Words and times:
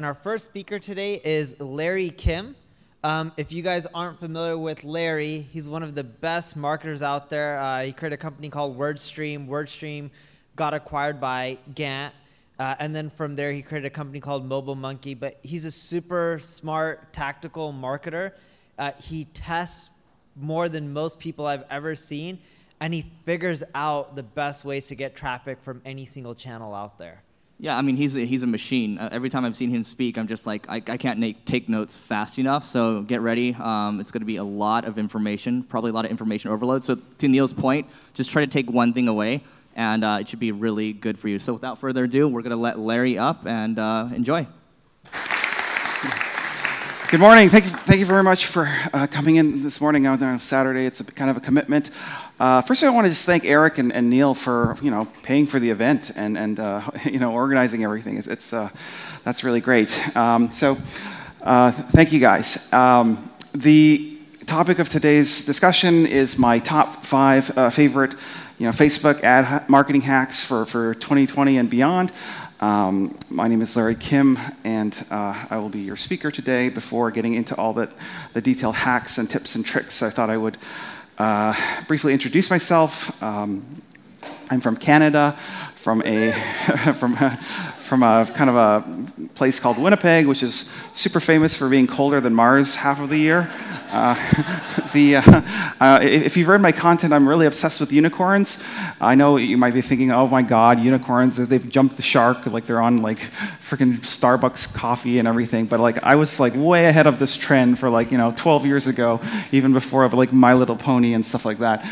And 0.00 0.06
our 0.06 0.14
first 0.14 0.46
speaker 0.46 0.78
today 0.78 1.20
is 1.22 1.60
Larry 1.60 2.08
Kim. 2.08 2.56
Um, 3.04 3.32
if 3.36 3.52
you 3.52 3.62
guys 3.62 3.86
aren't 3.92 4.18
familiar 4.18 4.56
with 4.56 4.82
Larry, 4.82 5.40
he's 5.52 5.68
one 5.68 5.82
of 5.82 5.94
the 5.94 6.04
best 6.04 6.56
marketers 6.56 7.02
out 7.02 7.28
there. 7.28 7.58
Uh, 7.58 7.82
he 7.82 7.92
created 7.92 8.14
a 8.14 8.16
company 8.16 8.48
called 8.48 8.78
WordStream. 8.78 9.46
WordStream 9.46 10.08
got 10.56 10.72
acquired 10.72 11.20
by 11.20 11.58
Gannett. 11.74 12.14
Uh, 12.58 12.76
and 12.78 12.96
then 12.96 13.10
from 13.10 13.36
there, 13.36 13.52
he 13.52 13.60
created 13.60 13.88
a 13.88 13.90
company 13.90 14.20
called 14.20 14.46
Mobile 14.46 14.74
Monkey. 14.74 15.12
But 15.12 15.38
he's 15.42 15.66
a 15.66 15.70
super 15.70 16.38
smart, 16.40 17.12
tactical 17.12 17.70
marketer. 17.70 18.32
Uh, 18.78 18.92
he 19.02 19.26
tests 19.34 19.90
more 20.34 20.70
than 20.70 20.90
most 20.90 21.18
people 21.18 21.44
I've 21.44 21.64
ever 21.68 21.94
seen, 21.94 22.38
and 22.80 22.94
he 22.94 23.04
figures 23.26 23.62
out 23.74 24.16
the 24.16 24.22
best 24.22 24.64
ways 24.64 24.86
to 24.86 24.94
get 24.94 25.14
traffic 25.14 25.58
from 25.60 25.82
any 25.84 26.06
single 26.06 26.34
channel 26.34 26.74
out 26.74 26.96
there. 26.96 27.22
Yeah, 27.62 27.76
I 27.76 27.82
mean, 27.82 27.96
he's 27.96 28.16
a, 28.16 28.20
he's 28.24 28.42
a 28.42 28.46
machine. 28.46 28.96
Uh, 28.96 29.10
every 29.12 29.28
time 29.28 29.44
I've 29.44 29.54
seen 29.54 29.68
him 29.68 29.84
speak, 29.84 30.16
I'm 30.16 30.26
just 30.26 30.46
like, 30.46 30.66
I, 30.70 30.76
I 30.76 30.96
can't 30.96 31.18
make, 31.18 31.44
take 31.44 31.68
notes 31.68 31.94
fast 31.94 32.38
enough. 32.38 32.64
So 32.64 33.02
get 33.02 33.20
ready. 33.20 33.54
Um, 33.54 34.00
it's 34.00 34.10
going 34.10 34.22
to 34.22 34.26
be 34.26 34.36
a 34.36 34.44
lot 34.44 34.86
of 34.86 34.98
information, 34.98 35.62
probably 35.64 35.90
a 35.90 35.92
lot 35.92 36.06
of 36.06 36.10
information 36.10 36.50
overload. 36.50 36.84
So 36.84 36.96
to 37.18 37.28
Neil's 37.28 37.52
point, 37.52 37.86
just 38.14 38.30
try 38.30 38.42
to 38.42 38.50
take 38.50 38.70
one 38.70 38.94
thing 38.94 39.08
away, 39.08 39.44
and 39.76 40.02
uh, 40.04 40.18
it 40.22 40.28
should 40.30 40.40
be 40.40 40.52
really 40.52 40.94
good 40.94 41.18
for 41.18 41.28
you. 41.28 41.38
So 41.38 41.52
without 41.52 41.78
further 41.78 42.04
ado, 42.04 42.28
we're 42.28 42.40
going 42.40 42.52
to 42.52 42.56
let 42.56 42.78
Larry 42.78 43.18
up 43.18 43.44
and 43.44 43.78
uh, 43.78 44.08
enjoy. 44.14 44.46
Good 47.10 47.20
morning. 47.20 47.50
Thank 47.50 47.64
you, 47.64 47.70
thank 47.70 48.00
you 48.00 48.06
very 48.06 48.22
much 48.22 48.46
for 48.46 48.74
uh, 48.94 49.06
coming 49.10 49.36
in 49.36 49.62
this 49.62 49.82
morning 49.82 50.06
on 50.06 50.38
Saturday. 50.38 50.86
It's 50.86 51.00
a 51.00 51.04
kind 51.04 51.30
of 51.30 51.36
a 51.36 51.40
commitment. 51.40 51.90
Uh, 52.40 52.62
first, 52.62 52.82
I 52.82 52.88
want 52.88 53.04
to 53.04 53.10
just 53.10 53.26
thank 53.26 53.44
Eric 53.44 53.76
and, 53.76 53.92
and, 53.92 54.08
Neil 54.08 54.32
for 54.32 54.78
you 54.80 54.90
know 54.90 55.06
paying 55.22 55.44
for 55.44 55.58
the 55.58 55.68
event 55.68 56.10
and 56.16 56.38
and 56.38 56.58
uh, 56.58 56.80
you 57.04 57.18
know 57.18 57.34
organizing 57.34 57.84
everything. 57.84 58.16
It's, 58.16 58.26
it's 58.26 58.54
uh, 58.54 58.70
that's 59.24 59.44
really 59.44 59.60
great. 59.60 60.16
Um, 60.16 60.50
so, 60.50 60.78
uh, 61.42 61.70
thank 61.70 62.14
you 62.14 62.18
guys. 62.18 62.72
Um, 62.72 63.18
the 63.54 64.18
topic 64.46 64.78
of 64.78 64.88
today's 64.88 65.44
discussion 65.44 66.06
is 66.06 66.38
my 66.38 66.58
top 66.60 67.04
five 67.04 67.56
uh, 67.58 67.68
favorite 67.68 68.12
you 68.58 68.64
know 68.64 68.72
Facebook 68.72 69.22
ad 69.22 69.68
marketing 69.68 70.00
hacks 70.00 70.42
for 70.42 70.64
for 70.64 70.94
2020 70.94 71.58
and 71.58 71.68
beyond. 71.68 72.10
Um, 72.60 73.16
my 73.30 73.48
name 73.48 73.60
is 73.60 73.76
Larry 73.76 73.96
Kim, 73.96 74.38
and 74.64 74.98
uh, 75.10 75.46
I 75.50 75.58
will 75.58 75.68
be 75.68 75.80
your 75.80 75.96
speaker 75.96 76.30
today. 76.30 76.70
Before 76.70 77.10
getting 77.10 77.34
into 77.34 77.54
all 77.56 77.74
the, 77.74 77.90
the 78.32 78.40
detailed 78.40 78.76
hacks 78.76 79.18
and 79.18 79.28
tips 79.28 79.54
and 79.56 79.64
tricks, 79.64 80.02
I 80.02 80.10
thought 80.10 80.28
I 80.28 80.36
would 80.36 80.58
briefly 81.86 82.14
introduce 82.14 82.48
myself. 82.50 83.22
Um, 83.22 83.82
I'm 84.50 84.60
from 84.60 84.74
Canada, 84.74 85.36
from 85.80 86.02
a 86.04 86.30
from 87.00 87.14
a, 87.14 87.36
from 87.78 88.02
a 88.02 88.26
kind 88.34 88.50
of 88.50 88.56
a 88.56 89.28
place 89.34 89.58
called 89.58 89.78
Winnipeg, 89.78 90.26
which 90.26 90.42
is 90.42 90.54
super 90.92 91.20
famous 91.20 91.56
for 91.56 91.68
being 91.68 91.86
colder 91.86 92.20
than 92.20 92.34
Mars 92.34 92.76
half 92.76 93.00
of 93.00 93.08
the 93.08 93.16
year. 93.16 93.50
Uh, 93.90 94.14
the, 94.92 95.16
uh, 95.16 95.22
uh, 95.80 95.98
if 96.02 96.36
you've 96.36 96.46
read 96.46 96.60
my 96.60 96.70
content, 96.70 97.12
I'm 97.12 97.28
really 97.28 97.46
obsessed 97.46 97.80
with 97.80 97.92
unicorns. 97.92 98.64
I 99.00 99.14
know 99.14 99.36
you 99.36 99.56
might 99.56 99.74
be 99.74 99.80
thinking, 99.80 100.12
oh 100.12 100.28
my 100.28 100.42
God, 100.42 100.78
unicorns, 100.78 101.36
they've 101.36 101.68
jumped 101.68 101.96
the 101.96 102.02
shark, 102.02 102.46
like 102.46 102.66
they're 102.66 102.82
on 102.82 103.02
like 103.02 103.18
freaking 103.18 103.94
Starbucks 103.94 104.76
coffee 104.76 105.18
and 105.18 105.26
everything. 105.26 105.66
But 105.66 105.80
like 105.80 106.02
I 106.04 106.14
was 106.14 106.38
like 106.38 106.52
way 106.54 106.86
ahead 106.86 107.06
of 107.06 107.18
this 107.18 107.36
trend 107.36 107.78
for 107.78 107.90
like, 107.90 108.12
you 108.12 108.18
know, 108.18 108.32
12 108.36 108.66
years 108.66 108.86
ago, 108.86 109.20
even 109.50 109.72
before 109.72 110.06
like 110.08 110.32
My 110.32 110.54
Little 110.54 110.76
Pony 110.76 111.14
and 111.14 111.26
stuff 111.26 111.44
like 111.44 111.58
that. 111.58 111.84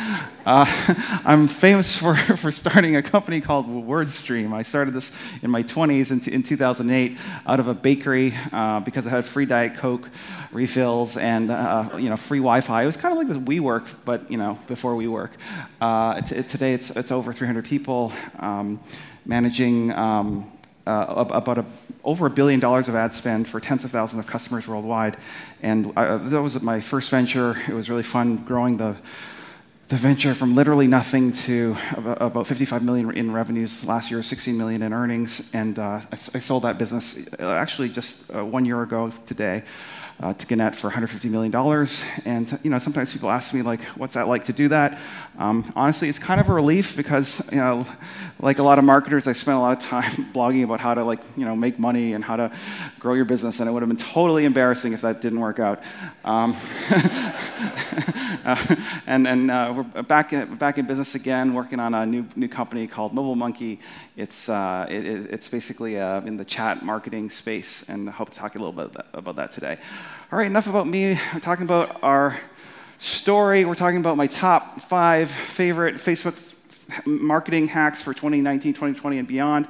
Uh, 0.47 0.66
I'm 1.25 1.48
famous 1.48 1.98
for, 1.98 2.14
for 2.14 2.53
starting 2.53 2.97
a 2.97 3.03
company 3.03 3.41
called 3.41 3.66
WordStream. 3.82 4.52
I 4.52 4.62
started 4.62 4.92
this 4.92 5.42
in 5.42 5.50
my 5.50 5.62
20s 5.62 6.10
in, 6.10 6.32
in 6.32 6.42
2008 6.42 7.18
out 7.46 7.60
of 7.60 7.68
a 7.68 7.74
bakery 7.74 8.34
uh, 8.52 8.80
because 8.80 9.06
I 9.06 9.10
had 9.10 9.24
free 9.24 9.46
Diet 9.46 9.74
Coke 9.74 10.08
refills 10.52 11.16
and 11.16 11.50
uh, 11.50 11.90
you 11.98 12.08
know 12.08 12.16
free 12.16 12.38
Wi-Fi. 12.38 12.82
It 12.82 12.86
was 12.86 12.96
kind 12.96 13.12
of 13.12 13.18
like 13.18 13.28
this 13.28 13.36
WeWork, 13.36 14.04
but 14.04 14.30
you 14.30 14.38
know 14.38 14.58
before 14.66 14.94
WeWork. 14.94 15.30
Uh, 15.80 16.20
t- 16.20 16.42
today 16.42 16.75
it's 16.75 16.91
it's 16.97 17.12
over 17.12 17.32
300 17.32 17.64
people 17.64 18.12
um, 18.38 18.80
managing 19.26 19.92
um, 19.92 20.50
uh, 20.88 21.26
about 21.30 21.58
a, 21.58 21.64
over 22.03 22.26
a 22.26 22.30
billion 22.30 22.60
dollars 22.60 22.88
of 22.88 22.94
ad 22.94 23.12
spend 23.12 23.47
for 23.47 23.60
tens 23.60 23.84
of 23.84 23.91
thousands 23.91 24.24
of 24.24 24.30
customers 24.30 24.66
worldwide. 24.66 25.16
And 25.62 25.92
I, 25.97 26.16
that 26.16 26.42
was 26.42 26.60
my 26.62 26.80
first 26.80 27.10
venture. 27.10 27.56
It 27.69 27.74
was 27.74 27.91
really 27.91 28.03
fun 28.03 28.38
growing 28.38 28.78
the 28.78 28.97
the 29.88 29.97
venture 29.97 30.34
from 30.34 30.54
literally 30.54 30.87
nothing 30.87 31.32
to 31.32 31.75
about 31.97 32.47
55 32.47 32.84
million 32.84 33.10
in 33.16 33.32
revenues 33.32 33.87
last 33.87 34.10
year, 34.10 34.22
16 34.22 34.56
million 34.56 34.82
in 34.82 34.93
earnings, 34.93 35.54
and 35.54 35.78
uh, 35.78 36.00
I, 36.12 36.16
sold 36.16 36.65
that 36.65 36.76
business 36.76 37.26
uh, 37.41 37.50
actually 37.53 37.88
just 37.88 38.34
uh, 38.34 38.44
one 38.44 38.66
year 38.66 38.82
ago 38.82 39.10
today 39.25 39.62
uh, 40.21 40.34
to 40.34 40.47
Gannett 40.47 40.75
for 40.75 40.88
150 40.88 41.31
million 41.31 41.50
dollars. 41.50 42.04
And 42.27 42.59
you 42.62 42.71
know, 42.71 42.78
sometimes 42.78 43.15
people 43.15 43.31
ask 43.31 43.54
me 43.54 43.62
like, 43.62 43.81
"What's 43.97 44.15
that 44.15 44.28
like 44.28 44.44
to 44.44 44.53
do 44.53 44.69
that?" 44.69 44.98
Um, 45.38 45.65
honestly, 45.75 46.10
it's 46.10 46.19
kind 46.19 46.38
of 46.38 46.50
a 46.50 46.53
relief 46.53 46.94
because 46.94 47.50
you 47.50 47.59
know, 47.59 47.87
like 48.41 48.59
a 48.59 48.62
lot 48.62 48.78
of 48.78 48.84
marketers, 48.84 49.26
I 49.26 49.32
spent 49.32 49.56
a 49.56 49.60
lot 49.60 49.76
of 49.76 49.82
time 49.82 50.10
blogging 50.32 50.65
about 50.65 50.81
how 50.81 50.94
to 50.94 51.04
like 51.04 51.19
you 51.37 51.44
know 51.44 51.56
make 51.56 51.78
money 51.78 52.12
and 52.12 52.25
how 52.25 52.37
to 52.37 52.53
grow 52.99 53.15
your 53.15 53.25
business, 53.25 53.60
and 53.60 53.69
it 53.69 53.72
would 53.72 53.82
have 53.82 53.88
been 53.88 53.97
totally 53.97 54.44
embarrassing 54.44 54.93
if 54.93 55.00
that 55.03 55.21
didn't 55.21 55.41
work 55.41 55.59
out. 55.59 55.82
Um, 56.25 56.56
uh, 58.44 58.77
and 59.06 59.27
and 59.27 59.50
uh, 59.50 59.72
we're 59.77 60.03
back 60.03 60.32
back 60.59 60.78
in 60.78 60.87
business 60.87 61.15
again, 61.15 61.53
working 61.53 61.81
on 61.81 61.94
a 61.94 62.06
new 62.06 62.27
new 62.37 62.48
company 62.48 62.87
called 62.87 63.12
Mobile 63.12 63.37
Monkey. 63.37 63.81
It's 64.16 64.48
uh, 64.48 64.87
it, 64.88 65.04
it's 65.04 65.48
basically 65.48 65.98
uh, 65.98 66.21
in 66.21 66.37
the 66.37 66.44
chat 66.44 66.82
marketing 66.84 67.31
space, 67.31 67.88
and 67.88 68.09
I 68.09 68.12
hope 68.12 68.31
to 68.31 68.38
talk 68.38 68.54
a 68.54 68.59
little 68.59 68.72
bit 68.72 69.04
about 69.15 69.37
that 69.37 69.50
today. 69.50 69.78
All 70.31 70.38
right, 70.38 70.47
enough 70.47 70.69
about 70.69 70.87
me. 70.87 71.19
I'm 71.32 71.41
talking 71.41 71.65
about 71.65 72.03
our 72.04 72.38
story. 72.98 73.65
We're 73.65 73.75
talking 73.75 73.98
about 73.98 74.16
my 74.16 74.27
top 74.28 74.81
five 74.81 75.28
favorite 75.31 75.97
Facebook 75.97 76.57
marketing 77.04 77.69
hacks 77.69 78.03
for 78.03 78.12
2019, 78.12 78.72
2020, 78.72 79.19
and 79.19 79.28
beyond. 79.28 79.66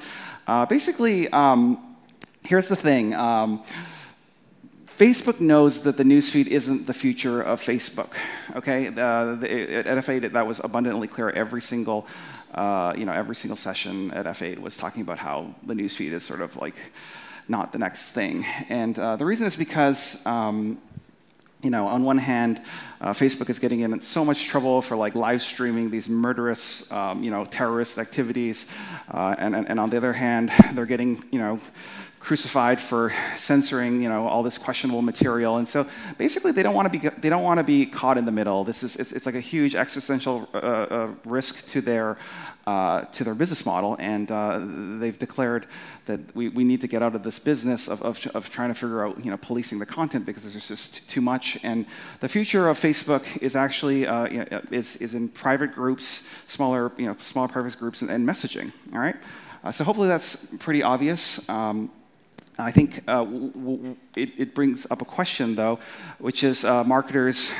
Uh, 0.47 0.67
basically, 0.67 1.29
um, 1.29 1.97
here's 2.45 2.69
the 2.69 2.77
thing. 2.77 3.15
Um, 3.15 3.62
Facebook 4.99 5.41
knows 5.41 5.84
that 5.84 5.97
the 5.97 6.03
newsfeed 6.03 6.49
isn't 6.49 6.89
the 6.89 6.93
future 6.93 7.41
of 7.41 7.61
Facebook. 7.61 8.12
Okay, 8.57 8.89
uh, 8.89 9.37
the, 9.37 9.87
at 9.87 9.99
F8 10.05 10.33
that 10.33 10.47
was 10.47 10.59
abundantly 10.65 11.07
clear. 11.07 11.31
Every 11.31 11.61
single, 11.61 12.09
uh, 12.53 12.95
you 12.97 13.05
know, 13.05 13.12
every 13.12 13.37
single 13.37 13.57
session 13.57 14.11
at 14.11 14.27
F8 14.27 14.59
was 14.59 14.77
talking 14.77 15.03
about 15.03 15.19
how 15.19 15.55
the 15.65 15.75
newsfeed 15.75 16.11
is 16.11 16.25
sort 16.25 16.41
of 16.41 16.57
like 16.57 16.75
not 17.47 17.73
the 17.73 17.78
next 17.78 18.11
thing. 18.11 18.45
And 18.69 18.99
uh, 18.99 19.15
the 19.15 19.25
reason 19.25 19.47
is 19.47 19.57
because 19.57 20.27
um, 20.27 20.78
you 21.63 21.71
know, 21.71 21.87
on 21.89 22.05
one 22.05 22.19
hand, 22.19 22.61
uh, 23.01 23.11
Facebook 23.11 23.51
is 23.51 23.59
getting 23.59 23.81
in 23.81 24.01
so 24.01 24.25
much 24.25 24.47
trouble 24.47 24.81
for 24.81 24.97
like 24.97 25.15
live 25.15 25.43
streaming 25.43 25.91
these 25.91 26.09
murderous, 26.09 26.91
um, 26.93 27.23
you 27.23 27.31
know, 27.31 27.45
terrorist 27.45 27.99
activities, 27.99 28.73
uh, 29.11 29.35
and, 29.39 29.57
and, 29.57 29.69
and 29.69 29.81
on 29.81 29.91
the 29.91 29.97
other 29.97 30.13
hand, 30.13 30.53
they're 30.75 30.87
getting, 30.87 31.23
you 31.33 31.39
know, 31.39 31.61
crucified 32.21 32.81
for 32.81 33.13
censoring, 33.37 34.03
you 34.03 34.09
know, 34.09 34.27
all 34.27 34.43
this 34.43 34.59
questionable 34.59 35.03
material. 35.03 35.57
And 35.57 35.67
so 35.67 35.87
basically, 36.19 36.53
they 36.53 36.63
don't 36.63 36.75
want 36.75 36.93
to 36.93 36.99
be 36.99 37.09
they 37.09 37.31
don't 37.31 37.43
want 37.43 37.59
to 37.59 37.65
be 37.65 37.87
caught 37.87 38.19
in 38.19 38.25
the 38.25 38.33
middle. 38.33 38.65
This 38.65 38.83
is 38.83 38.97
it's, 38.97 39.13
it's 39.13 39.27
like 39.27 39.35
a 39.35 39.41
huge 39.41 39.75
existential 39.75 40.49
uh, 40.55 40.59
uh, 40.59 41.09
risk 41.25 41.69
to 41.71 41.81
their 41.81 42.19
uh, 42.69 43.06
to 43.17 43.25
their 43.25 43.34
business 43.34 43.65
model, 43.65 43.97
and 43.99 44.31
uh, 44.31 44.61
they've 45.01 45.19
declared 45.19 45.65
that 46.05 46.21
we, 46.37 46.51
we 46.51 46.65
need 46.65 46.83
to 46.83 46.87
get 46.87 47.03
out 47.03 47.15
of 47.15 47.23
this 47.23 47.39
business 47.39 47.89
of, 47.89 48.03
of, 48.03 48.27
of, 48.34 48.51
trying 48.51 48.69
to 48.69 48.75
figure 48.75 49.06
out 49.06 49.25
you 49.25 49.31
know 49.31 49.39
policing 49.39 49.79
the 49.79 49.87
content 49.87 50.27
because 50.27 50.43
there's 50.43 50.69
just 50.69 51.09
too 51.09 51.23
much. 51.23 51.65
And 51.65 51.87
the 52.21 52.28
future 52.28 52.69
of 52.69 52.77
Facebook 52.78 53.25
is 53.43 53.57
actually 53.57 54.07
uh, 54.07 54.28
you 54.28 54.39
know, 54.41 54.61
is, 54.71 54.97
is 54.97 55.15
in 55.15 55.31
private 55.31 55.75
groups, 55.75 56.05
smaller 56.47 56.93
you 56.99 57.07
know 57.07 57.17
smaller 57.17 57.49
private 57.49 57.78
groups, 57.78 58.03
and, 58.03 58.11
and 58.11 58.28
messaging. 58.28 58.71
All 58.93 59.01
right. 59.01 59.17
Uh, 59.65 59.73
so 59.73 59.83
hopefully 59.83 60.09
that's 60.09 60.55
pretty 60.59 60.83
obvious. 60.83 61.49
Um, 61.49 61.91
I 62.61 62.73
think 62.73 63.01
uh, 63.07 63.25
it, 64.17 64.31
it, 64.37 64.55
brings 64.55 64.91
up 64.91 65.01
a 65.01 65.05
question, 65.05 65.55
though, 65.55 65.78
which 66.19 66.43
is 66.43 66.65
uh, 66.65 66.83
marketers, 66.83 67.55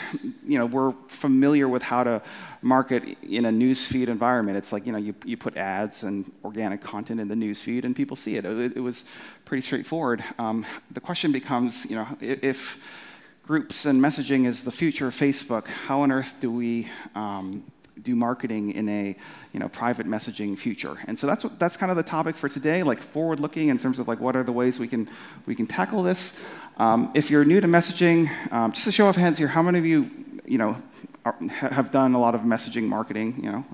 you 0.45 0.59
know, 0.59 0.67
we're 0.67 0.93
familiar 1.07 1.69
with 1.69 1.85
how 1.85 2.03
to 2.03 2.21
market 2.63 3.17
in 3.23 3.45
a 3.45 3.51
newsfeed 3.51 4.09
environment. 4.09 4.59
It's 4.59 4.73
like, 4.73 4.87
you 4.87 4.93
know, 4.93 4.99
you, 4.99 5.15
you 5.25 5.37
put 5.37 5.57
ads 5.57 6.03
and 6.03 6.31
organic 6.43 6.81
content 6.81 7.21
in 7.21 7.29
the 7.29 7.37
newsfeed 7.37 7.85
and 7.85 7.95
people 7.95 8.17
see 8.17 8.37
it. 8.37 8.45
It, 8.45 8.77
it 8.77 8.81
was 8.81 9.09
pretty 9.45 9.61
straightforward. 9.61 10.25
Um, 10.37 10.67
the 10.91 11.01
question 11.01 11.31
becomes, 11.31 11.89
you 11.89 11.95
know, 11.95 12.09
if 12.21 13.39
groups 13.45 13.87
and 13.87 14.03
messaging 14.03 14.47
is 14.47 14.65
the 14.65 14.73
future 14.73 15.07
of 15.07 15.15
Facebook, 15.15 15.67
how 15.87 16.01
on 16.01 16.11
earth 16.11 16.41
do 16.41 16.53
we 16.53 16.89
um, 17.15 17.63
do 18.03 18.17
marketing 18.17 18.73
in 18.73 18.89
a 18.89 19.17
you 19.53 19.61
know 19.61 19.69
private 19.69 20.07
messaging 20.07 20.59
future. 20.59 20.97
And 21.07 21.19
so 21.19 21.27
that's 21.27 21.45
what, 21.45 21.59
that's 21.59 21.77
kind 21.77 21.91
of 21.91 21.97
the 21.97 22.03
topic 22.03 22.37
for 22.37 22.49
today 22.49 22.83
like 22.83 23.01
forward 23.01 23.41
looking 23.41 23.69
in 23.69 23.79
terms 23.79 23.99
of 23.99 24.09
like 24.09 24.21
what 24.21 24.37
are 24.37 24.43
the 24.43 24.53
ways 24.53 24.79
we 24.79 24.89
can 24.89 25.09
we 25.47 25.55
can 25.55 25.67
tackle 25.67 26.03
this. 26.03 26.49
Um, 26.79 27.11
if 27.15 27.31
you're 27.31 27.45
new 27.45 27.61
to 27.61 27.67
messaging 27.67 28.29
um, 28.53 28.73
just 28.73 28.87
a 28.87 28.93
show 28.93 29.09
of 29.09 29.17
hands 29.17 29.39
here 29.39 29.49
how 29.49 29.63
many 29.63 29.79
of 29.79 29.87
you 29.87 30.11
you 30.47 30.59
know 30.59 30.77
are, 31.25 31.37
have 31.49 31.91
done 31.91 32.15
a 32.15 32.21
lot 32.21 32.35
of 32.35 32.43
messaging 32.43 32.85
marketing 32.89 33.41
you 33.43 33.53
know? 33.53 33.65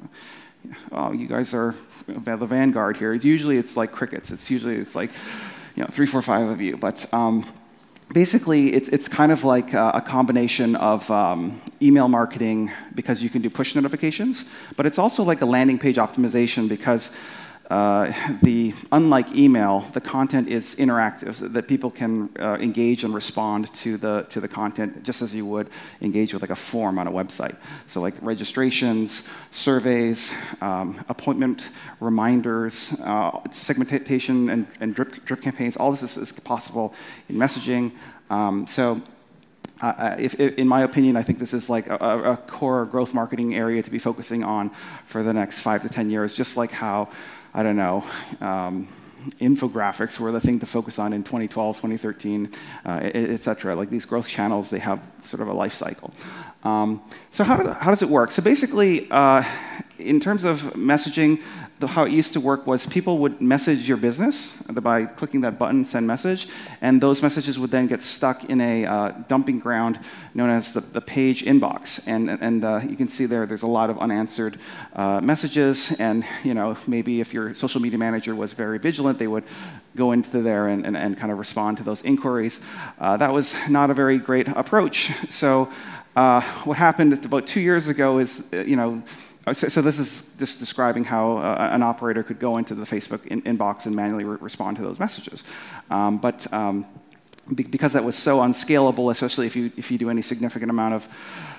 Oh, 0.93 1.13
you 1.13 1.27
guys 1.27 1.53
are 1.53 1.75
the 2.07 2.47
vanguard 2.47 2.97
here. 2.97 3.13
It's 3.13 3.25
usually 3.25 3.59
it's 3.59 3.77
like 3.77 3.93
crickets. 3.93 4.31
It's 4.31 4.51
usually 4.51 4.77
it's 4.77 4.95
like 4.95 5.11
you 5.77 5.83
know, 5.83 5.89
three, 5.89 6.07
four, 6.07 6.23
five 6.23 6.49
of 6.49 6.61
you. 6.61 6.77
But 6.77 7.13
um, 7.13 7.45
basically, 8.15 8.73
it's, 8.73 8.89
it's 8.89 9.09
kind 9.09 9.33
of 9.33 9.45
like 9.45 9.75
a, 9.75 10.03
combination 10.07 10.77
of 10.77 11.11
um, 11.11 11.61
email 11.83 12.09
marketing 12.09 12.71
because 12.95 13.23
you 13.23 13.29
can 13.29 13.43
do 13.43 13.51
push 13.51 13.75
notifications, 13.75 14.51
but 14.77 14.87
it's 14.87 14.99
also 14.99 15.25
like 15.25 15.41
a 15.41 15.47
landing 15.47 15.79
page 15.79 15.97
optimization 15.97 16.69
because 16.69 17.15
uh, 17.71 18.13
the 18.43 18.75
unlike 18.93 19.35
email, 19.35 19.81
the 19.93 20.01
content 20.01 20.49
is 20.49 20.77
interactive, 20.77 21.35
so 21.35 21.49
that 21.49 21.67
people 21.67 21.91
can 21.91 22.29
uh, 22.39 22.59
engage 22.61 23.05
and 23.05 23.15
respond 23.15 23.73
to 23.75 23.97
the 23.97 24.27
to 24.31 24.41
the 24.41 24.49
content 24.49 25.03
just 25.03 25.23
as 25.23 25.35
you 25.35 25.47
would 25.47 25.69
engage 26.03 26.33
with 26.35 26.43
like 26.43 26.51
a 26.51 26.57
form 26.57 26.99
on 26.99 27.07
a 27.07 27.11
website. 27.11 27.57
So 27.87 28.01
like 28.01 28.15
registrations, 28.21 29.29
surveys, 29.51 30.35
um, 30.61 31.03
appointment 31.09 31.71
reminders, 32.01 33.01
uh, 33.01 33.41
segmentation 33.51 34.51
and, 34.51 34.67
and 34.81 34.95
drip, 34.95 35.25
drip 35.25 35.43
campaigns. 35.43 35.77
All 35.77 35.91
this 35.91 36.03
is, 36.03 36.17
is 36.17 36.33
possible 36.33 36.95
in 37.29 37.37
messaging. 37.37 37.93
Um, 38.31 38.67
so 38.67 39.01
uh, 39.81 40.17
if, 40.19 40.39
if, 40.39 40.57
in 40.57 40.69
my 40.69 40.83
opinion, 40.83 41.17
I 41.17 41.23
think 41.23 41.39
this 41.39 41.53
is 41.53 41.69
like 41.69 41.89
a, 41.89 41.97
a, 41.97 42.37
core 42.47 42.87
growth 42.87 43.13
marketing 43.13 43.55
area 43.55 43.83
to 43.83 43.91
be 43.91 43.99
focusing 43.99 44.45
on 44.45 44.71
for 45.05 45.23
the 45.23 45.33
next 45.33 45.61
five 45.61 45.83
to 45.83 45.89
10 45.89 46.11
years, 46.11 46.35
just 46.35 46.57
like 46.57 46.71
how 46.71 47.09
I 47.55 47.63
don't 47.63 47.77
know, 47.77 48.05
um, 48.41 48.89
infographics 49.41 50.19
were 50.19 50.33
the 50.33 50.41
thing 50.41 50.59
to 50.61 50.67
focus 50.67 50.99
on 50.99 51.13
in 51.13 51.23
2012, 51.23 51.77
2013, 51.77 52.51
uh, 52.85 53.01
et 53.03 53.43
cetera. 53.43 53.75
Like 53.75 53.91
these 53.91 54.05
growth 54.05 54.29
channels, 54.29 54.71
they 54.71 54.81
have 54.81 55.01
sort 55.23 55.41
of 55.41 55.49
a 55.49 55.53
life 55.53 55.73
cycle. 55.73 56.13
Um, 56.65 57.01
so 57.31 57.45
how, 57.45 57.57
do, 57.57 57.69
how, 57.69 57.91
does 57.91 58.03
it 58.03 58.09
work? 58.09 58.31
So 58.31 58.43
basically, 58.43 59.07
uh, 59.11 59.45
in 59.99 60.19
terms 60.21 60.45
of 60.45 60.63
messaging, 60.75 61.41
how 61.87 62.05
it 62.05 62.13
used 62.13 62.33
to 62.35 62.41
work 62.41 62.67
was 62.67 62.87
people 62.87 63.19
would 63.19 63.41
message 63.41 63.89
your 63.89 63.97
business 63.97 64.57
by 64.63 65.07
clicking 65.07 65.43
that 65.43 65.59
button, 65.59 65.85
send 65.85 66.07
message, 66.07 66.49
and 66.81 67.01
those 67.01 67.23
messages 67.23 67.59
would 67.59 67.71
then 67.71 67.87
get 67.87 68.03
stuck 68.03 68.45
in 68.45 68.61
a 68.61 68.87
uh, 68.87 69.13
dumping 69.29 69.59
ground 69.59 69.99
known 70.35 70.51
as 70.51 70.73
the, 70.73 70.81
the 70.81 71.01
page 71.01 71.45
inbox. 71.45 72.07
And, 72.07 72.31
and 72.31 72.65
uh, 72.65 72.81
you 72.89 72.97
can 72.97 73.09
see 73.09 73.27
there, 73.27 73.47
there's 73.47 73.63
a 73.63 73.67
lot 73.67 73.91
of 73.91 73.99
unanswered 73.99 74.59
uh, 74.95 75.21
messages, 75.21 75.99
and 76.01 76.25
you 76.43 76.55
know 76.55 76.77
maybe 76.87 77.21
if 77.21 77.35
your 77.35 77.55
social 77.55 77.81
media 77.81 77.99
manager 77.99 78.35
was 78.35 78.53
very 78.53 78.79
vigilant, 78.79 79.19
they 79.19 79.27
would 79.27 79.45
go 79.97 80.13
into 80.13 80.43
there 80.43 80.69
and, 80.69 80.85
and, 80.85 80.97
and 80.97 81.19
kind 81.19 81.31
of 81.31 81.39
respond 81.39 81.79
to 81.79 81.85
those 81.85 82.03
inquiries. 82.03 82.65
Uh, 82.99 83.17
that 83.17 83.33
was 83.33 83.57
not 83.69 83.91
a 83.91 83.95
very 83.95 84.19
great 84.19 84.49
approach. 84.49 85.11
So 85.29 85.69
uh, 86.17 86.41
what 86.65 86.79
happened 86.79 87.25
about 87.25 87.47
two 87.47 87.61
years 87.61 87.89
ago 87.89 88.19
is, 88.19 88.53
uh, 88.53 88.63
you 88.63 88.77
know, 88.77 89.03
uh, 89.03 89.34
so, 89.53 89.69
so, 89.69 89.83
this 89.83 89.99
is 89.99 90.35
just 90.39 90.59
describing 90.59 91.05
how 91.05 91.37
uh, 91.39 91.69
an 91.73 91.83
operator 91.83 92.23
could 92.23 92.39
go 92.39 92.57
into 92.57 92.75
the 92.75 92.85
Facebook 92.87 93.27
in 93.27 93.43
inbox 93.43 93.87
and 93.87 93.95
manually 93.95 94.25
re 94.25 94.39
respond 94.41 94.77
to 94.79 94.83
those 94.83 94.99
messages. 94.99 95.45
Um, 95.91 96.17
but 96.19 96.51
um, 96.53 96.87
be 97.55 97.65
because 97.65 97.93
that 97.93 98.05
was 98.05 98.17
so 98.17 98.41
unscalable, 98.41 99.11
especially 99.11 99.47
if 99.47 99.57
you, 99.57 99.71
if 99.77 99.91
you 99.91 99.99
do 99.99 100.09
any 100.09 100.23
significant 100.23 100.71
amount 100.71 100.95
of, 100.95 101.07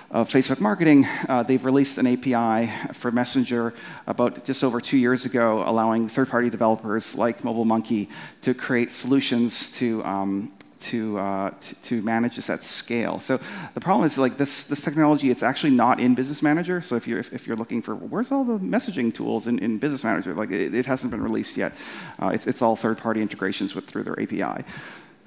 of 0.10 0.30
Facebook 0.30 0.60
marketing, 0.60 1.06
uh, 1.30 1.44
they've 1.44 1.64
released 1.64 1.98
an 1.98 2.08
API 2.08 2.72
for 2.94 3.12
Messenger 3.12 3.74
about 4.08 4.44
just 4.44 4.64
over 4.64 4.82
two 4.82 4.98
years 4.98 5.26
ago, 5.26 5.64
allowing 5.66 6.08
third-party 6.08 6.50
developers 6.50 7.16
like 7.16 7.40
MobileMonkey 7.40 8.10
to 8.42 8.54
create 8.54 8.92
solutions 8.92 9.78
to 9.78 10.04
um, 10.06 10.52
to, 10.80 11.18
uh, 11.18 11.50
to, 11.52 11.82
to, 11.84 12.02
manage 12.02 12.36
this 12.36 12.50
at 12.50 12.64
scale. 12.64 13.20
So 13.20 13.38
the 13.74 13.80
problem 13.80 14.06
is 14.06 14.18
like 14.18 14.38
this, 14.38 14.66
this 14.66 14.82
technology, 14.82 15.30
it's 15.30 15.44
actually 15.44 15.72
not 15.72 16.00
in 16.00 16.16
Business 16.16 16.44
Manager. 16.44 16.82
So 16.82 16.96
if 16.96 17.08
you're, 17.08 17.20
if, 17.20 17.34
if 17.34 17.48
you're 17.48 17.56
looking 17.56 17.82
for 17.82 17.96
where's 17.96 18.32
all 18.32 18.44
the 18.44 18.60
messaging 18.60 19.14
tools 19.14 19.48
in, 19.48 19.60
in 19.60 19.78
Business 19.78 20.04
Manager, 20.04 20.34
like 20.34 20.52
it, 20.52 20.76
it 20.76 20.86
hasn't 20.86 21.12
been 21.12 21.24
released 21.24 21.58
yet. 21.58 21.74
Uh, 22.22 22.28
it's, 22.28 22.48
it's 22.48 22.62
all 22.62 22.76
third-party 22.76 23.22
integrations 23.22 23.74
with, 23.76 23.86
through 23.86 24.04
their 24.04 24.20
API. 24.20 24.64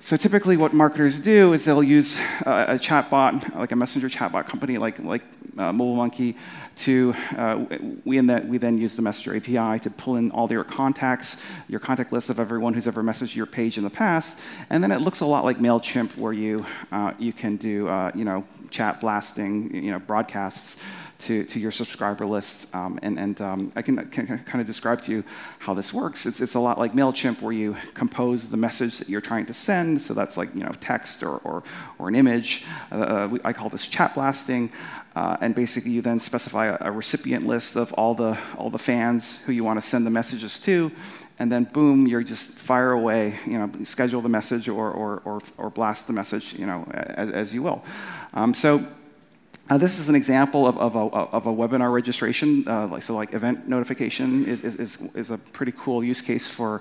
So 0.01 0.17
typically 0.17 0.57
what 0.57 0.73
marketers 0.73 1.19
do 1.19 1.53
is 1.53 1.65
they'll 1.65 1.83
use 1.83 2.19
a 2.47 2.79
chatbot, 2.79 3.57
like 3.57 3.73
a 3.73 3.77
messenger 3.77 4.09
chatbot 4.09 4.47
company 4.47 4.79
like, 4.79 5.01
like 5.01 5.23
uh, 5.59 5.73
MobileMonkey, 5.73 6.37
to, 6.77 7.15
uh, 7.37 7.65
we, 8.05 8.21
then, 8.21 8.49
we 8.49 8.59
then 8.59 8.79
use 8.79 8.95
the 8.95 9.03
Messenger 9.03 9.37
API 9.37 9.81
to 9.81 9.91
pull 9.91 10.15
in 10.15 10.31
all 10.31 10.51
your 10.51 10.63
contacts, 10.63 11.45
your 11.69 11.81
contact 11.81 12.13
list 12.13 12.31
of 12.31 12.39
everyone 12.39 12.75
who's 12.75 12.87
ever 12.87 13.03
messaged 13.03 13.35
your 13.35 13.47
page 13.47 13.77
in 13.77 13.83
the 13.83 13.91
past, 13.91 14.41
and 14.71 14.83
then 14.83 14.93
it 14.93 15.01
looks 15.01 15.21
a 15.21 15.27
lot 15.27 15.45
like 15.45 15.59
MailChimp 15.59 16.17
where 16.17 16.33
you, 16.33 16.65
uh, 16.93 17.13
you 17.19 17.33
can 17.33 17.57
do, 17.57 17.89
uh, 17.89 18.13
you 18.15 18.25
know, 18.25 18.45
chat 18.71 19.01
blasting, 19.01 19.75
you 19.75 19.91
know, 19.91 19.99
broadcasts 19.99 20.85
to, 21.19 21.45
to 21.45 21.59
your 21.59 21.73
subscriber 21.73 22.25
list. 22.27 22.75
Um, 22.75 22.99
and 23.03 23.19
and 23.19 23.41
um, 23.41 23.73
I 23.75 23.83
can, 23.83 23.97
can, 24.09 24.27
kind 24.27 24.61
of 24.61 24.67
describe 24.67 25.03
to 25.03 25.13
you 25.13 25.25
how 25.59 25.75
this 25.75 25.93
works. 25.93 26.27
It's, 26.27 26.41
it's 26.41 26.55
a 26.55 26.61
lot 26.61 26.79
like 26.79 26.93
MailChimp 26.93 27.43
where 27.43 27.53
you 27.53 27.77
compose 27.95 28.49
the 28.49 28.57
message 28.57 28.99
that 28.99 29.09
you're 29.09 29.21
trying 29.21 29.47
to 29.47 29.55
send. 29.55 30.01
So 30.01 30.15
that's 30.15 30.37
like 30.37 30.55
you 30.55 30.63
know 30.63 30.73
text 30.81 31.23
or, 31.23 31.39
or, 31.39 31.63
or 31.99 32.09
an 32.09 32.15
image. 32.15 32.67
Uh, 32.93 33.37
I 33.45 33.53
call 33.53 33.69
this 33.69 33.87
chat 33.87 34.15
blasting. 34.15 34.71
Uh, 35.17 35.37
and 35.41 35.53
basically 35.53 35.91
you 35.91 36.01
then 36.01 36.21
specify 36.21 36.67
a, 36.67 36.77
a, 36.81 36.93
recipient 36.93 37.45
list 37.45 37.75
of 37.75 37.93
all 37.95 38.15
the, 38.15 38.39
all 38.57 38.71
the 38.71 38.79
fans 38.79 39.43
who 39.45 39.53
you 39.53 39.65
want 39.65 39.77
to 39.77 39.85
send 39.85 40.07
the 40.07 40.11
messages 40.11 40.61
to. 40.61 40.93
And 41.41 41.51
then 41.51 41.65
boom, 41.65 42.07
you're 42.07 42.23
just 42.23 42.57
fire 42.57 42.93
away, 42.93 43.37
you 43.45 43.59
know, 43.59 43.69
schedule 43.83 44.21
the 44.21 44.29
message 44.29 44.69
or, 44.69 44.93
or, 44.93 45.21
or, 45.25 45.41
or 45.57 45.71
blast 45.71 46.07
the 46.07 46.13
message, 46.13 46.57
you 46.57 46.67
know, 46.67 46.87
as, 46.93 47.33
as 47.33 47.55
you 47.55 47.65
will. 47.65 47.83
Um, 48.33 48.55
so 48.55 48.81
uh, 49.71 49.77
this 49.77 49.99
is 49.99 50.09
an 50.09 50.15
example 50.15 50.67
of, 50.67 50.79
of, 50.79 50.97
a, 50.97 50.99
of 50.99 51.47
a, 51.47 51.53
webinar 51.53 51.93
registration. 51.93 52.67
Uh, 52.67 52.99
so 53.01 53.15
like 53.15 53.35
event 53.35 53.69
notification 53.69 54.47
is, 54.47 54.65
is, 54.65 55.15
is, 55.15 55.31
a 55.31 55.37
pretty 55.37 55.73
cool 55.77 56.03
use 56.03 56.23
case 56.23 56.49
for 56.49 56.81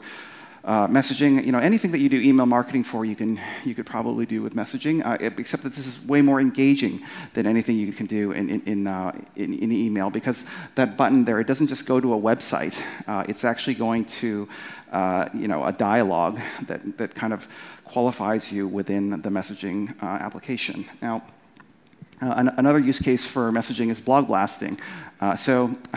uh, 0.63 0.88
messaging. 0.88 1.44
You 1.45 1.51
know, 1.51 1.60
anything 1.60 1.92
that 1.92 2.00
you 2.00 2.07
do 2.07 2.18
email 2.22 2.45
marketing 2.45 2.86
for, 2.86 3.04
you, 3.04 3.16
can, 3.16 3.39
you 3.66 3.75
could 3.75 3.86
probably 3.86 4.25
do 4.25 4.42
with 4.42 4.56
messaging, 4.56 5.06
uh, 5.06 5.18
except 5.19 5.63
that 5.63 5.74
this 5.74 5.86
is 5.86 6.07
way 6.07 6.22
more 6.22 6.39
engaging 6.39 7.01
than 7.34 7.45
anything 7.45 7.75
you 7.75 7.92
can 7.92 8.06
do 8.06 8.31
in, 8.31 8.50
in, 8.50 8.62
in, 8.62 8.88
uh, 8.88 9.12
in, 9.36 9.54
in 9.54 9.72
email 9.74 10.10
because 10.10 10.50
that 10.75 10.95
button 10.95 11.25
there, 11.25 11.42
it 11.42 11.48
doesn't 11.48 11.68
just 11.68 11.88
go 11.88 12.00
to 12.00 12.13
a 12.13 12.18
website. 12.18 12.81
Uh, 13.06 13.25
it's 13.28 13.44
actually 13.44 13.75
going 13.75 14.06
to 14.06 14.48
you 15.34 15.48
know, 15.50 15.66
a 15.66 15.74
dialogue 15.74 16.39
that, 16.68 16.98
that 16.98 17.16
kind 17.16 17.34
of 17.34 17.48
qualifies 17.84 18.54
you 18.54 18.66
within 18.66 19.10
the 19.10 19.30
messaging 19.30 20.00
application. 20.01 20.86
Now, 21.01 21.22
uh, 22.21 22.33
an 22.37 22.49
another 22.57 22.79
use 22.79 22.99
case 22.99 23.29
for 23.29 23.51
messaging 23.51 23.89
is 23.89 23.99
blog 23.99 24.27
blasting. 24.27 24.77
Uh, 25.19 25.35
so, 25.35 25.71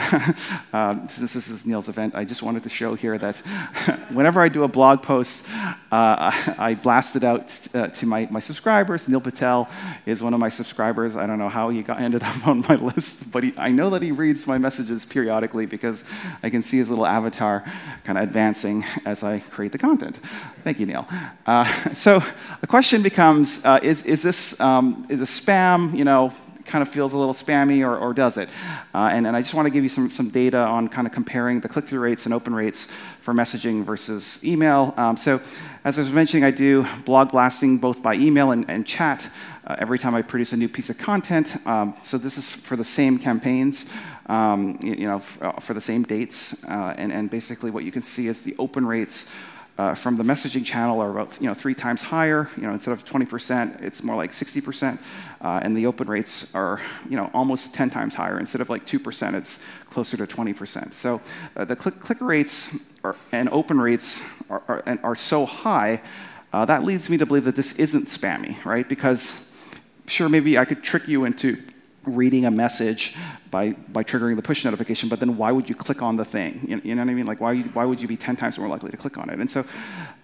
uh, 0.72 0.94
since 1.06 1.34
this 1.34 1.48
is 1.48 1.66
Neil's 1.66 1.90
event, 1.90 2.14
I 2.14 2.24
just 2.24 2.42
wanted 2.42 2.62
to 2.62 2.70
show 2.70 2.94
here 2.94 3.18
that 3.18 3.36
whenever 4.12 4.40
I 4.40 4.48
do 4.48 4.64
a 4.64 4.68
blog 4.68 5.02
post, 5.02 5.46
uh, 5.92 6.32
I 6.58 6.78
blast 6.82 7.16
it 7.16 7.24
out 7.24 7.68
uh, 7.74 7.88
to 7.88 8.06
my, 8.06 8.28
my 8.30 8.40
subscribers. 8.40 9.08
Neil 9.08 9.20
Patel 9.20 9.68
is 10.06 10.22
one 10.22 10.32
of 10.32 10.40
my 10.40 10.48
subscribers. 10.48 11.16
I 11.16 11.26
don't 11.26 11.38
know 11.38 11.50
how 11.50 11.68
he 11.68 11.82
got, 11.82 12.00
ended 12.00 12.22
up 12.22 12.46
on 12.48 12.64
my 12.66 12.76
list, 12.76 13.30
but 13.30 13.42
he, 13.44 13.52
I 13.58 13.70
know 13.70 13.90
that 13.90 14.00
he 14.00 14.10
reads 14.10 14.46
my 14.46 14.56
messages 14.56 15.04
periodically 15.04 15.66
because 15.66 16.04
I 16.42 16.48
can 16.48 16.62
see 16.62 16.78
his 16.78 16.88
little 16.88 17.06
avatar 17.06 17.62
kind 18.04 18.16
of 18.16 18.24
advancing 18.24 18.84
as 19.04 19.22
I 19.22 19.40
create 19.40 19.72
the 19.72 19.78
content. 19.78 20.16
Thank 20.16 20.80
you, 20.80 20.86
Neil. 20.86 21.06
Uh, 21.44 21.64
so 21.92 22.22
the 22.62 22.66
question 22.66 23.02
becomes: 23.02 23.66
Is 23.82 24.06
is 24.06 24.22
this 24.22 24.60
um, 24.60 25.06
is 25.08 25.20
a 25.20 25.24
spam? 25.24 25.94
You 25.96 26.04
know 26.04 26.32
kind 26.70 26.82
of 26.82 26.88
feels 26.88 27.12
a 27.12 27.18
little 27.18 27.34
spammy 27.34 27.84
or, 27.84 27.96
or 27.98 28.14
does 28.14 28.38
it? 28.38 28.48
Uh, 28.94 29.10
and, 29.12 29.26
and 29.26 29.36
I 29.36 29.40
just 29.40 29.54
want 29.54 29.66
to 29.66 29.72
give 29.72 29.82
you 29.82 29.88
some, 29.88 30.08
some 30.10 30.30
data 30.30 30.58
on 30.58 30.88
kind 30.88 31.06
of 31.06 31.12
comparing 31.12 31.60
the 31.60 31.68
click-through 31.68 32.00
rates 32.00 32.24
and 32.24 32.32
open 32.32 32.54
rates 32.54 32.86
for 33.20 33.34
messaging 33.34 33.82
versus 33.84 34.42
email. 34.44 34.94
Um, 34.96 35.16
so 35.16 35.40
as 35.84 35.98
I 35.98 36.02
was 36.02 36.12
mentioning, 36.12 36.44
I 36.44 36.50
do 36.50 36.86
blog 37.04 37.32
blasting 37.32 37.78
both 37.78 38.02
by 38.02 38.14
email 38.14 38.52
and, 38.52 38.64
and 38.70 38.86
chat 38.86 39.28
uh, 39.66 39.76
every 39.78 39.98
time 39.98 40.14
I 40.14 40.22
produce 40.22 40.52
a 40.52 40.56
new 40.56 40.68
piece 40.68 40.90
of 40.90 40.98
content. 40.98 41.56
Um, 41.66 41.94
so 42.02 42.18
this 42.18 42.38
is 42.38 42.54
for 42.54 42.76
the 42.76 42.84
same 42.84 43.18
campaigns. 43.18 43.92
Um, 44.26 44.78
you, 44.80 45.08
know, 45.08 45.16
uh, 45.16 45.52
for 45.58 45.74
the 45.74 45.80
same 45.80 46.04
dates, 46.04 46.62
uh, 46.68 46.94
and, 46.96 47.12
and 47.12 47.28
basically 47.28 47.72
what 47.72 47.82
you 47.82 47.90
can 47.90 48.02
see 48.02 48.28
is 48.28 48.42
the 48.42 48.54
open 48.60 48.86
rates 48.86 49.34
uh, 49.80 49.94
from 49.94 50.16
the 50.16 50.22
messaging 50.22 50.64
channel 50.64 51.00
are 51.00 51.10
about 51.10 51.40
you 51.40 51.46
know 51.46 51.54
three 51.54 51.74
times 51.74 52.02
higher. 52.02 52.50
You 52.56 52.64
know 52.64 52.72
instead 52.74 52.92
of 52.92 53.02
20%, 53.02 53.82
it's 53.82 54.02
more 54.02 54.14
like 54.14 54.32
60%, 54.32 55.00
uh, 55.40 55.60
and 55.62 55.74
the 55.74 55.86
open 55.86 56.06
rates 56.06 56.54
are 56.54 56.82
you 57.08 57.16
know 57.16 57.30
almost 57.32 57.74
10 57.74 57.88
times 57.88 58.14
higher. 58.14 58.38
Instead 58.38 58.60
of 58.60 58.68
like 58.68 58.84
2%, 58.84 59.34
it's 59.34 59.64
closer 59.88 60.18
to 60.18 60.26
20%. 60.26 60.92
So 60.92 61.22
uh, 61.56 61.64
the 61.64 61.76
click, 61.76 61.98
click 61.98 62.20
rates 62.20 62.92
are, 63.02 63.16
and 63.32 63.48
open 63.48 63.80
rates 63.80 64.22
are, 64.50 64.62
are, 64.68 64.98
are 65.02 65.14
so 65.16 65.46
high. 65.46 66.02
Uh, 66.52 66.66
that 66.66 66.84
leads 66.84 67.08
me 67.08 67.16
to 67.16 67.24
believe 67.24 67.44
that 67.44 67.56
this 67.56 67.78
isn't 67.78 68.04
spammy, 68.04 68.62
right? 68.66 68.86
Because 68.86 69.46
sure, 70.06 70.28
maybe 70.28 70.58
I 70.58 70.66
could 70.66 70.82
trick 70.82 71.08
you 71.08 71.24
into 71.24 71.56
reading 72.10 72.44
a 72.44 72.50
message 72.50 73.16
by, 73.50 73.72
by 73.88 74.04
triggering 74.04 74.36
the 74.36 74.42
push 74.42 74.64
notification, 74.64 75.08
but 75.08 75.20
then 75.20 75.36
why 75.36 75.52
would 75.52 75.68
you 75.68 75.74
click 75.74 76.02
on 76.02 76.16
the 76.16 76.24
thing? 76.24 76.60
You, 76.66 76.80
you 76.84 76.94
know 76.94 77.02
what 77.02 77.10
I 77.10 77.14
mean? 77.14 77.26
Like, 77.26 77.40
why, 77.40 77.58
why 77.60 77.84
would 77.84 78.00
you 78.00 78.08
be 78.08 78.16
10 78.16 78.36
times 78.36 78.58
more 78.58 78.68
likely 78.68 78.90
to 78.90 78.96
click 78.96 79.18
on 79.18 79.30
it? 79.30 79.38
And 79.40 79.50
so 79.50 79.64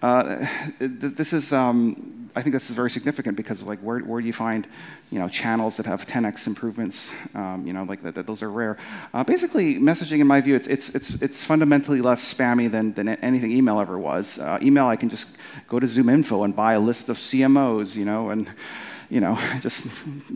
uh, 0.01 0.45
this 0.79 1.33
is, 1.33 1.53
um, 1.53 2.17
I 2.37 2.43
think 2.43 2.53
this 2.53 2.69
is 2.69 2.75
very 2.75 2.91
significant 2.91 3.35
because 3.35 3.63
like 3.63 3.79
where, 3.79 3.97
where 3.99 4.21
do 4.21 4.27
you 4.27 4.33
find 4.33 4.67
you 5.11 5.17
know 5.17 5.27
channels 5.27 5.77
that 5.77 5.87
have 5.87 6.05
10x 6.05 6.45
improvements? 6.45 7.11
Um, 7.35 7.65
you 7.65 7.73
know 7.73 7.83
like 7.83 8.03
that, 8.03 8.13
that 8.13 8.27
those 8.27 8.43
are 8.43 8.51
rare. 8.51 8.77
Uh, 9.11 9.23
basically, 9.23 9.79
messaging 9.79 10.19
in 10.19 10.27
my 10.27 10.39
view, 10.39 10.55
it's 10.55 10.67
it's 10.67 10.93
it's 10.93 11.19
it's 11.19 11.43
fundamentally 11.43 11.99
less 11.99 12.21
spammy 12.31 12.69
than 12.69 12.93
than 12.93 13.09
anything 13.09 13.51
email 13.51 13.79
ever 13.79 13.97
was. 13.97 14.37
Uh, 14.37 14.59
email, 14.61 14.85
I 14.85 14.97
can 14.97 15.09
just 15.09 15.39
go 15.67 15.79
to 15.79 15.87
Zoom 15.87 16.09
Info 16.09 16.43
and 16.43 16.55
buy 16.55 16.73
a 16.73 16.79
list 16.79 17.09
of 17.09 17.17
CMOs, 17.17 17.97
you 17.97 18.05
know, 18.05 18.29
and 18.29 18.47
you 19.09 19.21
know, 19.21 19.35
just 19.61 19.87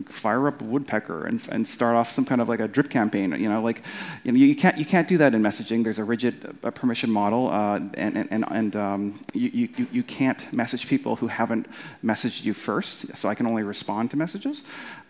fire 0.08 0.48
up 0.48 0.60
a 0.60 0.64
woodpecker 0.64 1.26
and, 1.26 1.46
and 1.50 1.66
start 1.66 1.96
off 1.96 2.08
some 2.08 2.24
kind 2.24 2.40
of 2.40 2.48
like 2.48 2.60
a 2.60 2.68
drip 2.68 2.90
campaign. 2.90 3.32
You 3.32 3.48
know, 3.48 3.62
like 3.62 3.82
you, 4.24 4.32
know, 4.32 4.38
you 4.38 4.56
can't 4.56 4.78
you 4.78 4.84
can't 4.84 5.08
do 5.08 5.18
that 5.18 5.34
in 5.34 5.42
messaging. 5.42 5.84
There's 5.84 5.98
a 5.98 6.04
rigid 6.04 6.34
permission 6.74 7.10
model, 7.10 7.48
uh, 7.48 7.80
and 7.94 8.28
and 8.30 8.44
and 8.50 8.76
um, 8.76 9.20
you, 9.34 9.68
you 9.76 9.86
you 9.92 10.02
can't 10.02 10.52
message 10.52 10.88
people 10.88 11.16
who 11.16 11.28
haven't 11.28 11.68
messaged 12.04 12.44
you 12.44 12.54
first. 12.54 13.16
So 13.16 13.28
I 13.28 13.34
can 13.34 13.46
only 13.46 13.62
respond 13.62 14.10
to 14.12 14.16
messages, 14.16 14.64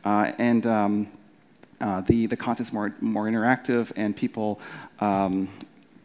uh, 0.05 0.33
and. 0.39 0.67
Um, 0.67 1.09
uh, 1.81 2.01
the, 2.03 2.27
the 2.27 2.37
content's 2.37 2.73
more, 2.73 2.95
more 3.01 3.25
interactive, 3.25 3.93
and 3.97 4.17
people 4.17 4.61
um, 5.01 5.49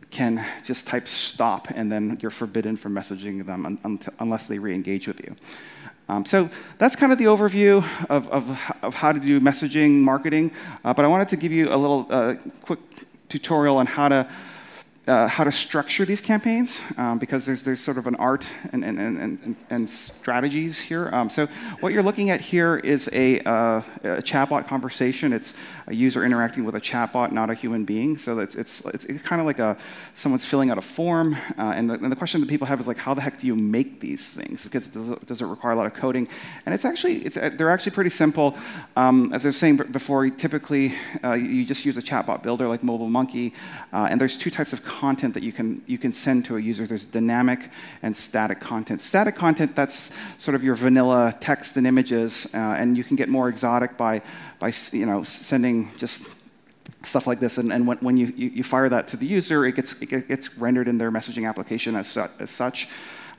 can 0.09 0.43
just 0.63 0.87
type 0.87 1.07
stop, 1.07 1.67
and 1.75 1.91
then 1.91 2.17
you're 2.19 2.31
forbidden 2.31 2.75
from 2.75 2.95
messaging 2.95 3.45
them 3.45 3.65
un- 3.65 3.77
un- 3.83 3.99
unless 4.19 4.47
they 4.47 4.57
re 4.57 4.73
engage 4.73 5.07
with 5.07 5.19
you. 5.23 5.35
Um, 6.09 6.23
so 6.23 6.49
that's 6.77 6.95
kind 6.95 7.11
of 7.11 7.17
the 7.17 7.25
overview 7.25 7.77
of, 8.09 8.27
of, 8.29 8.73
of 8.81 8.95
how 8.95 9.11
to 9.11 9.19
do 9.19 9.41
messaging 9.41 9.99
marketing. 9.99 10.51
Uh, 10.85 10.93
but 10.93 11.03
I 11.03 11.07
wanted 11.09 11.27
to 11.29 11.37
give 11.37 11.51
you 11.51 11.73
a 11.73 11.75
little 11.75 12.07
uh, 12.09 12.35
quick 12.61 12.79
tutorial 13.27 13.77
on 13.77 13.87
how 13.87 14.07
to 14.07 14.29
uh, 15.07 15.27
how 15.27 15.43
to 15.43 15.51
structure 15.51 16.03
these 16.03 16.19
campaigns 16.19 16.83
um, 16.97 17.17
because 17.17 17.45
there's, 17.45 17.63
there's 17.63 17.79
sort 17.79 17.97
of 17.97 18.07
an 18.07 18.15
art 18.15 18.45
and, 18.73 18.83
and, 18.83 18.99
and, 18.99 19.55
and, 19.69 19.89
strategies 19.89 20.81
here. 20.81 21.09
Um, 21.13 21.29
so 21.29 21.45
what 21.79 21.93
you're 21.93 22.03
looking 22.03 22.29
at 22.29 22.41
here 22.41 22.75
is 22.75 23.09
a, 23.13 23.39
uh, 23.41 23.81
a, 24.03 24.21
chatbot 24.21 24.67
conversation. 24.67 25.31
It's 25.31 25.57
a 25.87 25.95
user 25.95 26.25
interacting 26.25 26.65
with 26.65 26.75
a 26.75 26.81
chatbot, 26.81 27.31
not 27.31 27.49
a 27.49 27.53
human 27.53 27.85
being. 27.85 28.17
So 28.17 28.39
it's, 28.39 28.55
it's, 28.55 28.85
it's, 28.87 29.05
it's 29.05 29.21
kind 29.21 29.39
of 29.39 29.45
like 29.45 29.59
a, 29.59 29.77
someone's 30.13 30.43
filling 30.43 30.71
out 30.71 30.77
a 30.77 30.81
form. 30.81 31.35
Uh, 31.57 31.73
and, 31.75 31.89
the, 31.89 31.93
and, 31.93 32.11
the, 32.11 32.15
question 32.17 32.41
that 32.41 32.49
people 32.49 32.67
have 32.67 32.79
is 32.81 32.87
like, 32.87 32.97
how 32.97 33.13
the 33.13 33.21
heck 33.21 33.39
do 33.39 33.47
you 33.47 33.55
make 33.55 34.01
these 34.01 34.33
things? 34.33 34.65
Because 34.65 34.89
does 34.89 35.09
it, 35.09 35.25
does 35.25 35.41
it 35.41 35.45
require 35.45 35.71
a 35.71 35.75
lot 35.77 35.85
of 35.85 35.93
coding? 35.93 36.27
And 36.65 36.75
it's 36.75 36.83
actually, 36.83 37.17
it's, 37.17 37.35
they're 37.35 37.69
actually 37.69 37.93
pretty 37.93 38.09
simple. 38.09 38.57
Um, 38.97 39.31
as 39.33 39.45
I 39.45 39.49
was 39.49 39.57
saying 39.57 39.77
before, 39.77 40.29
typically 40.29 40.93
uh, 41.23 41.33
you 41.33 41.63
just 41.63 41.85
use 41.85 41.95
a 41.95 42.01
chatbot 42.01 42.43
builder 42.43 42.67
like 42.67 42.83
Mobile 42.83 43.09
Monkey. 43.09 43.53
Uh, 43.93 44.07
and 44.09 44.19
there's 44.19 44.37
two 44.37 44.49
types 44.49 44.73
of 44.73 44.83
content 44.99 45.33
that 45.35 45.43
you 45.43 45.51
can, 45.51 45.81
you 45.85 45.97
can 45.97 46.11
send 46.11 46.45
to 46.45 46.57
a 46.57 46.59
user. 46.59 46.85
There's 46.87 47.05
dynamic 47.05 47.69
and 48.01 48.15
static 48.15 48.59
content. 48.59 49.01
Static 49.01 49.35
content, 49.35 49.75
that's 49.75 50.17
sort 50.41 50.55
of 50.55 50.63
your 50.63 50.75
vanilla 50.75 51.33
text 51.39 51.77
and 51.77 51.85
images, 51.85 52.53
uh, 52.55 52.57
and 52.79 52.97
you 52.97 53.03
can 53.03 53.15
get 53.15 53.29
more 53.29 53.47
exotic 53.47 53.95
by, 53.95 54.21
by 54.59 54.71
you 54.91 55.05
know, 55.05 55.23
sending 55.23 55.89
just 55.97 56.33
stuff 57.03 57.27
like 57.27 57.39
this. 57.39 57.57
And, 57.57 57.71
and 57.71 57.87
when, 57.87 57.97
when 57.99 58.17
you, 58.17 58.27
you, 58.35 58.49
you, 58.49 58.63
fire 58.63 58.89
that 58.89 59.07
to 59.09 59.17
the 59.17 59.25
user, 59.25 59.65
it 59.65 59.75
gets, 59.75 60.01
it 60.01 60.27
gets 60.27 60.57
rendered 60.57 60.87
in 60.87 60.97
their 60.97 61.11
messaging 61.11 61.47
application 61.47 61.95
as, 61.95 62.07
su 62.07 62.25
as 62.39 62.49
such. 62.49 62.87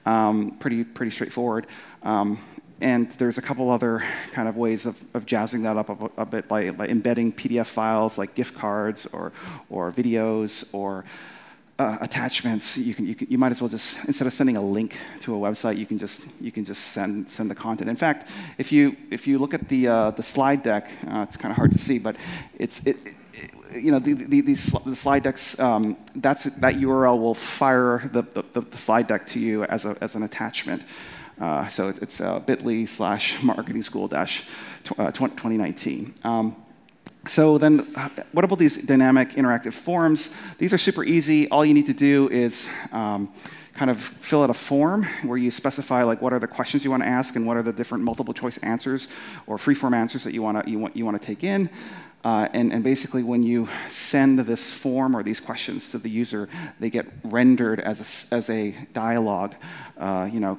Um, 0.07 0.53
pretty, 0.59 0.85
pretty 0.85 1.11
straightforward. 1.11 1.67
Um, 2.03 2.39
and 2.81 3.11
there's 3.13 3.39
a 3.39 3.43
couple 3.43 3.71
other 3.71 4.05
kind 4.33 4.49
of 4.49 4.57
ways 4.57 4.87
of, 4.87 5.03
of 5.15 5.27
jazzing 5.27 5.63
that 5.65 5.77
up 5.77 5.89
a, 5.89 6.23
a 6.23 6.25
bit 6.25 6.47
by, 6.47 6.71
by, 6.71 6.87
embedding 6.87 7.33
PDF 7.33 7.67
files 7.67 8.17
like 8.17 8.35
gift 8.37 8.57
cards 8.57 9.07
or, 9.07 9.33
or 9.69 9.91
videos 9.91 10.73
or 10.73 11.05
uh, 11.79 11.97
attachments, 12.01 12.77
you, 12.77 12.95
can, 12.95 13.07
you, 13.07 13.15
can, 13.15 13.29
you 13.31 13.39
might 13.39 13.53
as 13.53 13.63
well 13.63 13.69
just, 13.69 14.07
instead 14.07 14.27
of 14.27 14.33
sending 14.33 14.57
a 14.57 14.63
link 14.63 14.99
to 15.21 15.35
a 15.35 15.39
website, 15.39 15.77
you 15.77 15.87
can 15.87 15.99
just, 15.99 16.27
you 16.41 16.51
can 16.51 16.65
just 16.65 16.87
send, 16.87 17.29
send 17.29 17.51
the 17.51 17.55
content. 17.55 17.89
In 17.89 17.97
fact, 17.97 18.31
if 18.59 18.73
you, 18.73 18.97
if 19.11 19.29
you 19.29 19.39
look 19.39 19.55
at 19.55 19.69
the, 19.69 19.87
uh, 19.87 20.11
the 20.11 20.23
slide 20.23 20.63
deck, 20.65 20.91
uh, 21.07 21.21
it's 21.21 21.37
kind 21.37 21.53
of 21.53 21.57
hard 21.57 21.71
to 21.73 21.79
see, 21.79 21.99
but 21.99 22.17
it's, 22.59 22.85
it, 22.85 22.97
it 23.07 23.15
you 23.77 23.93
know, 23.93 24.01
the, 24.01 24.15
the, 24.15 24.41
the 24.41 24.57
slide 24.57 25.23
decks, 25.23 25.61
um, 25.61 25.97
that's, 26.17 26.45
that 26.45 26.75
URL 26.75 27.21
will 27.21 27.35
fire 27.35 28.03
the, 28.13 28.23
the, 28.23 28.61
the, 28.61 28.79
slide 28.79 29.07
deck 29.07 29.27
to 29.27 29.39
you 29.41 29.63
as, 29.65 29.85
a, 29.85 29.97
as 30.01 30.17
an 30.17 30.25
attachment. 30.25 30.83
Uh, 31.41 31.69
so 31.69 31.91
it's 32.03 32.21
uh, 32.21 32.41
bit.ly 32.41 32.87
slash 32.87 33.41
marketing 33.45 33.83
school 33.83 34.09
dash 34.09 34.47
2019. 34.83 36.15
Uh, 36.25 36.29
um, 36.29 36.57
so 37.29 37.59
then, 37.59 37.81
what 38.33 38.45
about 38.45 38.59
these 38.59 38.83
dynamic 38.83 39.31
interactive 39.31 39.75
forms? 39.75 40.35
These 40.57 40.73
are 40.73 40.79
super 40.79 41.05
easy. 41.05 41.49
All 41.51 41.65
you 41.65 41.75
need 41.75 41.87
to 41.87 41.93
do 41.93 42.29
is 42.31 42.73
um, 42.91 43.33
kind 43.75 43.91
of 43.91 44.01
fill 44.01 44.43
out 44.43 44.51
a 44.51 44.55
form 44.55 45.05
where 45.25 45.37
you 45.37 45.51
specify 45.51 46.03
like 46.03 46.23
what 46.23 46.33
are 46.33 46.39
the 46.39 46.49
questions 46.49 46.85
you 46.85 46.91
want 46.91 47.03
to 47.03 47.09
ask 47.09 47.37
and 47.37 47.47
what 47.47 47.57
are 47.57 47.63
the 47.63 47.73
different 47.73 48.03
multiple 48.03 48.33
choice 48.33 48.59
answers 48.59 49.15
or 49.47 49.59
free 49.59 49.75
form 49.75 49.93
answers 49.95 50.25
that 50.25 50.33
you 50.33 50.43
want 50.43 50.65
to 50.65 50.71
you 50.71 50.79
want, 50.79 50.97
you 50.97 51.05
want 51.05 51.21
to 51.21 51.25
take 51.25 51.45
in. 51.45 51.69
Uh, 52.25 52.49
and, 52.53 52.73
and, 52.73 52.83
basically, 52.83 53.23
when 53.23 53.45
you 53.45 53.69
send 53.89 54.41
this 54.41 54.77
form 54.77 55.17
or 55.17 55.23
these 55.23 55.39
questions 55.39 55.93
to 55.93 55.99
the 55.99 56.11
user, 56.11 56.49
they 56.81 56.91
get 56.91 57.07
rendered 57.23 57.79
as 57.79 58.31
a, 58.33 58.35
as 58.35 58.51
a 58.51 58.75
dialogue, 58.93 59.55
uh, 59.99 60.29
you 60.31 60.41
know, 60.41 60.59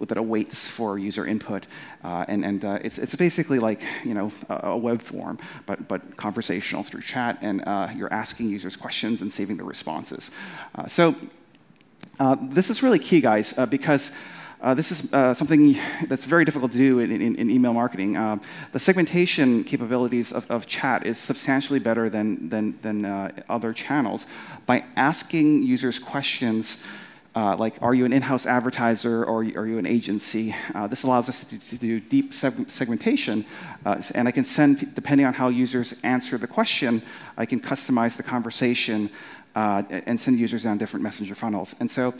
that 0.00 0.18
awaits 0.18 0.70
for 0.70 0.98
user 0.98 1.26
input. 1.26 1.66
Uh, 2.04 2.26
and 2.28 2.44
and 2.44 2.64
uh, 2.66 2.78
it's, 2.84 2.98
it's 2.98 3.14
basically 3.14 3.58
like, 3.58 3.82
you 4.04 4.12
know, 4.12 4.30
a, 4.50 4.76
web 4.76 5.00
form, 5.00 5.38
but, 5.64 5.88
but 5.88 6.18
conversational 6.18 6.82
through 6.82 7.02
chat. 7.02 7.38
And 7.40 7.62
uh, 7.66 7.88
you're 7.96 8.12
asking 8.12 8.50
users 8.50 8.76
questions 8.76 9.22
and 9.22 9.32
saving 9.32 9.56
the 9.56 9.64
responses. 9.64 10.36
Uh, 10.74 10.86
so 10.86 11.14
this 12.42 12.68
is 12.68 12.82
really 12.82 12.98
key, 12.98 13.22
guys, 13.22 13.58
because 13.70 14.14
uh, 14.62 14.74
this 14.74 14.90
is 14.90 15.12
uh, 15.14 15.32
something 15.32 15.74
that's 16.06 16.24
very 16.24 16.44
difficult 16.44 16.70
to 16.72 16.78
do 16.78 16.98
in, 16.98 17.10
in, 17.10 17.34
in 17.36 17.50
email 17.50 17.72
marketing. 17.72 18.16
Uh, 18.16 18.36
the 18.72 18.78
segmentation 18.78 19.64
capabilities 19.64 20.32
of, 20.32 20.50
of, 20.50 20.66
chat 20.66 21.06
is 21.06 21.18
substantially 21.18 21.80
better 21.80 22.10
than, 22.10 22.48
than, 22.50 22.78
than 22.82 23.04
uh, 23.04 23.30
other 23.48 23.72
channels. 23.72 24.26
By 24.66 24.84
asking 24.96 25.62
users 25.62 25.98
questions 25.98 26.86
uh, 27.34 27.56
like, 27.56 27.80
are 27.80 27.94
you 27.94 28.04
an 28.04 28.12
in-house 28.12 28.44
advertiser 28.44 29.24
or 29.24 29.38
are 29.38 29.66
you 29.66 29.78
an 29.78 29.86
agency? 29.86 30.54
Uh, 30.74 30.88
this 30.88 31.04
allows 31.04 31.28
us 31.28 31.48
to, 31.48 31.70
to 31.70 31.78
do 31.78 32.00
deep 32.00 32.32
seg 32.32 32.68
segmentation, 32.68 33.44
and 33.86 34.26
I 34.26 34.32
can 34.32 34.44
send, 34.44 34.96
depending 34.96 35.26
on 35.26 35.32
how 35.32 35.48
users 35.48 36.02
answer 36.02 36.36
the 36.38 36.48
question, 36.48 37.00
I 37.38 37.46
can 37.46 37.60
customize 37.60 38.16
the 38.16 38.24
conversation 38.24 39.10
and 39.54 40.18
send 40.18 40.40
users 40.40 40.64
down 40.64 40.78
different 40.78 41.04
messenger 41.04 41.36
funnels. 41.36 41.80
And 41.80 41.88
so 41.88 42.14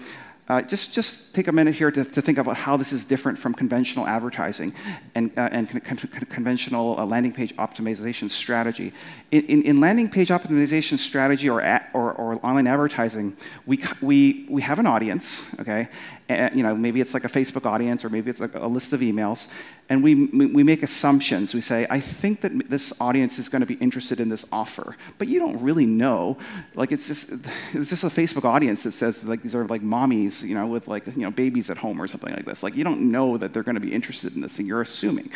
uh, 0.48 0.60
just, 0.62 0.94
just 0.94 1.32
take 1.32 1.46
a 1.46 1.52
minute 1.52 1.74
here 1.76 1.92
to, 1.92 2.04
to, 2.04 2.20
think 2.20 2.36
about 2.36 2.56
how 2.56 2.76
this 2.76 2.92
is 2.92 3.04
different 3.04 3.38
from 3.38 3.54
conventional 3.54 4.04
advertising 4.06 4.74
and, 5.14 5.30
uh, 5.36 5.48
and 5.52 5.68
con 5.68 5.96
con 5.96 6.26
conventional 6.28 6.98
uh, 6.98 7.06
landing 7.06 7.32
page 7.32 7.54
optimization 7.56 8.28
strategy. 8.28 8.92
In, 9.30 9.44
in, 9.46 9.62
in, 9.62 9.80
landing 9.80 10.08
page 10.08 10.28
optimization 10.30 10.98
strategy 10.98 11.48
or, 11.48 11.62
or, 11.94 12.12
or 12.14 12.44
online 12.44 12.66
advertising, 12.66 13.36
we, 13.64 13.78
we, 14.00 14.46
we 14.50 14.62
have 14.62 14.80
an 14.80 14.86
audience, 14.86 15.58
okay? 15.60 15.88
You 16.30 16.62
know, 16.62 16.74
maybe 16.76 17.00
it's 17.00 17.14
like 17.14 17.24
a 17.24 17.28
Facebook 17.28 17.66
audience 17.66 18.04
or 18.04 18.08
maybe 18.08 18.30
it's 18.30 18.40
like 18.40 18.54
a 18.54 18.66
list 18.66 18.92
of 18.92 19.00
emails, 19.00 19.52
and 19.88 20.04
we, 20.04 20.26
we 20.26 20.62
make 20.62 20.84
assumptions. 20.84 21.52
We 21.52 21.60
say, 21.60 21.86
I 21.90 21.98
think 21.98 22.42
that 22.42 22.70
this 22.70 22.92
audience 23.00 23.40
is 23.40 23.48
going 23.48 23.60
to 23.60 23.66
be 23.66 23.74
interested 23.74 24.20
in 24.20 24.28
this 24.28 24.46
offer, 24.52 24.96
but 25.18 25.26
you 25.26 25.40
don't 25.40 25.60
really 25.60 25.86
know. 25.86 26.38
Like 26.74 26.92
it's 26.92 27.08
just 27.08 27.32
it's 27.74 27.90
just 27.90 28.04
a 28.04 28.08
Facebook 28.08 28.44
audience 28.44 28.84
that 28.84 28.92
says 28.92 29.26
like 29.26 29.42
these 29.42 29.54
are 29.54 29.66
like 29.66 29.82
mommies, 29.82 30.46
you 30.46 30.54
know, 30.54 30.66
with 30.66 30.86
like 30.86 31.06
you 31.06 31.22
know 31.22 31.30
babies 31.30 31.70
at 31.70 31.78
home 31.78 32.00
or 32.00 32.06
something 32.06 32.32
like 32.32 32.44
this. 32.44 32.62
Like 32.62 32.76
you 32.76 32.84
don't 32.84 33.10
know 33.10 33.36
that 33.36 33.52
they're 33.52 33.64
going 33.64 33.74
to 33.74 33.80
be 33.80 33.92
interested 33.92 34.34
in 34.34 34.40
this 34.40 34.56
thing. 34.56 34.66
You're 34.66 34.82
assuming. 34.82 35.28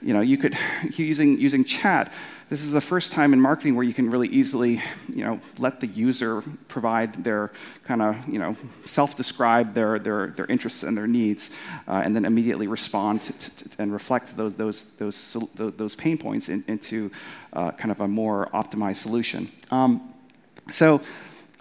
You 0.00 0.14
know, 0.14 0.20
you 0.20 0.38
could 0.38 0.56
using 0.96 1.38
using 1.38 1.64
chat 1.64 2.12
this 2.48 2.62
is 2.62 2.72
the 2.72 2.80
first 2.80 3.12
time 3.12 3.32
in 3.32 3.40
marketing 3.40 3.74
where 3.74 3.84
you 3.84 3.92
can 3.92 4.10
really 4.10 4.28
easily, 4.28 4.80
you 5.08 5.22
know, 5.22 5.38
let 5.58 5.80
the 5.80 5.86
user 5.86 6.42
provide 6.68 7.12
their 7.22 7.50
kind 7.84 8.00
of, 8.00 8.26
you 8.26 8.38
know, 8.38 8.56
self-describe 8.84 9.74
their, 9.74 9.98
their, 9.98 10.28
their 10.28 10.46
interests 10.46 10.82
and 10.82 10.96
their 10.96 11.06
needs, 11.06 11.54
uh, 11.86 12.02
and 12.04 12.16
then 12.16 12.24
immediately 12.24 12.66
respond 12.66 13.20
to, 13.22 13.32
to, 13.38 13.68
to, 13.68 13.82
and 13.82 13.92
reflect 13.92 14.36
those, 14.36 14.56
those, 14.56 14.96
those, 14.96 15.36
those 15.54 15.94
pain 15.94 16.16
points 16.16 16.48
in, 16.48 16.64
into 16.68 17.10
uh, 17.52 17.70
kind 17.72 17.90
of 17.90 18.00
a 18.00 18.08
more 18.08 18.46
optimized 18.54 18.96
solution. 18.96 19.48
Um, 19.70 20.14
so 20.70 21.02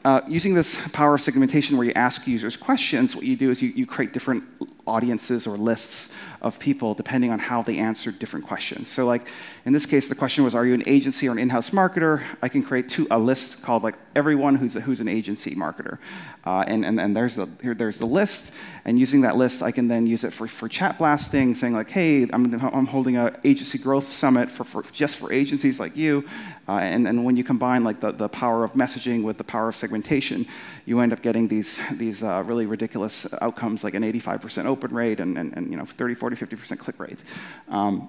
uh, 0.06 0.22
using 0.28 0.54
this 0.54 0.90
power 0.92 1.16
of 1.16 1.22
segmentation 1.22 1.78
where 1.78 1.86
you 1.86 1.94
ask 1.96 2.28
users 2.28 2.56
questions, 2.56 3.14
what 3.14 3.26
you 3.26 3.36
do 3.36 3.52
is 3.52 3.62
you, 3.62 3.70
you 3.70 3.86
create 3.86 4.14
different 4.14 4.44
audiences 4.88 5.46
or 5.46 5.58
lists 5.58 6.18
of 6.42 6.60
people 6.60 6.94
depending 6.94 7.32
on 7.32 7.40
how 7.40 7.62
they 7.62 7.78
answered 7.78 8.20
different 8.20 8.46
questions. 8.46 8.88
So 8.88 9.06
like 9.06 9.28
in 9.66 9.74
this 9.74 9.86
case, 9.86 10.08
the 10.08 10.16
question 10.16 10.44
was, 10.44 10.56
are 10.56 10.66
you 10.66 10.74
an 10.74 10.84
agency 10.86 11.28
or 11.28 11.32
an 11.34 11.40
in-house 11.40 11.72
marketer? 11.72 12.24
I 12.42 12.48
can 12.48 12.64
create 12.64 12.90
two, 12.90 13.08
a 13.12 13.20
list 13.20 13.64
called 13.66 13.84
like 13.84 13.96
everyone 14.16 14.56
who's, 14.56 14.76
a, 14.76 14.82
who's 14.82 15.02
an 15.02 15.08
agency 15.08 15.56
marketer. 15.56 15.98
Uh, 16.46 16.64
and, 16.68 16.86
and, 16.86 17.00
and 17.00 17.16
there's, 17.16 17.38
a, 17.38 17.48
here, 17.62 17.74
there's 17.74 18.00
the 18.00 18.06
list, 18.06 18.58
and 18.86 18.98
using 18.98 19.22
that 19.22 19.36
list, 19.36 19.62
I 19.62 19.72
can 19.72 19.90
then 19.90 20.08
use 20.08 20.24
it 20.24 20.32
for, 20.32 20.48
for 20.48 20.70
chat 20.70 20.98
blasting, 20.98 21.54
saying 21.56 21.74
like, 21.74 21.90
hey, 21.90 22.24
I'm, 22.32 22.54
I'm 22.54 22.86
holding 22.86 23.18
an 23.18 23.36
agency 23.44 23.78
growth 23.78 24.08
summit 24.08 24.50
for, 24.50 24.64
for 24.64 24.84
just 24.94 25.20
for 25.20 25.34
agencies 25.34 25.78
like 25.78 25.98
you. 25.98 26.24
Uh, 26.70 26.78
and, 26.78 27.06
and 27.08 27.26
when 27.26 27.36
you 27.36 27.44
combine 27.44 27.84
like 27.84 28.00
the, 28.00 28.12
the 28.12 28.30
power 28.30 28.64
of 28.64 28.74
messaging 28.74 29.24
with 29.24 29.38
the 29.38 29.44
power 29.44 29.68
of 29.68 29.76
segmentation, 29.76 29.98
segmentation, 29.98 30.46
you 30.86 31.00
end 31.00 31.12
up 31.12 31.22
getting 31.22 31.48
these, 31.48 31.82
these 31.98 32.24
uh, 32.24 32.44
really 32.46 32.66
ridiculous 32.66 33.34
outcomes 33.42 33.84
like 33.84 33.94
an 33.94 34.04
85% 34.04 34.66
open 34.66 34.77
rate 34.92 35.20
and, 35.20 35.38
and, 35.38 35.54
and 35.56 35.72
you 35.72 35.78
know, 35.78 35.86
30, 35.86 36.16
40, 36.16 36.36
50% 36.36 36.80
click 36.80 37.00
rate. 37.00 37.24
Um, 37.70 38.08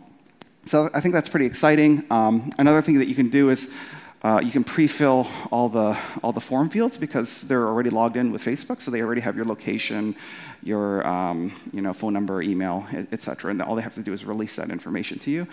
so 0.64 0.88
I 0.92 1.00
think 1.00 1.14
that's 1.14 1.28
pretty 1.28 1.46
exciting. 1.46 2.04
Um, 2.10 2.50
another 2.58 2.82
thing 2.82 2.98
that 2.98 3.08
you 3.08 3.14
can 3.14 3.30
do 3.30 3.50
is 3.50 3.75
uh, 4.22 4.40
you 4.44 4.50
can 4.50 4.64
pre-fill 4.64 5.28
all 5.52 5.68
the 5.68 5.96
all 6.22 6.32
the 6.32 6.40
form 6.40 6.68
fields 6.68 6.98
because 6.98 7.42
they're 7.42 7.66
already 7.66 7.88
logged 7.88 8.16
in 8.16 8.32
with 8.32 8.42
Facebook, 8.44 8.80
so 8.80 8.90
they 8.90 9.00
already 9.00 9.20
have 9.20 9.37
your 9.37 9.44
location, 9.44 10.16
your 10.62 11.06
um, 11.06 11.52
you 11.72 11.80
know 11.80 11.92
phone 11.92 12.12
number, 12.12 12.42
email, 12.42 12.84
etc. 13.12 13.52
And 13.52 13.62
all 13.62 13.76
they 13.76 13.82
have 13.82 13.94
to 13.94 14.02
do 14.02 14.12
is 14.12 14.25
release 14.25 14.56
that 14.56 14.70
information 14.70 15.18
to 15.20 15.30
you. 15.30 15.46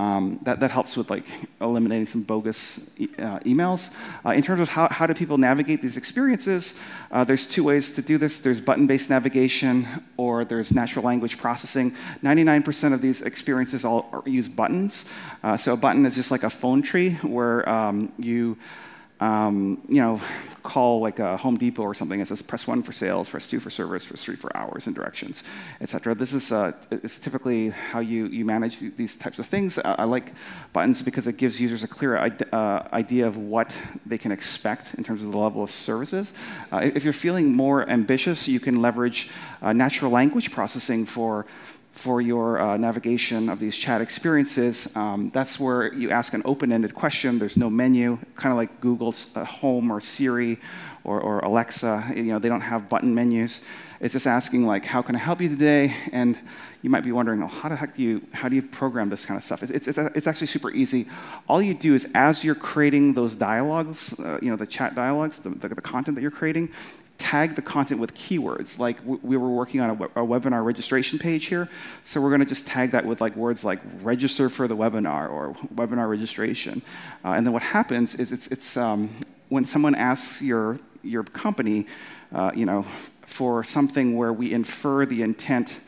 Um, 0.00 0.38
that, 0.44 0.60
that 0.60 0.70
helps 0.70 0.96
with 0.96 1.10
like 1.10 1.24
eliminating 1.60 2.06
some 2.06 2.22
bogus 2.22 2.98
e 2.98 3.06
uh, 3.18 3.38
emails. 3.40 3.82
Uh, 4.24 4.30
in 4.30 4.42
terms 4.42 4.62
of 4.62 4.68
how, 4.70 4.88
how 4.88 5.06
do 5.06 5.12
people 5.12 5.36
navigate 5.36 5.82
these 5.82 5.98
experiences, 5.98 6.80
uh, 7.12 7.22
there's 7.28 7.46
two 7.54 7.64
ways 7.64 7.94
to 7.96 8.02
do 8.02 8.16
this. 8.16 8.42
There's 8.42 8.62
button-based 8.62 9.10
navigation 9.10 9.86
or 10.16 10.44
there's 10.50 10.72
natural 10.72 11.04
language 11.04 11.36
processing. 11.36 11.90
99% 12.22 12.94
of 12.94 13.02
these 13.02 13.20
experiences 13.20 13.84
all 13.84 14.22
use 14.24 14.48
buttons. 14.48 15.12
Uh, 15.44 15.58
so 15.58 15.74
a 15.74 15.76
button 15.76 16.06
is 16.06 16.14
just 16.14 16.30
like 16.30 16.44
a 16.44 16.50
phone 16.62 16.80
tree 16.80 17.10
where 17.36 17.68
um, 17.68 18.10
you 18.18 18.56
um, 19.20 19.80
you 19.88 20.00
know, 20.00 20.20
call 20.62 21.00
like 21.00 21.18
a 21.18 21.36
Home 21.36 21.56
Depot 21.56 21.82
or 21.82 21.94
something. 21.94 22.20
It 22.20 22.28
says 22.28 22.42
press 22.42 22.66
one 22.66 22.82
for 22.82 22.92
sales, 22.92 23.28
press 23.28 23.48
two 23.48 23.60
for 23.60 23.70
service, 23.70 24.06
press 24.06 24.24
three 24.24 24.36
for 24.36 24.54
hours 24.56 24.86
and 24.86 24.96
directions, 24.96 25.44
etc. 25.80 26.14
This 26.14 26.32
is 26.32 26.52
uh, 26.52 26.72
it's 26.90 27.18
typically 27.18 27.70
how 27.70 28.00
you, 28.00 28.26
you 28.26 28.44
manage 28.44 28.80
these 28.80 29.16
types 29.16 29.38
of 29.38 29.46
things. 29.46 29.78
I, 29.78 29.94
I 30.00 30.04
like 30.04 30.32
buttons 30.72 31.02
because 31.02 31.26
it 31.26 31.36
gives 31.36 31.60
users 31.60 31.84
a 31.84 31.88
clear 31.88 32.16
uh, 32.16 32.88
idea 32.92 33.26
of 33.26 33.36
what 33.36 33.80
they 34.06 34.18
can 34.18 34.32
expect 34.32 34.94
in 34.94 35.04
terms 35.04 35.22
of 35.22 35.32
the 35.32 35.38
level 35.38 35.62
of 35.62 35.70
services. 35.70 36.34
Uh, 36.72 36.80
if 36.82 37.04
you're 37.04 37.12
feeling 37.12 37.54
more 37.54 37.88
ambitious, 37.88 38.48
you 38.48 38.60
can 38.60 38.80
leverage 38.80 39.30
uh, 39.62 39.72
natural 39.72 40.10
language 40.10 40.52
processing 40.52 41.04
for 41.04 41.46
for 41.90 42.20
your 42.20 42.60
uh, 42.60 42.76
navigation 42.76 43.48
of 43.48 43.58
these 43.58 43.76
chat 43.76 44.00
experiences. 44.00 44.94
Um, 44.96 45.30
that's 45.30 45.58
where 45.58 45.92
you 45.92 46.10
ask 46.10 46.32
an 46.34 46.42
open-ended 46.44 46.94
question. 46.94 47.38
There's 47.38 47.58
no 47.58 47.68
menu, 47.68 48.18
kind 48.36 48.52
of 48.52 48.56
like 48.56 48.80
Google's 48.80 49.36
uh, 49.36 49.44
Home 49.44 49.90
or 49.90 50.00
Siri 50.00 50.58
or, 51.04 51.20
or, 51.20 51.40
Alexa. 51.40 52.12
You 52.14 52.24
know, 52.24 52.38
they 52.38 52.48
don't 52.48 52.60
have 52.60 52.88
button 52.88 53.14
menus. 53.14 53.66
It's 54.00 54.12
just 54.12 54.26
asking 54.26 54.66
like, 54.66 54.84
"How 54.84 55.02
can 55.02 55.16
I 55.16 55.18
help 55.18 55.40
you 55.40 55.48
today?" 55.48 55.94
And 56.12 56.38
you 56.82 56.88
might 56.88 57.04
be 57.04 57.12
wondering, 57.12 57.42
"Oh, 57.42 57.48
how 57.48 57.68
the 57.68 57.76
heck 57.76 57.96
do 57.96 58.02
you 58.02 58.22
how 58.32 58.48
do 58.48 58.56
you 58.56 58.62
program 58.62 59.10
this 59.10 59.26
kind 59.26 59.36
of 59.36 59.44
stuff?" 59.44 59.62
It's, 59.62 59.88
it's, 59.88 59.98
it's 59.98 60.26
actually 60.26 60.46
super 60.46 60.70
easy. 60.70 61.06
All 61.48 61.60
you 61.60 61.74
do 61.74 61.94
is, 61.94 62.10
as 62.14 62.44
you're 62.44 62.54
creating 62.54 63.14
those 63.14 63.34
dialogues, 63.34 64.18
uh, 64.20 64.38
you 64.40 64.50
know, 64.50 64.56
the 64.56 64.66
chat 64.66 64.94
dialogues, 64.94 65.40
the, 65.40 65.50
the, 65.50 65.68
the 65.68 65.82
content 65.82 66.14
that 66.14 66.22
you're 66.22 66.30
creating, 66.30 66.70
tag 67.20 67.54
the 67.54 67.62
content 67.62 68.00
with 68.00 68.14
keywords. 68.14 68.78
Like 68.78 68.96
we 69.04 69.36
were 69.36 69.50
working 69.50 69.80
on 69.80 69.90
a, 69.90 70.04
a 70.22 70.26
webinar 70.26 70.64
registration 70.64 71.18
page 71.18 71.46
here, 71.46 71.68
so 72.02 72.20
we're 72.20 72.30
going 72.30 72.40
to 72.40 72.46
just 72.46 72.66
tag 72.66 72.90
that 72.90 73.04
with 73.04 73.20
like 73.20 73.36
words 73.36 73.64
like 73.64 73.78
register 74.02 74.48
for 74.48 74.66
the 74.66 74.76
webinar 74.76 75.30
or 75.30 75.54
webinar 75.74 76.08
registration. 76.08 76.82
Uh, 77.24 77.32
and 77.32 77.46
then 77.46 77.52
what 77.52 77.62
happens 77.62 78.14
is 78.14 78.32
it's, 78.32 78.48
it's 78.48 78.76
um, 78.76 79.10
when 79.50 79.64
someone 79.64 79.94
asks 79.94 80.42
your, 80.42 80.80
your 81.02 81.22
company, 81.22 81.86
uh, 82.34 82.50
you 82.54 82.66
know, 82.66 82.82
for 83.26 83.62
something 83.62 84.16
where 84.16 84.32
we 84.32 84.52
infer 84.52 85.06
the 85.06 85.22
intent 85.22 85.80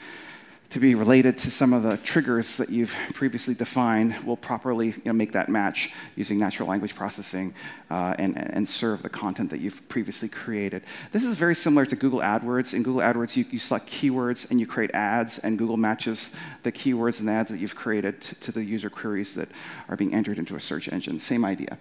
to 0.73 0.81
be 0.81 0.95
related 0.95 1.37
to 1.37 1.51
some 1.51 1.75
of 1.75 1.83
the 1.83 1.99
triggers 1.99 2.57
that 2.57 2.71
you've 2.71 2.97
previously 3.13 3.53
defined, 3.53 4.15
we'll 4.25 4.39
properly 4.39 4.89
you 4.89 5.03
know, 5.05 5.13
make 5.13 5.33
that 5.33 5.51
match 5.51 5.93
using 6.17 6.39
natural 6.39 6.67
language 6.67 6.95
processing 6.95 7.53
uh, 7.93 8.15
and, 8.19 8.39
and 8.39 8.67
serve 8.67 9.03
the 9.03 9.11
content 9.11 9.51
that 9.51 9.61
you've 9.61 9.87
previously 9.91 10.27
created. 10.27 10.83
This 11.13 11.25
is 11.25 11.37
very 11.37 11.55
similar 11.55 11.85
to 11.85 11.95
Google 11.95 12.21
AdWords. 12.21 12.73
In 12.73 12.83
Google 12.83 13.03
AdWords, 13.03 13.37
you, 13.37 13.45
you 13.51 13.59
select 13.59 13.87
keywords 13.87 14.51
and 14.51 14.59
you 14.59 14.67
create 14.67 14.91
ads, 14.95 15.39
and 15.39 15.59
Google 15.59 15.77
matches 15.77 16.41
the 16.63 16.73
keywords 16.73 17.21
and 17.21 17.29
ads 17.29 17.51
that 17.51 17.59
you've 17.59 17.77
created 17.77 18.23
to, 18.23 18.41
to 18.41 18.53
the 18.53 18.65
user 18.65 18.89
queries 18.89 19.35
that 19.35 19.51
are 19.91 19.97
being 19.97 20.15
entered 20.15 20.39
into 20.39 20.57
a 20.57 20.61
search 20.61 20.91
engine. 20.91 21.19
Same 21.19 21.45
idea. 21.45 21.77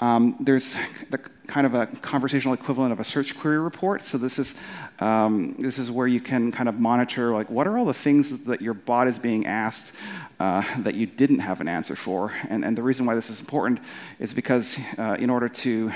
Um, 0.00 0.36
there's 0.38 0.76
the 1.08 1.18
kind 1.46 1.66
of 1.66 1.74
a 1.74 1.86
conversational 1.86 2.52
equivalent 2.52 2.92
of 2.92 3.00
a 3.00 3.04
search 3.04 3.38
query 3.38 3.58
report. 3.58 4.04
So 4.04 4.18
this 4.18 4.38
is 4.38 4.60
um, 4.98 5.56
this 5.58 5.78
is 5.78 5.90
where 5.90 6.06
you 6.06 6.20
can 6.20 6.52
kind 6.52 6.68
of 6.68 6.78
monitor 6.78 7.32
like 7.32 7.48
what 7.48 7.66
are 7.66 7.78
all 7.78 7.84
the 7.84 7.94
things 7.94 8.44
that 8.44 8.60
your 8.60 8.74
bot 8.74 9.08
is 9.08 9.18
being 9.18 9.46
asked 9.46 9.96
uh, 10.40 10.62
that 10.82 10.94
you 10.94 11.06
didn't 11.06 11.40
have 11.40 11.60
an 11.60 11.68
answer 11.68 11.96
for. 11.96 12.32
And, 12.48 12.64
and 12.64 12.76
the 12.76 12.82
reason 12.82 13.06
why 13.06 13.14
this 13.14 13.30
is 13.30 13.40
important 13.40 13.80
is 14.18 14.34
because 14.34 14.78
uh, 14.98 15.16
in 15.18 15.30
order 15.30 15.48
to 15.48 15.92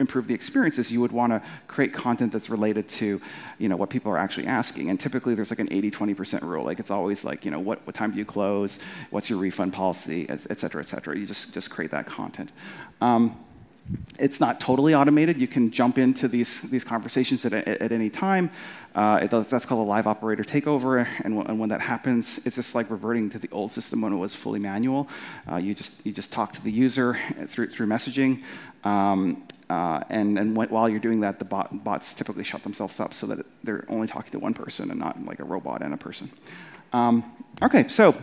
improve 0.00 0.26
the 0.26 0.34
experiences, 0.34 0.92
you 0.92 1.00
would 1.00 1.12
want 1.12 1.32
to 1.32 1.42
create 1.68 1.92
content 1.92 2.32
that's 2.32 2.50
related 2.50 2.88
to 2.88 3.20
you 3.58 3.68
know 3.68 3.76
what 3.76 3.90
people 3.90 4.10
are 4.12 4.18
actually 4.18 4.46
asking. 4.46 4.90
And 4.90 4.98
typically 4.98 5.34
there's 5.34 5.50
like 5.50 5.60
an 5.60 5.68
80-20% 5.68 6.42
rule. 6.42 6.64
Like 6.64 6.80
it's 6.80 6.90
always 6.90 7.24
like 7.24 7.44
you 7.44 7.50
know 7.50 7.60
what, 7.60 7.86
what 7.86 7.94
time 7.94 8.10
do 8.12 8.18
you 8.18 8.24
close? 8.24 8.82
What's 9.10 9.30
your 9.30 9.38
refund 9.38 9.72
policy? 9.72 10.28
Et 10.28 10.58
cetera, 10.58 10.82
et 10.82 10.88
cetera. 10.88 11.16
You 11.16 11.26
just 11.26 11.54
just 11.54 11.70
create 11.70 11.90
that 11.92 12.06
content. 12.06 12.52
Um, 13.00 13.36
it's 14.18 14.40
not 14.40 14.60
totally 14.60 14.94
automated. 14.94 15.40
You 15.40 15.48
can 15.48 15.70
jump 15.70 15.98
into 15.98 16.28
these, 16.28 16.62
these 16.70 16.84
conversations 16.84 17.44
at, 17.44 17.52
at, 17.52 17.68
at 17.68 17.92
any 17.92 18.10
time. 18.10 18.50
Uh, 18.94 19.26
does, 19.26 19.50
that's 19.50 19.66
called 19.66 19.86
a 19.86 19.88
live 19.88 20.06
operator 20.06 20.44
takeover. 20.44 21.06
And, 21.24 21.34
and, 21.48 21.58
when 21.58 21.70
that 21.70 21.80
happens, 21.80 22.44
it's 22.46 22.56
just 22.56 22.74
like 22.74 22.90
reverting 22.90 23.30
to 23.30 23.38
the 23.38 23.48
old 23.50 23.72
system 23.72 24.02
when 24.02 24.12
it 24.12 24.16
was 24.16 24.34
fully 24.34 24.60
manual. 24.60 25.08
Uh, 25.50 25.56
you, 25.56 25.74
just, 25.74 26.04
you 26.06 26.12
just 26.12 26.32
talk 26.32 26.52
to 26.52 26.62
the 26.62 26.70
user 26.70 27.18
through, 27.46 27.68
through 27.68 27.86
messaging. 27.86 28.42
Um, 28.84 29.42
uh, 29.68 30.02
and, 30.10 30.38
and 30.38 30.54
when, 30.56 30.68
while 30.68 30.88
you're 30.88 31.00
doing 31.00 31.20
that, 31.20 31.38
the 31.38 31.44
bot, 31.44 31.82
bots 31.82 32.14
typically 32.14 32.44
shut 32.44 32.62
themselves 32.62 33.00
up 33.00 33.14
so 33.14 33.26
that 33.26 33.46
they're 33.64 33.84
only 33.88 34.06
talking 34.06 34.30
to 34.32 34.38
one 34.38 34.54
person 34.54 34.90
and 34.90 35.00
not 35.00 35.24
like 35.24 35.40
a 35.40 35.44
robot 35.44 35.82
and 35.82 35.94
a 35.94 35.96
person. 35.96 36.30
Um, 36.92 37.24
okay, 37.62 37.88
so 37.88 38.14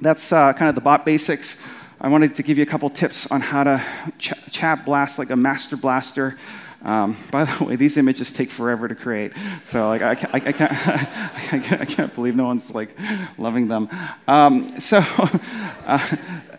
that's 0.00 0.32
uh, 0.32 0.52
kind 0.54 0.68
of 0.68 0.74
the 0.74 0.80
bot 0.80 1.04
basics. 1.04 1.81
I 2.04 2.08
wanted 2.08 2.34
to 2.34 2.42
give 2.42 2.58
you 2.58 2.64
a 2.64 2.66
couple 2.66 2.88
tips 2.88 3.30
on 3.30 3.40
how 3.40 3.62
to 3.62 3.80
ch 4.18 4.32
chat 4.50 4.84
blast 4.84 5.20
like 5.20 5.30
a 5.30 5.36
master 5.36 5.76
blaster. 5.76 6.36
Um, 6.82 7.16
by 7.30 7.44
the 7.44 7.64
way, 7.64 7.76
these 7.76 7.96
images 7.96 8.32
take 8.32 8.50
forever 8.50 8.88
to 8.88 8.96
create, 8.96 9.32
so 9.62 9.86
like 9.86 10.02
I 10.02 10.16
can't, 10.16 10.34
I, 10.34 10.38
I 10.38 10.52
can't, 10.52 10.72
I 11.80 11.84
can't, 11.84 12.12
believe 12.12 12.34
no 12.34 12.46
one's 12.46 12.74
like 12.74 12.98
loving 13.38 13.68
them. 13.68 13.88
Um, 14.26 14.64
so, 14.80 14.98
uh, 15.86 16.16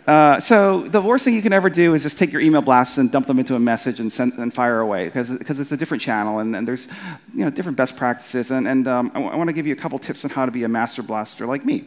uh, 0.08 0.40
so 0.40 0.82
the 0.82 1.02
worst 1.02 1.24
thing 1.26 1.34
you 1.34 1.42
can 1.42 1.54
ever 1.54 1.70
do 1.70 1.94
is 1.94 2.04
just 2.04 2.20
take 2.20 2.32
your 2.32 2.42
email 2.42 2.62
blasts 2.62 2.98
and 2.98 3.12
dump 3.12 3.26
them 3.26 3.40
into 3.40 3.56
a 3.56 3.60
message 3.60 4.00
and 4.00 4.12
send 4.12 4.34
and 4.34 4.54
fire 4.54 4.80
away 4.80 5.06
because 5.06 5.60
it's 5.60 5.72
a 5.72 5.78
different 5.78 6.02
channel 6.02 6.40
and, 6.40 6.56
and 6.56 6.68
there's 6.68 6.92
you 7.34 7.46
know 7.46 7.50
different 7.50 7.78
best 7.78 7.98
practices 7.98 8.52
and 8.52 8.68
and 8.68 8.88
um, 8.88 9.12
I, 9.14 9.36
want 9.36 9.50
to 9.50 9.54
give 9.54 9.68
you 9.68 9.74
a 9.74 9.78
couple 9.78 10.00
tips 10.00 10.26
on 10.26 10.32
how 10.32 10.46
to 10.46 10.52
be 10.52 10.64
a 10.64 10.68
master 10.68 11.04
blaster 11.04 11.46
like 11.46 11.64
me. 11.64 11.84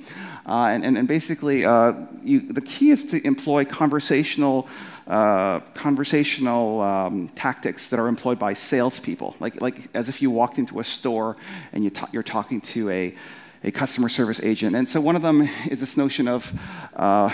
Uh, 0.47 0.69
and, 0.71 0.85
and, 0.85 0.97
and, 0.97 1.09
basically, 1.09 1.65
uh, 1.65 1.93
you, 2.23 2.41
the 2.41 2.61
key 2.61 2.91
is 2.91 3.07
to 3.11 3.27
employ 3.27 3.65
conversational, 3.65 4.69
uh, 5.09 5.59
conversational 5.75 6.81
um, 6.81 7.29
tactics 7.31 7.89
that 7.89 7.99
are 7.99 8.07
employed 8.07 8.39
by 8.39 8.53
salespeople, 8.53 9.35
like, 9.41 9.61
like 9.61 9.89
as 9.95 10.09
if 10.09 10.23
you 10.23 10.31
walked 10.31 10.59
into 10.59 10.79
a 10.79 10.85
store 10.85 11.37
and 11.73 11.83
you 11.83 11.91
you're 12.13 12.23
talking 12.23 12.61
to 12.61 12.89
a, 12.91 13.15
a 13.65 13.73
customer 13.73 14.09
service 14.09 14.41
agent. 14.45 14.77
And 14.77 14.89
so 14.89 15.01
one 15.01 15.17
of 15.17 15.23
them 15.23 15.43
is 15.69 15.81
this 15.81 15.97
notion 15.97 16.29
of 16.29 16.53
uh, 16.95 17.31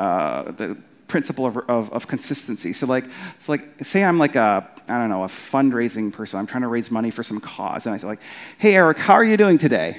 uh, 0.00 0.50
the 0.52 0.78
principle 1.08 1.44
of, 1.44 1.58
of, 1.68 1.92
of, 1.92 2.06
consistency. 2.06 2.72
So 2.72 2.86
like, 2.86 3.04
so 3.04 3.52
like, 3.52 3.84
say 3.84 4.02
I'm 4.02 4.18
like 4.18 4.34
a, 4.34 4.66
I 4.88 4.98
don't 4.98 5.10
know, 5.10 5.24
a 5.24 5.28
fundraising 5.28 6.10
person. 6.10 6.40
I'm 6.40 6.46
trying 6.46 6.62
to 6.62 6.68
raise 6.68 6.90
money 6.90 7.10
for 7.10 7.22
some 7.22 7.38
cause. 7.38 7.84
And 7.84 7.94
I 7.94 7.98
say 7.98 8.06
like, 8.06 8.22
hey, 8.56 8.76
Eric, 8.76 8.96
how 8.98 9.14
are 9.14 9.24
you 9.24 9.36
doing 9.36 9.58
today? 9.58 9.98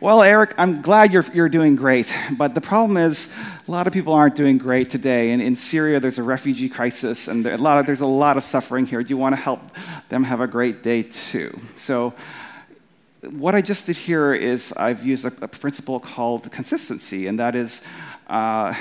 Well, 0.00 0.22
Eric, 0.22 0.54
I'm 0.56 0.80
glad 0.80 1.12
you're, 1.12 1.24
you're 1.34 1.50
doing 1.50 1.76
great, 1.76 2.10
but 2.38 2.54
the 2.54 2.62
problem 2.62 2.96
is 2.96 3.36
a 3.68 3.70
lot 3.70 3.86
of 3.86 3.92
people 3.92 4.14
aren't 4.14 4.34
doing 4.34 4.56
great 4.56 4.88
today. 4.88 5.32
And 5.32 5.42
in 5.42 5.54
Syria, 5.54 6.00
there's 6.00 6.18
a 6.18 6.22
refugee 6.22 6.70
crisis, 6.70 7.28
and 7.28 7.44
there, 7.44 7.52
a 7.52 7.58
lot 7.58 7.78
of, 7.78 7.84
there's 7.84 8.00
a 8.00 8.06
lot 8.06 8.38
of 8.38 8.42
suffering 8.42 8.86
here. 8.86 9.02
Do 9.02 9.10
you 9.10 9.18
want 9.18 9.34
to 9.34 9.40
help 9.42 9.60
them 10.08 10.24
have 10.24 10.40
a 10.40 10.46
great 10.46 10.82
day 10.82 11.02
too? 11.02 11.50
So, 11.74 12.14
what 13.22 13.54
I 13.54 13.60
just 13.60 13.86
did 13.86 13.96
here 13.96 14.32
is 14.32 14.72
I've 14.72 15.04
used 15.04 15.24
a, 15.24 15.44
a 15.44 15.48
principle 15.48 16.00
called 16.00 16.50
consistency, 16.50 17.26
and 17.26 17.38
that 17.38 17.54
is 17.54 17.86
uh, 18.30 18.72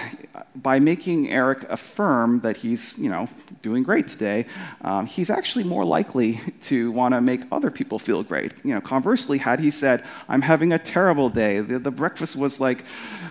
by 0.56 0.80
making 0.80 1.30
Eric 1.30 1.64
affirm 1.70 2.40
that 2.40 2.58
he's, 2.58 2.98
you 3.00 3.10
know, 3.10 3.28
doing 3.64 3.82
great 3.82 4.08
today, 4.08 4.46
um, 4.82 5.08
he's 5.08 5.30
actually 5.32 5.66
more 5.66 5.84
likely 5.84 6.40
to 6.62 6.92
want 6.92 7.16
to 7.16 7.22
make 7.22 7.42
other 7.52 7.72
people 7.72 7.98
feel 7.98 8.22
great. 8.24 8.54
You 8.64 8.76
know, 8.76 8.82
conversely, 8.82 9.40
had 9.40 9.60
he 9.60 9.72
said, 9.72 10.04
"I'm 10.30 10.44
having 10.44 10.72
a 10.72 10.78
terrible 10.78 11.30
day. 11.30 11.62
The, 11.62 11.80
the 11.80 11.92
breakfast 11.92 12.36
was 12.36 12.60
like 12.60 12.86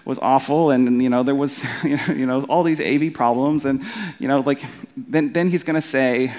was 0.05 0.19
awful, 0.19 0.71
and 0.73 1.01
you 1.01 1.09
know 1.09 1.23
there 1.23 1.37
was, 1.37 1.65
you 1.85 2.27
know, 2.27 2.45
all 2.49 2.65
these 2.65 2.81
AV 2.81 3.15
problems, 3.15 3.65
and 3.65 3.83
you 4.19 4.27
know, 4.27 4.41
like 4.41 4.61
then 4.97 5.33
then 5.33 5.49
he's 5.49 5.63
going 5.63 5.81
to 5.81 5.89
say." 5.89 6.33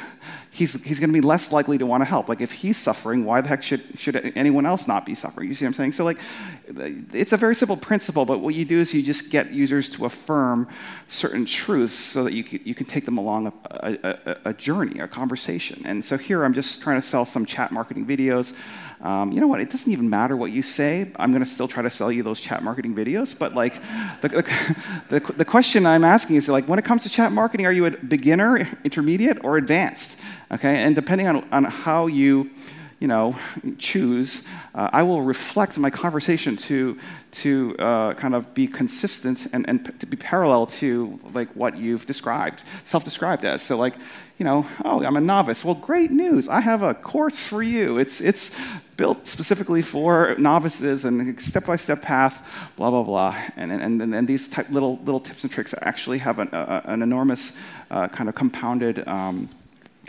He's, 0.52 0.84
he's 0.84 1.00
going 1.00 1.10
to 1.10 1.14
be 1.14 1.26
less 1.26 1.52
likely 1.52 1.78
to 1.78 1.86
want 1.86 2.02
to 2.02 2.06
help. 2.06 2.30
Like 2.30 2.42
if 2.42 2.52
he's 2.52 2.78
suffering, 2.78 3.26
why 3.26 3.42
the 3.42 3.50
heck 3.50 3.64
should, 3.64 3.82
should 3.98 4.34
anyone 4.36 4.66
else 4.66 4.88
not 4.88 5.06
be 5.06 5.16
suffering? 5.16 5.48
You 5.48 5.56
see 5.56 5.66
what 5.66 5.70
I'm 5.70 5.74
saying? 5.74 5.92
So 5.94 6.04
like, 6.06 6.18
it's 7.14 7.34
a 7.34 7.38
very 7.38 7.56
simple 7.56 7.78
principle, 7.78 8.26
but 8.26 8.40
what 8.40 8.56
you 8.56 8.66
do 8.66 8.80
is 8.80 8.94
you 8.94 9.04
just 9.04 9.32
get 9.32 9.52
users 9.52 9.90
to 9.92 10.06
affirm 10.06 10.68
certain 11.08 11.46
truths 11.46 11.94
so 11.94 12.24
that 12.24 12.34
you 12.34 12.44
can, 12.44 12.60
you 12.64 12.76
can 12.76 12.86
take 12.86 13.06
them 13.06 13.18
along 13.18 13.52
a, 13.72 13.98
a, 14.04 14.38
a 14.46 14.54
journey, 14.54 15.00
a 15.00 15.08
conversation. 15.08 15.84
And 15.86 16.04
so 16.04 16.18
here 16.18 16.44
I'm 16.44 16.54
just 16.54 16.82
trying 16.82 16.98
to 16.98 17.06
sell 17.06 17.26
some 17.26 17.46
chat 17.46 17.72
marketing 17.72 18.06
videos. 18.06 18.58
Um, 19.02 19.32
you 19.32 19.40
know 19.40 19.48
what? 19.48 19.62
It 19.62 19.70
doesn't 19.70 19.92
even 19.92 20.10
matter 20.10 20.36
what 20.36 20.52
you 20.52 20.62
say. 20.62 21.10
I'm 21.16 21.32
going 21.32 21.44
to 21.44 21.50
still 21.50 21.70
try 21.70 21.84
to 21.84 21.90
sell 21.90 22.12
you 22.12 22.22
those 22.22 22.42
chat 22.42 22.64
marketing 22.64 22.96
videos. 22.96 23.38
But 23.38 23.56
like, 23.56 23.76
the, 24.22 24.28
the, 25.10 25.20
the, 25.20 25.34
the 25.34 25.46
question 25.46 25.86
I'm 25.86 26.04
asking 26.04 26.36
is 26.36 26.50
like, 26.50 26.66
when 26.68 26.80
it 26.80 26.86
comes 26.86 27.04
to 27.04 27.10
chat 27.10 27.32
marketing, 27.32 27.66
are 27.66 27.72
you 27.72 27.86
a 27.86 27.92
beginner, 27.92 28.68
intermediate, 28.84 29.44
or 29.46 29.58
advanced? 29.58 30.19
Okay, 30.52 30.78
and 30.78 30.96
depending 30.96 31.28
on, 31.28 31.48
on 31.52 31.64
how 31.64 32.08
you 32.08 32.50
you 33.00 33.08
know, 33.08 33.34
choose, 33.78 34.48
uh, 34.76 34.90
I 34.92 35.04
will 35.04 35.22
reflect 35.22 35.78
my 35.78 35.90
conversation 35.90 36.58
to, 36.58 37.00
to 37.32 37.76
uh, 37.80 38.14
kind 38.16 38.36
of 38.36 38.54
be 38.54 38.68
consistent 38.68 39.48
and, 39.54 39.68
and 39.70 40.00
to 40.02 40.06
be 40.06 40.18
parallel 40.18 40.66
to 40.66 41.18
like 41.34 41.48
what 41.56 41.78
you've 41.78 42.06
described, 42.06 42.62
self-described 42.84 43.46
as. 43.46 43.62
So 43.62 43.78
like, 43.78 43.96
you 44.38 44.44
know, 44.44 44.68
oh, 44.84 45.04
I'm 45.04 45.16
a 45.16 45.22
novice. 45.22 45.64
Well, 45.64 45.76
great 45.76 46.12
news. 46.12 46.50
I 46.50 46.60
have 46.60 46.82
a 46.82 46.94
course 46.94 47.48
for 47.48 47.64
you. 47.64 47.98
It's, 47.98 48.20
it's 48.20 48.60
built 48.98 49.28
specifically 49.28 49.82
for 49.82 50.36
novices 50.38 51.06
and 51.06 51.40
step-by-step 51.40 52.02
path, 52.02 52.74
blah, 52.76 52.90
blah, 52.90 53.04
blah. 53.04 53.36
And, 53.56 53.72
and, 53.72 54.02
and, 54.02 54.14
and 54.14 54.28
these 54.28 54.50
type 54.50 54.70
little, 54.72 54.98
little 55.06 55.22
tips 55.22 55.44
and 55.44 55.52
tricks 55.52 55.74
actually 55.82 56.18
have 56.18 56.40
an, 56.40 56.50
a, 56.52 56.82
an 56.84 57.02
enormous 57.02 57.58
uh, 57.92 58.10
kind 58.10 58.28
of 58.28 58.36
compounded 58.36 59.08
um, 59.08 59.50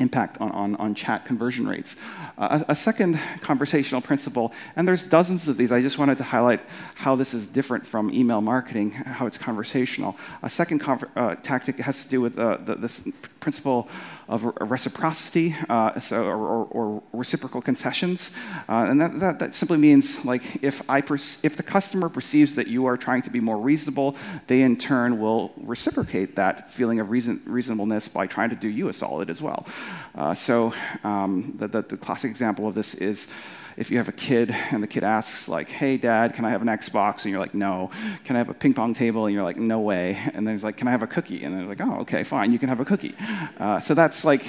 impact 0.00 0.40
on, 0.40 0.50
on, 0.52 0.76
on 0.76 0.94
chat 0.94 1.24
conversion 1.24 1.68
rates. 1.68 2.00
Uh, 2.38 2.64
a, 2.68 2.72
a, 2.72 2.74
second 2.74 3.18
conversational 3.42 4.00
principle, 4.00 4.52
and 4.74 4.88
there's 4.88 5.08
dozens 5.08 5.46
of 5.46 5.56
these, 5.56 5.70
I 5.70 5.82
just 5.82 5.98
wanted 5.98 6.18
to 6.18 6.24
highlight 6.24 6.60
how 6.94 7.14
this 7.14 7.34
is 7.34 7.46
different 7.46 7.86
from 7.86 8.12
email 8.12 8.40
marketing, 8.40 8.92
how 8.92 9.26
it's 9.26 9.38
conversational. 9.38 10.16
A 10.42 10.50
second 10.50 10.82
uh, 10.82 11.34
tactic 11.36 11.76
has 11.76 12.04
to 12.04 12.10
do 12.10 12.20
with 12.20 12.38
uh, 12.38 12.56
the, 12.56 12.74
this 12.74 13.06
principle 13.40 13.88
of 14.28 14.44
reciprocity 14.60 15.56
uh, 15.68 15.98
so, 15.98 16.24
or, 16.24 16.64
or, 16.66 17.02
reciprocal 17.12 17.60
concessions. 17.60 18.36
Uh, 18.68 18.86
and 18.88 19.00
that, 19.00 19.18
that, 19.18 19.38
that, 19.40 19.54
simply 19.54 19.76
means 19.76 20.24
like 20.24 20.62
if, 20.62 20.88
I 20.88 20.98
if 20.98 21.56
the 21.56 21.64
customer 21.64 22.08
perceives 22.08 22.54
that 22.54 22.68
you 22.68 22.86
are 22.86 22.96
trying 22.96 23.22
to 23.22 23.30
be 23.30 23.40
more 23.40 23.58
reasonable, 23.58 24.16
they 24.46 24.62
in 24.62 24.76
turn 24.76 25.20
will 25.20 25.52
reciprocate 25.56 26.36
that 26.36 26.70
feeling 26.70 27.00
of 27.00 27.10
reason, 27.10 27.42
reasonableness 27.44 28.06
by 28.08 28.26
trying 28.26 28.50
to 28.50 28.56
do 28.56 28.68
you 28.68 28.88
a 28.88 28.92
solid 28.92 29.30
as 29.30 29.42
well. 29.42 29.66
Uh, 30.14 30.34
so 30.34 30.72
um, 31.02 31.54
the, 31.58 31.66
the, 31.66 31.82
the 31.82 31.96
classic 31.96 32.30
example 32.30 32.68
of 32.68 32.74
this 32.74 32.94
is 32.94 33.34
if 33.80 33.90
you 33.90 33.96
have 33.96 34.10
a 34.10 34.12
kid 34.12 34.54
and 34.72 34.82
the 34.82 34.86
kid 34.86 35.02
asks 35.02 35.48
like, 35.48 35.70
"Hey, 35.70 35.96
Dad, 35.96 36.34
can 36.34 36.44
I 36.44 36.50
have 36.50 36.60
an 36.60 36.68
Xbox?" 36.68 37.24
and 37.24 37.32
you're 37.32 37.40
like, 37.40 37.54
"No." 37.54 37.90
Can 38.24 38.36
I 38.36 38.38
have 38.38 38.50
a 38.50 38.54
ping 38.54 38.74
pong 38.74 38.92
table? 38.92 39.24
And 39.24 39.34
you're 39.34 39.42
like, 39.42 39.56
"No 39.56 39.80
way." 39.80 40.18
And 40.34 40.46
then 40.46 40.54
he's 40.54 40.62
like, 40.62 40.76
"Can 40.76 40.86
I 40.86 40.90
have 40.90 41.02
a 41.02 41.06
cookie?" 41.06 41.42
And 41.42 41.56
they're 41.56 41.64
like, 41.64 41.80
"Oh, 41.80 42.00
okay, 42.00 42.22
fine, 42.22 42.52
you 42.52 42.58
can 42.58 42.68
have 42.68 42.80
a 42.80 42.84
cookie." 42.84 43.14
Uh, 43.58 43.80
so 43.80 43.94
that's 43.94 44.22
like, 44.22 44.44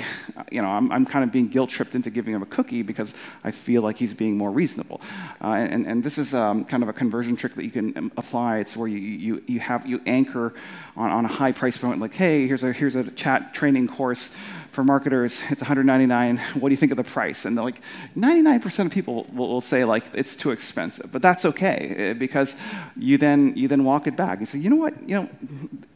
you 0.51 0.61
know, 0.61 0.67
I'm, 0.67 0.91
I'm 0.91 1.05
kind 1.05 1.23
of 1.23 1.31
being 1.31 1.47
guilt 1.47 1.69
tripped 1.69 1.95
into 1.95 2.09
giving 2.09 2.33
him 2.33 2.41
a 2.41 2.45
cookie 2.45 2.81
because 2.81 3.15
I 3.45 3.51
feel 3.51 3.81
like 3.81 3.95
he's 3.95 4.13
being 4.13 4.37
more 4.37 4.51
reasonable. 4.51 4.99
Uh, 5.41 5.53
and, 5.53 5.87
and 5.87 6.03
this 6.03 6.17
is 6.17 6.33
um, 6.33 6.65
kind 6.65 6.83
of 6.83 6.89
a 6.89 6.93
conversion 6.93 7.37
trick 7.37 7.53
that 7.53 7.63
you 7.63 7.71
can 7.71 7.97
um, 7.97 8.11
apply. 8.17 8.59
It's 8.59 8.75
where 8.75 8.89
you, 8.89 8.97
you, 8.97 9.43
you 9.47 9.59
have 9.61 9.85
you 9.85 10.01
anchor 10.05 10.53
on, 10.97 11.09
on 11.09 11.23
a 11.23 11.29
high 11.29 11.53
price 11.53 11.77
point, 11.77 12.01
like, 12.01 12.13
"Hey, 12.13 12.47
here's 12.47 12.63
a 12.63 12.73
here's 12.73 12.95
a 12.95 13.09
chat 13.09 13.53
training 13.53 13.87
course." 13.87 14.35
For 14.71 14.83
marketers, 14.83 15.43
it's 15.51 15.61
199. 15.61 16.37
What 16.59 16.69
do 16.69 16.73
you 16.73 16.77
think 16.77 16.91
of 16.91 16.97
the 16.97 17.03
price? 17.03 17.45
And 17.45 17.55
like 17.55 17.81
99% 18.17 18.85
of 18.85 18.91
people 18.91 19.27
will, 19.33 19.49
will, 19.49 19.61
say 19.61 19.85
like 19.85 20.03
it's 20.13 20.35
too 20.35 20.51
expensive, 20.51 21.11
but 21.11 21.21
that's 21.21 21.45
okay 21.45 21.95
eh, 21.97 22.13
because 22.13 22.59
you 22.95 23.17
then 23.17 23.55
you 23.55 23.67
then 23.67 23.83
walk 23.83 24.07
it 24.07 24.15
back. 24.15 24.39
You 24.39 24.45
say, 24.45 24.59
you 24.59 24.69
know 24.69 24.77
what, 24.77 24.97
you 25.07 25.15
know, 25.15 25.29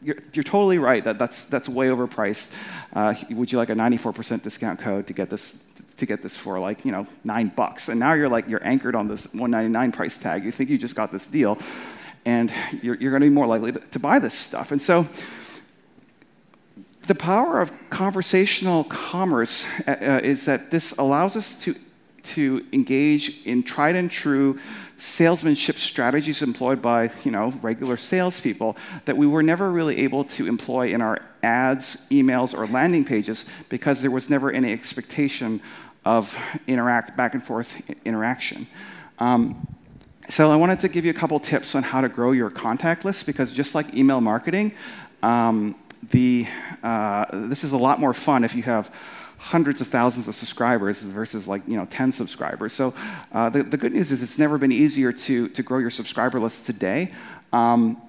you're, 0.02 0.18
you're 0.32 0.44
totally 0.44 0.78
right 0.78 1.02
that 1.04 1.18
that's 1.18 1.48
that's 1.48 1.68
way 1.68 1.88
overpriced. 1.88 2.54
Uh, 2.92 3.14
would 3.30 3.50
you 3.50 3.58
like 3.58 3.70
a 3.70 3.74
94% 3.74 4.42
discount 4.42 4.80
code 4.80 5.06
to 5.06 5.12
get 5.12 5.30
this 5.30 5.64
to 5.96 6.06
get 6.06 6.22
this 6.22 6.36
for 6.36 6.58
like 6.60 6.84
you 6.84 6.92
know 6.92 7.06
nine 7.24 7.48
bucks? 7.48 7.88
And 7.88 7.98
now 7.98 8.12
you're 8.12 8.28
like 8.28 8.48
you're 8.48 8.64
anchored 8.64 8.94
on 8.94 9.08
this 9.08 9.24
199 9.32 9.92
price 9.92 10.18
tag. 10.18 10.44
You 10.44 10.52
think 10.52 10.70
you 10.70 10.78
just 10.78 10.94
got 10.94 11.10
this 11.10 11.26
deal, 11.26 11.58
and 12.24 12.52
you're, 12.82 12.96
you're 12.96 13.10
going 13.10 13.22
to 13.22 13.28
be 13.28 13.34
more 13.34 13.46
likely 13.46 13.72
to, 13.72 13.80
to 13.80 13.98
buy 13.98 14.18
this 14.18 14.34
stuff. 14.34 14.70
And 14.72 14.82
so 14.82 15.06
the 17.06 17.14
power 17.14 17.60
of 17.60 17.72
conversational 17.90 18.84
commerce 18.84 19.66
uh, 19.86 19.92
uh, 19.92 20.20
is 20.22 20.46
that 20.46 20.70
this 20.70 20.96
allows 20.98 21.36
us 21.36 21.60
to, 21.62 21.74
to 22.22 22.64
engage 22.72 23.46
in 23.46 23.62
tried 23.62 23.96
and 23.96 24.10
true 24.10 24.58
salesmanship 24.98 25.76
strategies 25.76 26.42
employed 26.42 26.80
by 26.80 27.10
you 27.22 27.30
know, 27.30 27.52
regular 27.62 27.96
salespeople 27.96 28.76
that 29.04 29.16
we 29.16 29.26
were 29.26 29.42
never 29.42 29.70
really 29.70 29.98
able 29.98 30.24
to 30.24 30.46
employ 30.46 30.88
in 30.88 31.02
our 31.02 31.20
ads, 31.42 32.06
emails, 32.10 32.56
or 32.56 32.66
landing 32.66 33.04
pages 33.04 33.50
because 33.68 34.02
there 34.02 34.10
was 34.10 34.30
never 34.30 34.50
any 34.50 34.72
expectation 34.72 35.60
of 36.04 36.38
interact, 36.66 37.16
back 37.16 37.34
and 37.34 37.42
forth 37.42 37.90
interaction. 38.06 38.66
Um, 39.18 39.66
so 40.28 40.50
I 40.50 40.56
wanted 40.56 40.80
to 40.80 40.88
give 40.88 41.04
you 41.04 41.10
a 41.10 41.14
couple 41.14 41.38
tips 41.38 41.74
on 41.74 41.82
how 41.82 42.00
to 42.00 42.08
grow 42.08 42.32
your 42.32 42.50
contact 42.50 43.04
list 43.04 43.26
because 43.26 43.52
just 43.52 43.74
like 43.74 43.94
email 43.94 44.20
marketing, 44.20 44.72
um, 45.22 45.76
the, 46.10 46.46
uh, 46.82 47.26
this 47.32 47.64
is 47.64 47.72
a 47.72 47.78
lot 47.78 47.98
more 48.00 48.14
fun 48.14 48.44
if 48.44 48.54
you 48.54 48.62
have 48.62 48.94
hundreds 49.38 49.80
of 49.80 49.86
thousands 49.86 50.28
of 50.28 50.34
subscribers 50.34 51.02
versus 51.02 51.46
like 51.46 51.62
you 51.68 51.76
know 51.76 51.84
10 51.86 52.12
subscribers. 52.12 52.72
So 52.72 52.94
uh, 53.32 53.50
the, 53.50 53.62
the 53.62 53.76
good 53.76 53.92
news 53.92 54.10
is 54.10 54.22
it's 54.22 54.38
never 54.38 54.58
been 54.58 54.72
easier 54.72 55.12
to, 55.12 55.48
to 55.48 55.62
grow 55.62 55.78
your 55.78 55.90
subscriber 55.90 56.40
list 56.40 56.66
today. 56.66 57.12
Um, 57.52 58.00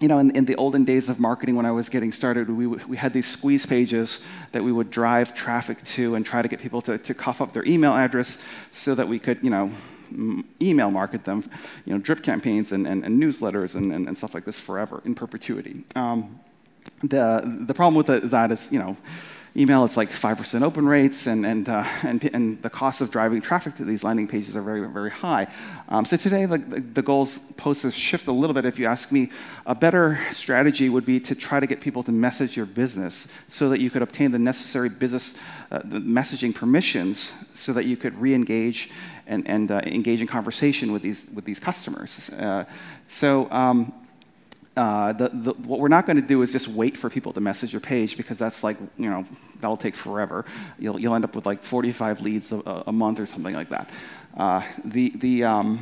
you 0.00 0.06
know 0.06 0.18
in, 0.18 0.30
in, 0.36 0.44
the 0.44 0.54
olden 0.54 0.84
days 0.84 1.08
of 1.08 1.18
marketing 1.18 1.56
when 1.56 1.66
i 1.66 1.72
was 1.72 1.88
getting 1.88 2.12
started 2.12 2.48
we, 2.48 2.68
we 2.68 2.96
had 2.96 3.12
these 3.12 3.26
squeeze 3.26 3.66
pages 3.66 4.24
that 4.52 4.62
we 4.62 4.70
would 4.70 4.92
drive 4.92 5.34
traffic 5.34 5.82
to 5.82 6.14
and 6.14 6.24
try 6.24 6.40
to 6.40 6.46
get 6.46 6.60
people 6.60 6.80
to, 6.80 6.98
to 6.98 7.12
cough 7.14 7.40
up 7.40 7.52
their 7.52 7.64
email 7.66 7.92
address 7.92 8.46
so 8.70 8.94
that 8.94 9.08
we 9.08 9.18
could 9.18 9.42
you 9.42 9.50
know 9.50 9.72
email 10.62 10.90
market 10.90 11.24
them 11.24 11.44
you 11.84 11.92
know 11.92 12.00
drip 12.00 12.22
campaigns 12.22 12.72
and, 12.72 12.86
and, 12.86 13.04
and 13.04 13.20
newsletters 13.20 13.74
and, 13.74 13.92
and, 13.92 14.08
and, 14.08 14.16
stuff 14.16 14.34
like 14.34 14.44
this 14.44 14.58
forever 14.58 15.02
in 15.04 15.14
perpetuity. 15.14 15.84
Um, 15.94 16.40
the, 17.02 17.42
the 17.66 17.74
problem 17.74 17.94
with 17.94 18.06
the, 18.06 18.20
that 18.28 18.50
is, 18.50 18.72
you 18.72 18.78
know, 18.78 18.96
email, 19.56 19.84
it's 19.84 19.96
like 19.96 20.08
5% 20.08 20.62
open 20.62 20.86
rates, 20.86 21.26
and, 21.26 21.44
and, 21.44 21.68
uh, 21.68 21.84
and, 22.04 22.24
and, 22.32 22.62
the 22.62 22.70
cost 22.70 23.00
of 23.00 23.10
driving 23.10 23.40
traffic 23.40 23.74
to 23.76 23.84
these 23.84 24.04
landing 24.04 24.28
pages 24.28 24.56
are 24.56 24.62
very, 24.62 24.86
very 24.88 25.10
high. 25.10 25.48
Um, 25.88 26.04
so 26.04 26.16
today, 26.16 26.46
the, 26.46 26.58
the 26.58 27.02
goals 27.02 27.52
post 27.52 27.82
has 27.82 27.96
shift 27.96 28.28
a 28.28 28.32
little 28.32 28.54
bit. 28.54 28.64
If 28.64 28.78
you 28.78 28.86
ask 28.86 29.10
me, 29.10 29.30
a 29.66 29.74
better 29.74 30.18
strategy 30.30 30.88
would 30.88 31.06
be 31.06 31.18
to 31.20 31.34
try 31.34 31.60
to 31.60 31.66
get 31.66 31.80
people 31.80 32.02
to 32.04 32.12
message 32.12 32.56
your 32.56 32.66
business 32.66 33.32
so 33.48 33.68
that 33.70 33.80
you 33.80 33.90
could 33.90 34.02
obtain 34.02 34.30
the 34.30 34.38
necessary 34.38 34.88
business 34.88 35.40
uh, 35.70 35.80
messaging 35.80 36.54
permissions 36.54 37.18
so 37.58 37.72
that 37.72 37.84
you 37.84 37.96
could 37.96 38.14
re-engage 38.16 38.92
and, 39.26 39.46
and 39.48 39.70
uh, 39.70 39.80
engage 39.84 40.20
in 40.20 40.26
conversation 40.26 40.92
with 40.92 41.02
these, 41.02 41.30
with 41.34 41.44
these 41.44 41.60
customers. 41.60 42.30
Uh, 42.30 42.64
so 43.08 43.50
um, 43.50 43.92
uh, 44.78 45.12
the, 45.12 45.28
the, 45.30 45.52
what 45.54 45.80
we're 45.80 45.88
not 45.88 46.06
going 46.06 46.20
to 46.20 46.26
do 46.26 46.40
is 46.42 46.52
just 46.52 46.68
wait 46.68 46.96
for 46.96 47.10
people 47.10 47.32
to 47.32 47.40
message 47.40 47.72
your 47.72 47.80
page 47.80 48.16
because 48.16 48.38
that's 48.38 48.62
like, 48.62 48.76
you 48.96 49.10
know, 49.10 49.26
that'll 49.60 49.76
take 49.76 49.96
forever. 49.96 50.44
You'll, 50.78 51.00
you'll 51.00 51.16
end 51.16 51.24
up 51.24 51.34
with 51.34 51.46
like 51.46 51.64
45 51.64 52.20
leads 52.20 52.52
a, 52.52 52.84
a 52.86 52.92
month 52.92 53.18
or 53.18 53.26
something 53.26 53.54
like 53.54 53.70
that. 53.70 53.90
Uh, 54.36 54.62
the, 54.84 55.12
the, 55.16 55.42
um, 55.42 55.80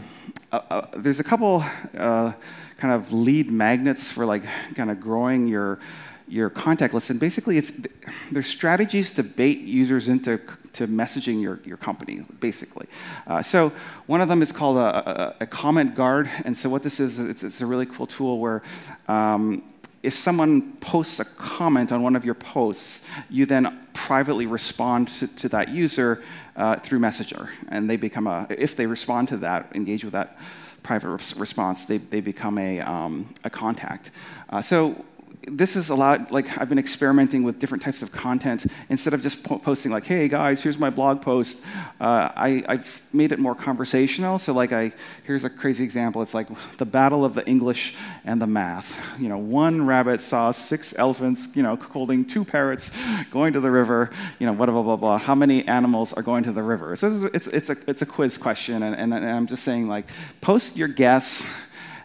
uh, 0.50 0.60
uh 0.70 0.86
there's 0.96 1.20
a 1.20 1.24
couple 1.24 1.62
uh, 1.98 2.32
kind 2.78 2.94
of 2.94 3.12
lead 3.12 3.50
magnets 3.50 4.10
for 4.10 4.24
like 4.24 4.44
kind 4.74 4.90
of 4.90 4.98
growing 4.98 5.46
your, 5.46 5.78
your 6.26 6.48
contact 6.48 6.94
list. 6.94 7.10
And 7.10 7.20
basically, 7.20 7.58
it's, 7.58 7.86
there's 8.32 8.46
strategies 8.46 9.12
to 9.16 9.22
bait 9.22 9.58
users 9.58 10.08
into 10.08 10.40
to 10.76 10.86
messaging 10.86 11.42
your, 11.42 11.60
your 11.64 11.76
company, 11.76 12.20
basically. 12.40 12.86
Uh, 13.26 13.42
so 13.42 13.70
one 14.06 14.20
of 14.20 14.28
them 14.28 14.42
is 14.42 14.52
called 14.52 14.76
a, 14.76 14.80
a, 14.80 15.36
a, 15.40 15.46
comment 15.46 15.94
guard. 15.94 16.30
And 16.44 16.56
so 16.56 16.68
what 16.68 16.82
this 16.82 17.00
is, 17.00 17.18
it's, 17.18 17.42
it's 17.42 17.60
a 17.60 17.66
really 17.66 17.86
cool 17.86 18.06
tool 18.06 18.38
where 18.38 18.62
um, 19.08 19.62
if 20.02 20.12
someone 20.12 20.76
posts 20.76 21.18
a 21.18 21.24
comment 21.24 21.92
on 21.92 22.02
one 22.02 22.14
of 22.14 22.24
your 22.24 22.34
posts, 22.34 23.10
you 23.30 23.46
then 23.46 23.76
privately 23.94 24.46
respond 24.46 25.08
to, 25.08 25.26
to 25.26 25.48
that 25.48 25.70
user 25.70 26.22
uh, 26.56 26.76
through 26.76 26.98
Messenger. 26.98 27.50
And 27.68 27.88
they 27.88 27.96
become 27.96 28.26
a, 28.26 28.46
if 28.50 28.76
they 28.76 28.86
respond 28.86 29.28
to 29.28 29.38
that, 29.38 29.74
engage 29.74 30.04
with 30.04 30.12
that 30.12 30.38
private 30.82 31.08
response, 31.10 31.86
they, 31.86 31.98
they 31.98 32.20
become 32.20 32.58
a, 32.58 32.80
um, 32.80 33.28
a 33.42 33.50
contact. 33.50 34.10
Uh, 34.48 34.62
so 34.62 35.04
this 35.46 35.76
is 35.76 35.90
a 35.90 35.94
lot 35.94 36.32
like 36.32 36.58
I've 36.58 36.68
been 36.68 36.78
experimenting 36.78 37.44
with 37.44 37.58
different 37.60 37.82
types 37.82 38.02
of 38.02 38.10
content. 38.10 38.66
Instead 38.88 39.14
of 39.14 39.22
just 39.22 39.44
po- 39.44 39.58
posting 39.58 39.92
like, 39.92 40.04
"Hey 40.04 40.28
guys, 40.28 40.62
here's 40.62 40.78
my 40.78 40.90
blog 40.90 41.22
post," 41.22 41.64
uh, 42.00 42.30
I, 42.34 42.64
have 42.68 43.02
made 43.12 43.32
it 43.32 43.38
more 43.38 43.54
conversational. 43.54 44.38
So 44.38 44.52
like, 44.52 44.72
I 44.72 44.92
here's 45.24 45.44
a 45.44 45.50
crazy 45.50 45.84
example. 45.84 46.20
It's 46.22 46.34
like 46.34 46.48
the 46.78 46.84
battle 46.84 47.24
of 47.24 47.34
the 47.34 47.46
English 47.48 47.96
and 48.24 48.42
the 48.42 48.46
math. 48.46 49.18
You 49.20 49.28
know, 49.28 49.38
one 49.38 49.86
rabbit 49.86 50.20
saw 50.20 50.50
six 50.50 50.98
elephants, 50.98 51.54
you 51.54 51.62
know, 51.62 51.76
holding 51.76 52.24
two 52.24 52.44
parrots 52.44 52.90
going 53.30 53.52
to 53.52 53.60
the 53.60 53.70
river. 53.70 54.10
You 54.40 54.46
know, 54.46 54.54
blah 54.54 54.66
blah 54.66 54.82
blah 54.82 54.96
blah. 54.96 55.18
How 55.18 55.36
many 55.36 55.66
animals 55.68 56.12
are 56.12 56.22
going 56.22 56.42
to 56.44 56.52
the 56.52 56.62
river? 56.62 56.96
So 56.96 57.30
it's 57.32 57.46
it's 57.46 57.70
a 57.70 57.76
it's 57.86 58.02
a 58.02 58.06
quiz 58.06 58.36
question, 58.36 58.82
and, 58.82 58.96
and, 58.96 59.14
and 59.14 59.24
I'm 59.24 59.46
just 59.46 59.62
saying 59.62 59.86
like, 59.86 60.06
post 60.40 60.76
your 60.76 60.88
guess 60.88 61.48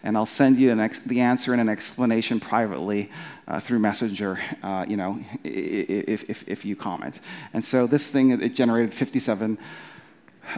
and 0.04 0.18
I'll 0.18 0.26
send 0.26 0.58
you 0.58 0.72
ex- 0.80 1.00
the 1.00 1.22
answer 1.22 1.52
and 1.52 1.62
an 1.62 1.70
explanation 1.70 2.40
privately 2.40 3.10
uh, 3.48 3.60
through 3.60 3.80
Messenger, 3.80 4.40
uh, 4.64 4.86
you 4.88 4.98
know, 4.98 5.20
if, 5.44 6.30
if, 6.30 6.48
if, 6.48 6.66
you 6.66 6.76
comment. 6.76 7.20
And 7.54 7.64
so 7.64 7.88
this 7.88 8.12
thing, 8.12 8.32
it 8.32 8.56
generated 8.56 8.94
57, 8.94 9.58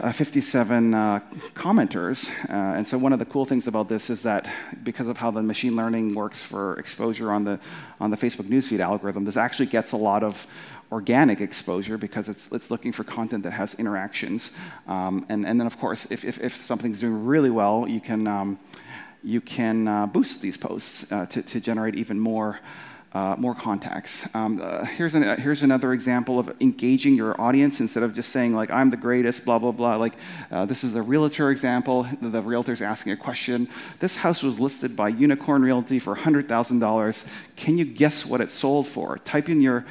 uh, 0.00 0.12
57 0.12 0.94
uh, 0.94 1.20
commenters. 1.54 2.30
Uh, 2.48 2.76
and 2.76 2.86
so 2.86 2.96
one 2.96 3.12
of 3.12 3.18
the 3.18 3.24
cool 3.24 3.44
things 3.44 3.66
about 3.66 3.88
this 3.88 4.10
is 4.10 4.22
that 4.22 4.48
because 4.82 5.08
of 5.08 5.18
how 5.18 5.30
the 5.30 5.42
machine 5.42 5.76
learning 5.76 6.14
works 6.14 6.40
for 6.42 6.78
exposure 6.78 7.32
on 7.32 7.44
the, 7.44 7.58
on 8.00 8.10
the 8.10 8.16
Facebook 8.16 8.46
newsfeed 8.46 8.80
algorithm, 8.80 9.24
this 9.24 9.36
actually 9.36 9.66
gets 9.66 9.92
a 9.92 9.96
lot 9.96 10.22
of 10.22 10.46
organic 10.92 11.40
exposure 11.40 11.98
because 11.98 12.28
it's, 12.28 12.52
it's 12.52 12.70
looking 12.70 12.92
for 12.92 13.04
content 13.04 13.42
that 13.42 13.52
has 13.52 13.74
interactions. 13.74 14.56
Um, 14.86 15.26
and, 15.28 15.44
and 15.44 15.58
then, 15.58 15.66
of 15.66 15.78
course, 15.78 16.10
if, 16.12 16.24
if, 16.24 16.42
if 16.42 16.52
something's 16.52 17.00
doing 17.00 17.26
really 17.26 17.50
well, 17.50 17.86
you 17.88 18.00
can 18.00 18.26
um, 18.26 18.58
you 19.24 19.40
can 19.40 19.88
uh, 19.88 20.06
boost 20.06 20.42
these 20.42 20.56
posts 20.56 21.10
uh, 21.10 21.26
to, 21.26 21.42
to 21.42 21.60
generate 21.60 21.94
even 21.94 22.20
more, 22.20 22.60
uh, 23.14 23.34
more 23.38 23.54
contacts. 23.54 24.32
Um, 24.34 24.60
uh, 24.62 24.84
here's, 24.84 25.14
an, 25.14 25.40
here's 25.40 25.62
another 25.62 25.92
example 25.94 26.38
of 26.38 26.54
engaging 26.60 27.14
your 27.14 27.40
audience 27.40 27.80
instead 27.80 28.02
of 28.02 28.14
just 28.14 28.30
saying, 28.30 28.54
like, 28.54 28.70
I'm 28.70 28.90
the 28.90 28.98
greatest, 28.98 29.44
blah, 29.44 29.58
blah, 29.58 29.72
blah. 29.72 29.96
Like, 29.96 30.14
uh, 30.50 30.66
this 30.66 30.84
is 30.84 30.94
a 30.94 31.02
realtor 31.02 31.50
example. 31.50 32.06
The 32.20 32.42
realtor's 32.42 32.82
asking 32.82 33.12
a 33.12 33.16
question. 33.16 33.66
This 34.00 34.18
house 34.18 34.42
was 34.42 34.60
listed 34.60 34.94
by 34.94 35.08
Unicorn 35.08 35.62
Realty 35.62 35.98
for 35.98 36.14
$100,000. 36.14 37.46
Can 37.56 37.78
you 37.78 37.84
guess 37.86 38.26
what 38.26 38.40
it 38.42 38.50
sold 38.50 38.86
for? 38.86 39.18
Type 39.18 39.48
in 39.48 39.62
your 39.62 39.86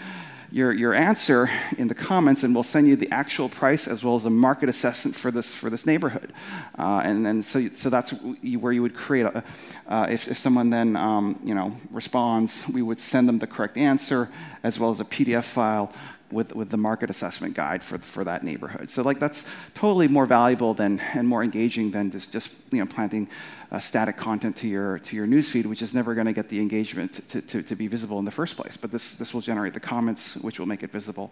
your, 0.53 0.71
your 0.71 0.93
answer 0.93 1.49
in 1.79 1.87
the 1.87 1.95
comments, 1.95 2.43
and 2.43 2.53
we'll 2.53 2.61
send 2.61 2.87
you 2.87 2.95
the 2.95 3.09
actual 3.09 3.49
price 3.49 3.87
as 3.87 4.03
well 4.03 4.15
as 4.15 4.25
a 4.25 4.29
market 4.29 4.69
assessment 4.69 5.17
for 5.17 5.31
this, 5.31 5.51
for 5.51 5.71
this 5.71 5.87
neighborhood. 5.87 6.31
Uh, 6.77 7.01
and, 7.03 7.25
and 7.25 7.43
so, 7.43 7.67
so 7.69 7.89
that's 7.89 8.11
where 8.59 8.71
you 8.71 8.83
would 8.83 8.93
create 8.93 9.25
a, 9.25 9.43
uh, 9.87 10.05
if, 10.11 10.27
if 10.27 10.37
someone 10.37 10.69
then 10.69 10.95
um, 10.95 11.39
you 11.43 11.55
know, 11.55 11.75
responds, 11.89 12.69
we 12.71 12.83
would 12.83 12.99
send 12.99 13.27
them 13.27 13.39
the 13.39 13.47
correct 13.47 13.77
answer 13.77 14.29
as 14.61 14.79
well 14.79 14.91
as 14.91 14.99
a 14.99 15.05
PDF 15.05 15.43
file 15.43 15.91
with, 16.33 16.55
with 16.55 16.69
the 16.69 16.77
market 16.77 17.09
assessment 17.09 17.53
guide 17.55 17.83
for, 17.83 17.97
for 17.97 18.23
that 18.23 18.43
neighborhood. 18.43 18.89
So 18.89 19.03
like 19.03 19.19
that's 19.19 19.49
totally 19.73 20.07
more 20.07 20.25
valuable 20.25 20.73
than 20.73 20.99
and 21.15 21.27
more 21.27 21.43
engaging 21.43 21.91
than 21.91 22.11
just, 22.11 22.33
just 22.33 22.73
you 22.73 22.79
know 22.79 22.85
planting 22.85 23.27
uh, 23.71 23.79
static 23.79 24.17
content 24.17 24.55
to 24.57 24.67
your 24.67 24.99
to 24.99 25.15
your 25.15 25.27
newsfeed, 25.27 25.65
which 25.65 25.81
is 25.81 25.93
never 25.93 26.13
going 26.13 26.27
to 26.27 26.33
get 26.33 26.49
the 26.49 26.59
engagement 26.59 27.13
to, 27.29 27.41
to, 27.41 27.63
to, 27.63 27.75
be 27.75 27.87
visible 27.87 28.19
in 28.19 28.25
the 28.25 28.31
first 28.31 28.55
place. 28.55 28.77
But 28.77 28.91
this 28.91 29.15
this 29.15 29.33
will 29.33 29.41
generate 29.41 29.73
the 29.73 29.79
comments, 29.79 30.37
which 30.37 30.59
will 30.59 30.67
make 30.67 30.83
it 30.83 30.91
visible, 30.91 31.31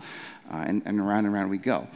uh, 0.51 0.65
and, 0.67 0.81
and 0.85 0.99
around 0.99 1.25
and 1.25 1.35
around 1.35 1.49
we 1.49 1.57
go. 1.57 1.87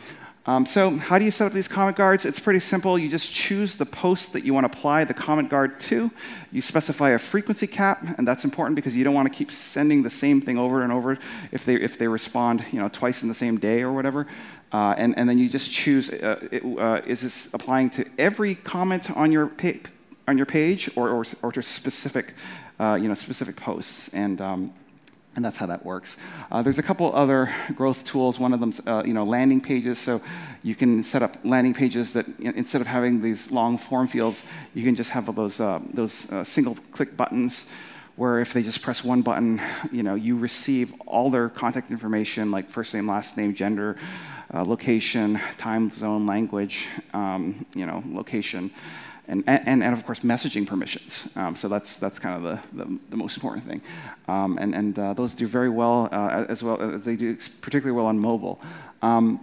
Um, 0.47 0.65
so 0.67 0.91
how 0.91 1.17
do 1.17 1.25
you 1.25 1.31
set 1.31 1.47
up 1.47 1.53
these 1.53 1.67
comment 1.67 1.97
guards? 1.97 2.23
It's 2.23 2.39
pretty 2.39 2.59
simple. 2.59 2.99
You 2.99 3.09
just 3.09 3.33
choose 3.33 3.77
the 3.77 3.85
post 3.85 4.33
that 4.33 4.45
you 4.45 4.53
want 4.53 4.71
to 4.71 4.77
apply 4.77 5.03
the 5.03 5.13
comment 5.13 5.49
guard 5.49 5.79
to. 5.81 6.11
You 6.51 6.61
specify 6.61 7.11
a 7.11 7.17
frequency 7.17 7.65
cap, 7.65 7.99
and 8.19 8.27
that's 8.27 8.45
important 8.45 8.75
because 8.75 8.95
you 8.95 9.03
don't 9.03 9.15
want 9.15 9.27
to 9.27 9.33
keep 9.33 9.49
sending 9.49 10.03
the 10.03 10.09
same 10.11 10.41
thing 10.41 10.59
over 10.59 10.83
and 10.83 10.91
over 10.93 11.13
if 11.51 11.65
they, 11.65 11.75
if 11.75 11.97
they 11.97 12.07
respond 12.07 12.63
you 12.71 12.77
know, 12.77 12.87
twice 12.87 13.23
in 13.23 13.27
the 13.27 13.33
same 13.33 13.57
day 13.57 13.81
or 13.81 13.91
whatever. 13.91 14.27
Uh, 14.71 14.93
and, 14.97 15.17
and 15.17 15.27
then 15.27 15.39
you 15.39 15.49
just 15.49 15.73
choose, 15.73 16.13
uh, 16.13 16.39
it, 16.51 16.63
uh, 16.77 17.01
is 17.07 17.21
this 17.21 17.51
applying 17.53 17.89
to 17.89 18.05
every 18.19 18.53
comment 18.53 19.09
on 19.17 19.31
your, 19.31 19.47
pa- 19.47 19.79
on 20.27 20.37
your 20.37 20.45
page 20.45 20.95
or, 20.95 21.09
or, 21.09 21.25
or 21.41 21.51
to 21.51 21.63
specific, 21.63 22.33
uh, 22.79 22.99
you 23.01 23.07
know, 23.07 23.15
specific 23.15 23.55
posts? 23.55 24.13
And 24.13 24.39
um, 24.41 24.73
and 25.35 25.43
that's 25.43 25.57
how 25.57 25.65
that 25.65 25.85
works. 25.85 26.21
Uh, 26.51 26.61
there's 26.61 26.79
a 26.79 26.83
couple 26.83 27.13
other 27.13 27.51
growth 27.75 28.05
tools. 28.05 28.39
One 28.39 28.53
of 28.53 28.59
them's 28.59 28.85
uh, 28.87 29.03
you 29.05 29.13
know, 29.13 29.23
landing 29.23 29.61
pages. 29.61 29.99
So 29.99 30.21
you 30.63 30.75
can 30.75 31.03
set 31.03 31.21
up 31.21 31.35
landing 31.43 31.73
pages 31.73 32.13
that 32.13 32.25
instead 32.39 32.81
of 32.81 32.87
having 32.87 33.21
these 33.21 33.51
long 33.51 33.77
form 33.77 34.07
fields, 34.07 34.49
you 34.73 34.83
can 34.83 34.95
just 34.95 35.11
have 35.11 35.33
those 35.35 35.59
uh, 35.59 35.79
those 35.93 36.31
uh, 36.31 36.43
single-click 36.43 37.17
buttons, 37.17 37.73
where 38.15 38.39
if 38.39 38.53
they 38.53 38.63
just 38.63 38.81
press 38.81 39.03
one 39.03 39.21
button, 39.21 39.61
you 39.91 40.03
know, 40.03 40.15
you 40.15 40.37
receive 40.37 40.93
all 41.05 41.29
their 41.29 41.49
contact 41.49 41.91
information, 41.91 42.49
like 42.51 42.65
first 42.65 42.93
name, 42.93 43.07
last 43.07 43.37
name, 43.37 43.53
gender, 43.53 43.97
uh, 44.53 44.63
location, 44.63 45.39
time 45.57 45.89
zone, 45.89 46.25
language, 46.25 46.87
um, 47.13 47.65
you 47.75 47.85
know, 47.85 48.01
location 48.07 48.71
and, 49.27 49.43
and, 49.47 49.83
and 49.83 49.93
of 49.93 50.05
course 50.05 50.21
messaging 50.21 50.65
permissions. 50.67 51.35
Um, 51.35 51.55
so 51.55 51.67
that's, 51.67 51.97
that's 51.97 52.19
kind 52.19 52.35
of 52.37 52.43
the, 52.43 52.83
the, 52.83 52.99
the 53.09 53.17
most 53.17 53.37
important 53.37 53.65
thing. 53.65 53.81
Um, 54.27 54.57
and 54.59 54.75
and 54.75 54.99
uh, 54.99 55.13
those 55.13 55.33
do 55.33 55.47
very 55.47 55.69
well 55.69 56.09
uh, 56.11 56.45
as 56.47 56.63
well, 56.63 56.81
uh, 56.81 56.97
they 56.97 57.15
do 57.15 57.35
particularly 57.61 57.91
well 57.91 58.07
on 58.07 58.19
mobile. 58.19 58.59
Um, 59.01 59.39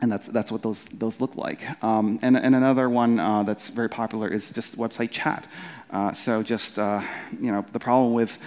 and 0.00 0.12
that's, 0.12 0.28
that's 0.28 0.52
what 0.52 0.62
those, 0.62 0.84
those 0.84 1.20
look 1.20 1.36
like. 1.36 1.60
Um, 1.82 2.18
and, 2.22 2.36
and 2.36 2.54
another 2.54 2.88
one 2.88 3.18
uh, 3.18 3.42
that's 3.42 3.68
very 3.68 3.88
popular 3.88 4.28
is 4.28 4.52
just 4.52 4.78
website 4.78 5.10
chat. 5.10 5.44
Uh, 5.90 6.12
so 6.12 6.42
just, 6.42 6.78
uh, 6.78 7.00
you 7.40 7.50
know, 7.50 7.64
the 7.72 7.80
problem 7.80 8.12
with 8.12 8.38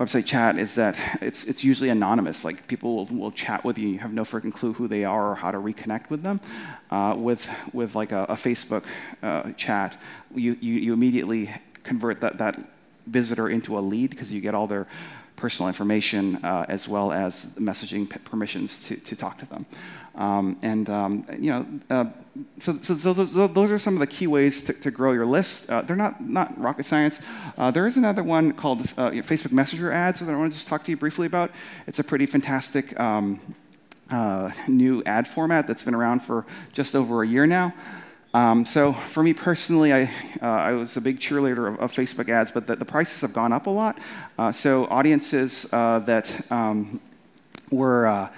website 0.00 0.24
chat 0.24 0.58
is 0.58 0.76
that 0.76 0.98
it's, 1.20 1.46
it's 1.46 1.62
usually 1.62 1.90
anonymous. 1.90 2.42
Like 2.42 2.66
people 2.66 2.96
will, 2.96 3.04
will 3.04 3.30
chat 3.30 3.64
with 3.64 3.78
you, 3.78 3.88
you 3.88 3.98
have 3.98 4.14
no 4.14 4.22
freaking 4.22 4.52
clue 4.52 4.72
who 4.72 4.88
they 4.88 5.04
are 5.04 5.32
or 5.32 5.34
how 5.34 5.50
to 5.50 5.58
reconnect 5.58 6.08
with 6.08 6.22
them. 6.22 6.40
Uh, 6.90 7.14
with, 7.18 7.52
with 7.74 7.94
like 7.94 8.10
a, 8.10 8.24
a 8.24 8.34
Facebook 8.34 8.84
uh, 9.22 9.52
chat, 9.52 10.00
you, 10.34 10.56
you, 10.60 10.74
you 10.74 10.92
immediately 10.94 11.50
convert 11.82 12.22
that, 12.22 12.38
that 12.38 12.58
visitor 13.06 13.48
into 13.48 13.78
a 13.78 13.80
lead 13.80 14.10
because 14.10 14.32
you 14.32 14.40
get 14.40 14.54
all 14.54 14.66
their 14.66 14.86
personal 15.40 15.68
information 15.68 16.36
uh, 16.44 16.66
as 16.68 16.86
well 16.86 17.12
as 17.12 17.56
messaging 17.58 18.06
permissions 18.24 18.86
to, 18.88 18.96
to 18.96 19.16
talk 19.16 19.38
to 19.38 19.46
them. 19.48 19.66
Um, 20.14 20.58
and 20.62 20.90
um, 20.90 21.24
you 21.38 21.50
know, 21.50 21.66
uh, 21.88 22.04
so, 22.58 22.74
so, 22.74 22.94
so 22.94 23.12
those, 23.12 23.34
those, 23.54 23.72
are 23.72 23.78
some 23.78 23.94
of 23.94 24.00
the 24.00 24.06
key 24.06 24.26
ways 24.26 24.62
to, 24.64 24.72
to 24.74 24.90
grow 24.90 25.12
your 25.12 25.26
list. 25.26 25.70
Uh, 25.70 25.82
they're 25.82 25.96
not, 25.96 26.20
not 26.20 26.58
rocket 26.60 26.84
science. 26.84 27.26
Uh, 27.56 27.70
there 27.70 27.86
is 27.86 27.96
another 27.96 28.22
one 28.22 28.52
called 28.52 28.80
uh, 28.82 29.10
Facebook 29.22 29.52
Messenger 29.52 29.92
ads 29.92 30.20
that 30.20 30.32
I 30.32 30.36
want 30.36 30.52
to 30.52 30.58
just 30.58 30.68
talk 30.68 30.84
to 30.84 30.90
you 30.90 30.96
briefly 30.96 31.26
about. 31.26 31.50
It's 31.86 31.98
a 31.98 32.04
pretty 32.04 32.26
fantastic 32.26 32.98
um, 33.00 33.40
uh, 34.10 34.50
new 34.68 35.02
ad 35.06 35.26
format 35.26 35.66
that's 35.66 35.84
been 35.84 35.94
around 35.94 36.20
for 36.20 36.44
just 36.72 36.94
over 36.94 37.22
a 37.22 37.26
year 37.26 37.46
now. 37.46 37.72
Um, 38.32 38.64
so 38.64 38.92
for 38.92 39.24
me 39.24 39.34
personally, 39.34 39.92
I, 39.92 40.02
uh, 40.40 40.46
I 40.46 40.72
was 40.74 40.96
a 40.96 41.00
big 41.00 41.18
cheerleader 41.18 41.72
of, 41.72 41.80
of 41.80 41.92
Facebook 41.92 42.28
ads, 42.28 42.52
but 42.52 42.66
the, 42.66 42.76
the, 42.76 42.84
prices 42.84 43.22
have 43.22 43.32
gone 43.32 43.52
up 43.52 43.66
a 43.66 43.70
lot. 43.70 43.98
Uh, 44.38 44.52
so 44.52 44.86
audiences 44.86 45.72
uh, 45.72 45.98
that 46.00 46.50
um, 46.52 47.00
were 47.72 48.06
uh, 48.06 48.32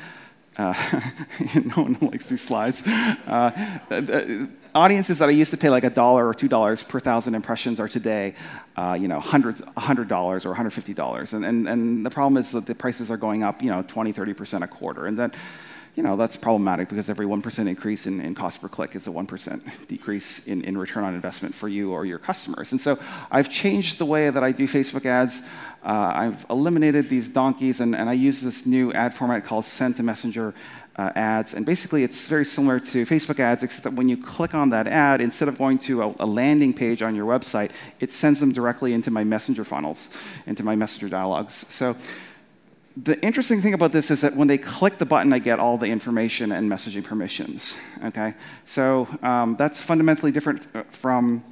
uh, 0.56 0.72
no 1.76 1.82
one 1.82 1.98
likes 2.00 2.30
these 2.30 2.40
slides. 2.40 2.88
Uh, 2.88 4.46
audiences 4.74 5.18
that 5.18 5.28
I 5.28 5.32
used 5.32 5.50
to 5.50 5.58
pay 5.58 5.68
like 5.68 5.84
a 5.84 5.90
dollar 5.90 6.26
or 6.26 6.32
two 6.32 6.48
dollars 6.48 6.82
per 6.82 6.98
thousand 6.98 7.34
impressions 7.34 7.78
are 7.78 7.88
today, 7.88 8.34
you 8.98 9.08
know, 9.08 9.20
hundreds, 9.20 9.62
hundred 9.76 10.08
dollars 10.08 10.46
or 10.46 10.54
$150. 10.54 11.34
And, 11.34 11.44
and, 11.44 11.68
and 11.68 12.06
the 12.06 12.10
problem 12.10 12.38
is 12.38 12.52
that 12.52 12.64
the 12.64 12.74
prices 12.74 13.10
are 13.10 13.18
going 13.18 13.42
up, 13.42 13.62
you 13.62 13.68
know, 13.68 13.82
20, 13.82 14.14
30% 14.14 14.62
a 14.62 14.66
quarter. 14.66 15.04
And 15.06 15.18
then 15.18 15.32
you 15.94 16.02
know, 16.02 16.16
that's 16.16 16.38
problematic 16.38 16.88
because 16.88 17.10
every 17.10 17.26
1% 17.26 17.68
increase 17.68 18.06
in, 18.06 18.20
in 18.20 18.34
cost 18.34 18.62
per 18.62 18.68
click 18.68 18.96
is 18.96 19.06
a 19.06 19.10
1% 19.10 19.86
decrease 19.88 20.46
in, 20.46 20.64
in 20.64 20.78
return 20.78 21.04
on 21.04 21.14
investment 21.14 21.54
for 21.54 21.68
you 21.68 21.92
or 21.92 22.06
your 22.06 22.18
customers. 22.18 22.72
And 22.72 22.80
so 22.80 22.98
I've 23.30 23.50
changed 23.50 23.98
the 23.98 24.06
way 24.06 24.30
that 24.30 24.42
I 24.42 24.52
do 24.52 24.64
Facebook 24.64 25.04
ads. 25.04 25.42
Uh, 25.84 26.12
I've 26.14 26.46
eliminated 26.48 27.10
these 27.10 27.28
donkeys 27.28 27.80
and, 27.80 27.94
and 27.94 28.08
I 28.08 28.14
use 28.14 28.40
this 28.40 28.64
new 28.64 28.92
ad 28.94 29.12
format 29.12 29.44
called 29.44 29.66
send 29.66 29.96
to 29.96 30.02
messenger 30.02 30.54
uh, 30.96 31.10
ads. 31.14 31.54
And 31.54 31.64
basically, 31.66 32.04
it's 32.04 32.28
very 32.28 32.44
similar 32.44 32.78
to 32.78 33.04
Facebook 33.04 33.38
ads, 33.40 33.62
except 33.62 33.84
that 33.84 33.94
when 33.94 34.08
you 34.08 34.16
click 34.16 34.54
on 34.54 34.70
that 34.70 34.86
ad, 34.86 35.20
instead 35.20 35.48
of 35.48 35.58
going 35.58 35.78
to 35.80 36.02
a, 36.02 36.14
a, 36.20 36.26
landing 36.26 36.74
page 36.74 37.02
on 37.02 37.14
your 37.14 37.26
website, 37.26 37.70
it 38.00 38.12
sends 38.12 38.40
them 38.40 38.52
directly 38.52 38.92
into 38.92 39.10
my 39.10 39.24
messenger 39.24 39.64
funnels, 39.64 40.16
into 40.46 40.62
my 40.62 40.76
messenger 40.76 41.08
dialogues. 41.08 41.54
So 41.54 41.96
the 42.96 43.20
interesting 43.24 43.60
thing 43.60 43.74
about 43.74 43.92
this 43.92 44.10
is 44.10 44.20
that 44.20 44.36
when 44.36 44.48
they 44.48 44.58
click 44.58 44.98
the 44.98 45.06
button, 45.06 45.32
I 45.32 45.38
get 45.38 45.58
all 45.58 45.78
the 45.78 45.86
information 45.86 46.52
and 46.52 46.70
messaging 46.70 47.04
permissions. 47.04 47.78
Okay, 48.04 48.34
so 48.64 49.08
um, 49.22 49.56
that's 49.56 49.82
fundamentally 49.82 50.32
different 50.32 50.66
uh, 50.74 50.82
from 50.84 51.44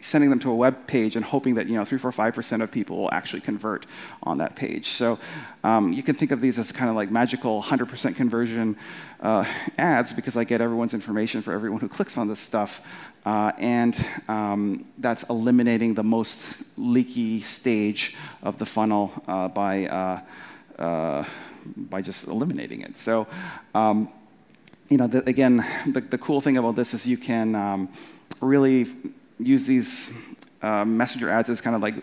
sending 0.00 0.30
them 0.30 0.38
to 0.38 0.50
a 0.50 0.54
web 0.54 0.86
page 0.86 1.16
and 1.16 1.24
hoping 1.24 1.56
that 1.56 1.66
you 1.66 1.74
know 1.74 1.84
three, 1.84 1.98
four, 1.98 2.12
five 2.12 2.34
percent 2.34 2.62
of 2.62 2.70
people 2.70 2.96
will 2.96 3.12
actually 3.12 3.40
convert 3.40 3.86
on 4.22 4.38
that 4.38 4.56
page. 4.56 4.86
So 4.86 5.18
um, 5.64 5.92
you 5.92 6.02
can 6.02 6.14
think 6.14 6.30
of 6.30 6.40
these 6.40 6.58
as 6.58 6.72
kind 6.72 6.88
of 6.88 6.96
like 6.96 7.10
magical 7.10 7.60
100% 7.60 8.16
conversion 8.16 8.76
uh, 9.20 9.44
ads 9.76 10.12
because 10.12 10.36
I 10.36 10.44
get 10.44 10.60
everyone's 10.60 10.94
information 10.94 11.42
for 11.42 11.52
everyone 11.52 11.80
who 11.80 11.88
clicks 11.88 12.16
on 12.16 12.28
this 12.28 12.40
stuff. 12.40 13.12
Uh, 13.26 13.50
and 13.58 14.06
um, 14.28 14.84
that's 14.98 15.24
eliminating 15.28 15.94
the 15.94 16.04
most 16.04 16.78
leaky 16.78 17.40
stage 17.40 18.16
of 18.44 18.56
the 18.58 18.66
funnel 18.66 19.12
uh, 19.26 19.48
by, 19.48 20.22
uh, 20.78 21.24
by 21.76 22.02
just 22.02 22.28
eliminating 22.28 22.82
it. 22.82 22.96
So, 22.96 23.26
um, 23.74 24.08
you 24.88 24.98
know, 24.98 25.06
the, 25.06 25.28
again, 25.28 25.56
the, 25.86 26.00
the, 26.00 26.18
cool 26.18 26.40
thing 26.40 26.56
about 26.56 26.76
this 26.76 26.94
is 26.94 27.06
you 27.06 27.16
can 27.16 27.54
um, 27.54 27.88
really 28.40 28.86
use 29.38 29.66
these 29.66 30.16
uh, 30.62 30.84
messenger 30.84 31.28
ads 31.28 31.48
as 31.50 31.60
kind 31.60 31.76
of 31.76 31.82
like 31.82 31.96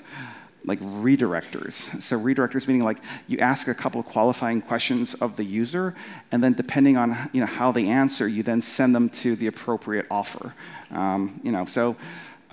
like 0.65 0.79
redirectors. 0.79 1.73
So 2.01 2.17
redirectors 2.17 2.67
meaning 2.67 2.83
like 2.83 2.99
you 3.27 3.37
ask 3.39 3.67
a 3.67 3.73
couple 3.73 3.99
of 3.99 4.05
qualifying 4.05 4.61
questions 4.61 5.13
of 5.15 5.35
the 5.35 5.43
user, 5.43 5.93
and 6.31 6.41
then 6.43 6.53
depending 6.53 6.95
on 6.97 7.29
you 7.33 7.41
know 7.41 7.47
how 7.47 7.71
they 7.71 7.87
answer, 7.87 8.27
you 8.27 8.43
then 8.43 8.61
send 8.61 8.95
them 8.95 9.09
to 9.09 9.35
the 9.35 9.47
appropriate 9.47 10.07
offer. 10.09 10.53
Um, 10.91 11.39
you 11.43 11.51
know, 11.51 11.65
so. 11.65 11.95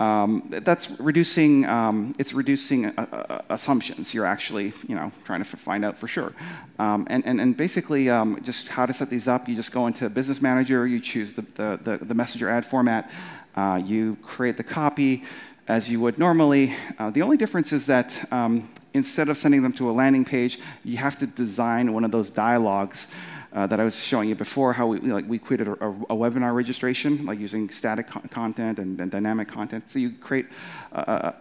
Um, 0.01 0.43
that's 0.49 0.99
reducing. 0.99 1.65
Um, 1.65 2.15
it's 2.17 2.33
reducing 2.33 2.85
uh, 2.85 2.91
uh, 2.97 3.41
assumptions. 3.49 4.15
You're 4.15 4.25
actually, 4.25 4.73
you 4.87 4.95
know, 4.95 5.11
trying 5.25 5.43
to 5.43 5.45
find 5.45 5.85
out 5.85 5.95
for 5.95 6.07
sure. 6.07 6.33
Um, 6.79 7.05
and, 7.07 7.23
and, 7.23 7.39
and 7.39 7.55
basically, 7.55 8.09
um, 8.09 8.41
just 8.41 8.69
how 8.69 8.87
to 8.87 8.93
set 8.93 9.11
these 9.11 9.27
up. 9.27 9.47
You 9.47 9.55
just 9.55 9.71
go 9.71 9.85
into 9.85 10.09
Business 10.09 10.41
Manager. 10.41 10.87
You 10.87 10.99
choose 10.99 11.33
the 11.33 11.43
the, 11.43 11.79
the, 11.83 12.05
the 12.05 12.15
messenger 12.15 12.49
ad 12.49 12.65
format. 12.65 13.11
Uh, 13.55 13.79
you 13.85 14.17
create 14.23 14.57
the 14.57 14.63
copy 14.63 15.23
as 15.67 15.91
you 15.91 15.99
would 15.99 16.17
normally. 16.17 16.73
Uh, 16.97 17.11
the 17.11 17.21
only 17.21 17.37
difference 17.37 17.71
is 17.71 17.85
that 17.85 18.25
um, 18.33 18.69
instead 18.95 19.29
of 19.29 19.37
sending 19.37 19.61
them 19.61 19.73
to 19.73 19.87
a 19.87 19.93
landing 19.93 20.25
page, 20.25 20.57
you 20.83 20.97
have 20.97 21.19
to 21.19 21.27
design 21.27 21.93
one 21.93 22.03
of 22.03 22.11
those 22.11 22.31
dialogues 22.31 23.15
uh, 23.53 23.67
that 23.67 23.79
I 23.79 23.83
was 23.83 24.01
showing 24.05 24.29
you 24.29 24.35
before, 24.35 24.73
how 24.73 24.87
we, 24.87 24.99
like, 24.99 25.27
we 25.27 25.37
created 25.37 25.67
a, 25.67 25.71
a, 25.83 25.89
a 25.89 26.15
webinar 26.15 26.55
registration, 26.55 27.25
like 27.25 27.39
using 27.39 27.69
static 27.69 28.07
co 28.07 28.21
content 28.29 28.79
and, 28.79 28.99
and, 28.99 29.11
dynamic 29.11 29.47
content. 29.47 29.89
So 29.89 29.99
you 29.99 30.11
create 30.11 30.47
a, 30.93 31.33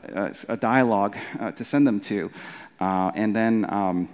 a 0.49 0.57
dialogue 0.57 1.17
uh, 1.39 1.53
to 1.53 1.65
send 1.65 1.87
them 1.87 2.01
to. 2.01 2.31
Uh, 2.81 3.13
and 3.15 3.37
then 3.37 3.67
um, 3.69 4.09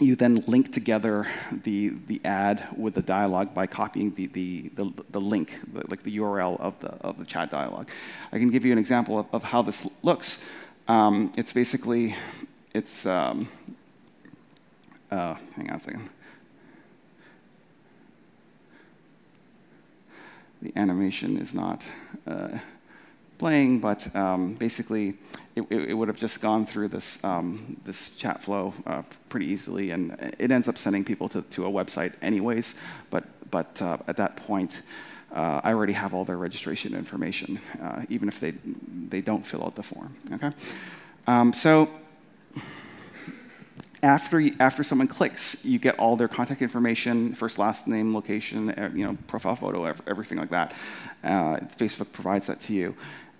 you 0.00 0.14
then 0.14 0.44
link 0.46 0.72
together 0.72 1.26
the, 1.64 1.88
the 2.06 2.20
ad 2.24 2.62
with 2.76 2.94
the 2.94 3.02
dialogue 3.02 3.52
by 3.52 3.66
copying 3.66 4.14
the, 4.14 4.26
the, 4.26 4.70
the, 4.76 4.92
the 5.10 5.20
link, 5.20 5.58
the, 5.72 5.84
like 5.88 6.02
the 6.02 6.16
URL 6.18 6.60
of 6.60 6.78
the, 6.80 6.90
of 7.00 7.18
the 7.18 7.26
chat 7.26 7.50
dialogue. 7.50 7.88
I 8.32 8.38
can 8.38 8.50
give 8.50 8.64
you 8.64 8.72
an 8.72 8.78
example 8.78 9.18
of, 9.18 9.26
of 9.32 9.44
how 9.44 9.62
this 9.62 10.04
looks. 10.04 10.48
Um, 10.86 11.32
it's 11.36 11.52
basically, 11.52 12.14
it's, 12.74 13.06
um, 13.06 13.48
uh, 15.10 15.34
hang 15.56 15.70
on 15.70 15.76
a 15.76 15.80
second. 15.80 16.10
The 20.62 20.72
animation 20.76 21.38
is 21.38 21.54
not 21.54 21.88
uh, 22.26 22.58
playing, 23.38 23.80
but 23.80 24.14
um, 24.16 24.54
basically 24.54 25.14
it, 25.54 25.62
it, 25.70 25.94
would 25.94 26.08
have 26.08 26.18
just 26.18 26.40
gone 26.42 26.66
through 26.66 26.88
this, 26.88 27.22
um, 27.24 27.76
this 27.84 28.16
chat 28.16 28.42
flow 28.42 28.74
uh, 28.86 29.02
pretty 29.28 29.46
easily, 29.46 29.90
and 29.90 30.34
it 30.38 30.50
ends 30.50 30.68
up 30.68 30.76
sending 30.76 31.04
people 31.04 31.28
to, 31.28 31.42
to 31.42 31.66
a 31.66 31.70
website 31.70 32.12
anyways, 32.22 32.80
but, 33.10 33.24
but 33.50 33.80
uh, 33.80 33.98
at 34.08 34.16
that 34.16 34.36
point, 34.36 34.82
uh, 35.32 35.60
I 35.62 35.72
already 35.72 35.92
have 35.92 36.14
all 36.14 36.24
their 36.24 36.38
registration 36.38 36.94
information, 36.94 37.58
uh, 37.80 38.04
even 38.08 38.28
if 38.28 38.40
they, 38.40 38.52
they 39.08 39.20
don't 39.20 39.44
fill 39.46 39.64
out 39.64 39.76
the 39.76 39.82
form, 39.82 40.14
okay? 40.32 40.50
Um, 41.26 41.52
so 41.52 41.88
after, 44.02 44.40
after 44.60 44.82
someone 44.82 45.08
clicks, 45.08 45.64
you 45.64 45.78
get 45.78 45.98
all 45.98 46.16
their 46.16 46.28
contact 46.28 46.62
information, 46.62 47.34
first, 47.34 47.58
last 47.58 47.88
name, 47.88 48.14
location, 48.14 48.92
you 48.94 49.04
know, 49.04 49.16
profile 49.26 49.56
photo, 49.56 49.84
everything 50.06 50.38
like 50.38 50.50
that. 50.50 50.72
Uh, 51.24 51.56
Facebook 51.76 52.12
provides 52.12 52.46
that 52.46 52.60
to 52.60 52.74
you 52.74 52.94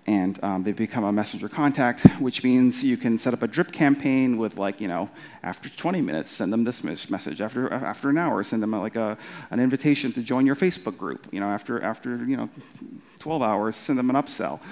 and 0.08 0.42
um, 0.42 0.62
they 0.62 0.72
become 0.72 1.04
a 1.04 1.12
messenger 1.12 1.50
contact, 1.50 2.00
which 2.18 2.42
means 2.42 2.82
you 2.82 2.96
can 2.96 3.18
set 3.18 3.34
up 3.34 3.42
a 3.42 3.46
drip 3.46 3.70
campaign 3.70 4.38
with 4.38 4.56
like, 4.56 4.80
you 4.80 4.88
know, 4.88 5.10
after 5.42 5.68
20 5.68 6.00
minutes, 6.00 6.30
send 6.30 6.50
them 6.50 6.64
this 6.64 6.82
message. 6.82 7.42
After, 7.42 7.70
after 7.70 8.08
an 8.08 8.16
hour, 8.16 8.42
send 8.42 8.62
them 8.62 8.70
like 8.70 8.96
a, 8.96 9.18
an 9.50 9.60
invitation 9.60 10.10
to 10.12 10.22
join 10.22 10.46
your 10.46 10.54
Facebook 10.54 10.96
group. 10.96 11.26
You 11.30 11.40
know, 11.40 11.48
after, 11.48 11.82
after 11.82 12.16
you 12.24 12.38
know, 12.38 12.48
12 13.18 13.42
hours, 13.42 13.76
send 13.76 13.98
them 13.98 14.08
an 14.08 14.16
upsell. 14.16 14.62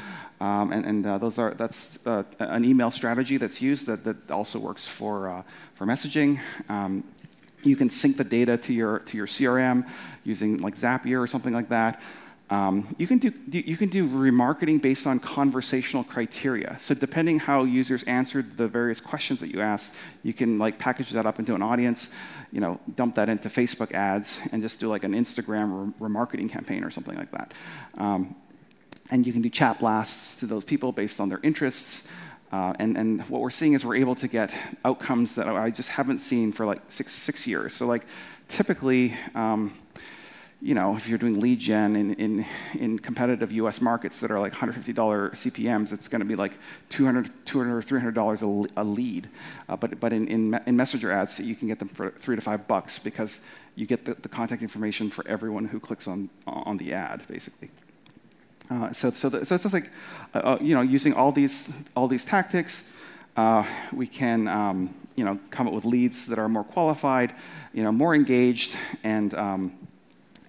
Um, 0.40 0.72
and 0.72 0.84
and 0.84 1.06
uh, 1.06 1.18
those 1.18 1.38
are, 1.38 1.54
that's 1.54 2.06
uh, 2.06 2.24
an 2.38 2.64
email 2.64 2.90
strategy 2.90 3.36
that's 3.36 3.62
used 3.62 3.86
that, 3.86 4.04
that 4.04 4.30
also 4.30 4.58
works 4.58 4.86
for, 4.86 5.28
uh, 5.28 5.42
for 5.74 5.86
messaging. 5.86 6.40
Um, 6.68 7.04
you 7.62 7.76
can 7.76 7.90
sync 7.90 8.16
the 8.16 8.24
data 8.24 8.56
to 8.58 8.72
your, 8.72 9.00
to 9.00 9.16
your 9.16 9.26
CRM 9.26 9.88
using 10.24 10.58
like 10.58 10.74
Zapier 10.74 11.20
or 11.22 11.26
something 11.26 11.54
like 11.54 11.68
that. 11.70 12.00
Um, 12.48 12.94
you, 12.96 13.08
can 13.08 13.18
do, 13.18 13.32
you 13.48 13.76
can 13.76 13.88
do 13.88 14.06
remarketing 14.06 14.80
based 14.80 15.06
on 15.06 15.18
conversational 15.18 16.04
criteria. 16.04 16.78
So 16.78 16.94
depending 16.94 17.40
how 17.40 17.64
users 17.64 18.04
answered 18.04 18.56
the 18.56 18.68
various 18.68 19.00
questions 19.00 19.40
that 19.40 19.52
you 19.52 19.60
asked, 19.60 19.96
you 20.22 20.32
can 20.32 20.58
like 20.58 20.78
package 20.78 21.10
that 21.10 21.26
up 21.26 21.40
into 21.40 21.56
an 21.56 21.62
audience, 21.62 22.14
you 22.52 22.60
know, 22.60 22.78
dump 22.94 23.16
that 23.16 23.28
into 23.28 23.48
Facebook 23.48 23.92
ads, 23.92 24.48
and 24.52 24.62
just 24.62 24.78
do 24.78 24.88
like 24.88 25.02
an 25.02 25.12
Instagram 25.12 25.92
remarketing 25.94 26.48
campaign 26.48 26.84
or 26.84 26.90
something 26.90 27.16
like 27.16 27.32
that. 27.32 27.52
Um, 27.98 28.36
and 29.10 29.26
you 29.26 29.32
can 29.32 29.42
do 29.42 29.48
chat 29.48 29.78
blasts 29.78 30.40
to 30.40 30.46
those 30.46 30.64
people 30.64 30.92
based 30.92 31.20
on 31.20 31.28
their 31.28 31.40
interests. 31.42 32.16
Uh, 32.52 32.72
and, 32.78 32.96
and 32.96 33.22
what 33.28 33.40
we're 33.40 33.50
seeing 33.50 33.72
is 33.72 33.84
we're 33.84 33.96
able 33.96 34.14
to 34.14 34.28
get 34.28 34.56
outcomes 34.84 35.34
that 35.34 35.48
I 35.48 35.70
just 35.70 35.90
haven't 35.90 36.18
seen 36.18 36.52
for 36.52 36.64
like 36.64 36.80
six, 36.88 37.12
six 37.12 37.46
years. 37.46 37.74
So 37.74 37.86
like 37.86 38.04
typically, 38.48 39.14
um, 39.34 39.72
you 40.62 40.74
know, 40.74 40.96
if 40.96 41.08
you're 41.08 41.18
doing 41.18 41.38
lead 41.38 41.58
gen 41.58 41.96
in, 41.96 42.14
in, 42.14 42.46
in 42.78 42.98
competitive 42.98 43.52
US 43.52 43.80
markets 43.80 44.20
that 44.20 44.30
are 44.30 44.40
like 44.40 44.54
$150 44.54 44.94
CPMs, 44.94 45.92
it's 45.92 46.08
going 46.08 46.20
to 46.20 46.26
be 46.26 46.36
like 46.36 46.56
$200, 46.90 47.28
$200 47.44 47.70
or 47.70 47.82
$300 47.82 48.70
a, 48.76 48.82
lead. 48.82 49.28
Uh, 49.68 49.76
but 49.76 50.00
but 50.00 50.12
in, 50.12 50.26
in, 50.28 50.58
in, 50.66 50.76
messenger 50.76 51.12
ads, 51.12 51.38
you 51.38 51.54
can 51.54 51.68
get 51.68 51.78
them 51.78 51.88
for 51.88 52.10
three 52.10 52.36
to 52.36 52.42
five 52.42 52.66
bucks 52.66 52.98
because 52.98 53.40
you 53.74 53.86
get 53.86 54.06
the, 54.06 54.14
the 54.14 54.28
contact 54.28 54.62
information 54.62 55.10
for 55.10 55.26
everyone 55.28 55.66
who 55.66 55.78
clicks 55.78 56.08
on, 56.08 56.30
on 56.46 56.78
the 56.78 56.94
ad, 56.94 57.22
basically. 57.28 57.70
Uh, 58.70 58.92
so, 58.92 59.10
so, 59.10 59.28
the, 59.28 59.44
so 59.46 59.54
it's 59.54 59.64
just 59.64 59.74
like, 59.74 59.90
uh, 60.34 60.38
uh, 60.38 60.58
you 60.60 60.74
know, 60.74 60.80
using 60.80 61.14
all 61.14 61.32
these, 61.32 61.84
all 61.94 62.08
these 62.08 62.24
tactics, 62.24 62.96
uh, 63.36 63.64
we 63.92 64.06
can, 64.06 64.48
um, 64.48 64.94
you 65.14 65.24
know, 65.24 65.38
come 65.50 65.66
up 65.66 65.72
with 65.72 65.84
leads 65.84 66.26
that 66.26 66.38
are 66.38 66.48
more 66.48 66.64
qualified, 66.64 67.32
you 67.72 67.82
know, 67.82 67.92
more 67.92 68.14
engaged, 68.14 68.76
and 69.04 69.34
um, 69.34 69.72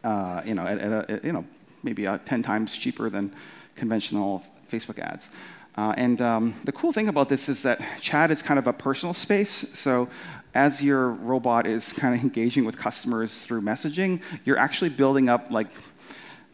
uh, 0.04 0.42
you 0.46 0.56
know, 0.56 0.66
at, 0.66 0.80
at 0.80 1.10
a, 1.10 1.20
you 1.24 1.32
know, 1.32 1.46
maybe 1.84 2.08
uh, 2.08 2.18
10 2.26 2.44
times 2.44 2.78
cheaper 2.78 3.10
than 3.10 3.32
conventional 3.76 4.44
Facebook 4.68 5.00
ads. 5.00 5.30
And 5.76 6.20
um, 6.22 6.56
the 6.64 6.72
cool 6.72 6.92
thing 6.92 7.08
about 7.08 7.30
this 7.30 7.50
is 7.50 7.64
that 7.64 7.80
chat 8.02 8.32
is 8.32 8.42
kind 8.42 8.58
of 8.58 8.66
a 8.66 8.74
personal 8.74 9.14
space. 9.14 9.52
So 9.52 10.10
as 10.56 10.84
your 10.84 11.12
robot 11.12 11.68
is 11.68 11.94
kind 12.00 12.16
of 12.16 12.24
engaging 12.24 12.66
with 12.66 12.78
customers 12.78 13.46
through 13.46 13.62
messaging, 13.62 14.22
you're 14.44 14.58
actually 14.58 14.90
building 14.90 15.30
up 15.30 15.52
like 15.52 15.68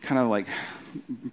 kind 0.02 0.20
of 0.20 0.28
like 0.28 0.48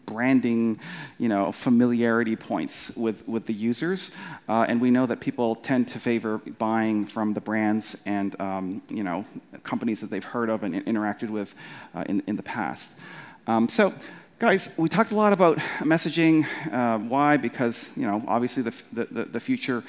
branding, 0.06 0.78
you 1.18 1.28
know, 1.28 1.52
familiarity 1.52 2.36
points 2.36 2.96
with, 2.96 3.26
with 3.28 3.46
the 3.46 3.52
users. 3.52 4.16
Uh, 4.48 4.66
and 4.68 4.80
we 4.80 4.90
know 4.90 5.06
that 5.06 5.20
people 5.20 5.54
tend 5.56 5.88
to 5.88 5.98
favor 5.98 6.38
buying 6.58 7.06
from 7.06 7.34
the 7.34 7.40
brands 7.40 8.02
and, 8.06 8.40
um, 8.40 8.82
you 8.90 9.02
know, 9.02 9.24
companies 9.62 10.00
that 10.00 10.10
they've 10.10 10.24
heard 10.24 10.48
of 10.48 10.62
and 10.62 10.74
interacted 10.86 11.30
with 11.30 11.54
uh, 11.94 12.04
in, 12.08 12.22
in 12.26 12.36
the 12.36 12.42
past. 12.42 12.98
Um, 13.46 13.68
so, 13.68 13.92
guys, 14.40 14.74
we 14.78 14.88
talked 14.88 15.12
a 15.12 15.14
lot 15.14 15.32
about 15.34 15.58
messaging. 15.80 16.44
Uh, 16.72 16.98
why? 16.98 17.36
Because, 17.36 17.92
you 17.96 18.06
know, 18.06 18.24
obviously 18.26 18.62
the, 18.62 19.04
the, 19.04 19.24
the 19.24 19.40
future 19.40 19.82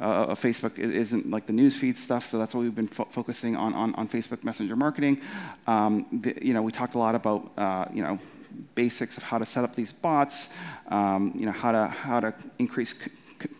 uh, 0.00 0.28
of 0.30 0.40
Facebook 0.40 0.78
isn't 0.78 1.30
like 1.30 1.46
the 1.46 1.52
newsfeed 1.52 1.96
stuff, 1.96 2.22
so 2.24 2.38
that's 2.38 2.54
why 2.54 2.62
we've 2.62 2.74
been 2.74 2.88
fo 2.88 3.04
focusing 3.04 3.54
on, 3.54 3.74
on, 3.74 3.94
on, 3.96 4.08
Facebook 4.08 4.44
Messenger 4.44 4.76
marketing. 4.76 5.20
Um, 5.66 6.06
the, 6.10 6.34
you 6.40 6.54
know, 6.54 6.62
we 6.62 6.72
talked 6.72 6.94
a 6.94 6.98
lot 6.98 7.14
about, 7.14 7.50
uh, 7.58 7.84
you 7.92 8.02
know, 8.02 8.18
basics 8.74 9.16
of 9.16 9.22
how 9.22 9.38
to 9.38 9.46
set 9.46 9.64
up 9.64 9.74
these 9.74 9.92
bots, 9.92 10.58
um, 10.88 11.32
you 11.34 11.46
know, 11.46 11.52
how 11.52 11.72
to, 11.72 11.86
how 11.86 12.20
to 12.20 12.34
increase, 12.58 13.08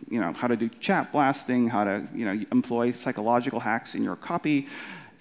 you 0.09 0.19
know, 0.19 0.33
how 0.33 0.47
to 0.47 0.55
do 0.55 0.69
chat 0.79 1.11
blasting, 1.11 1.69
how 1.69 1.83
to, 1.83 2.07
you 2.13 2.25
know, 2.25 2.45
employ 2.51 2.91
psychological 2.91 3.59
hacks 3.59 3.95
in 3.95 4.03
your 4.03 4.15
copy, 4.15 4.67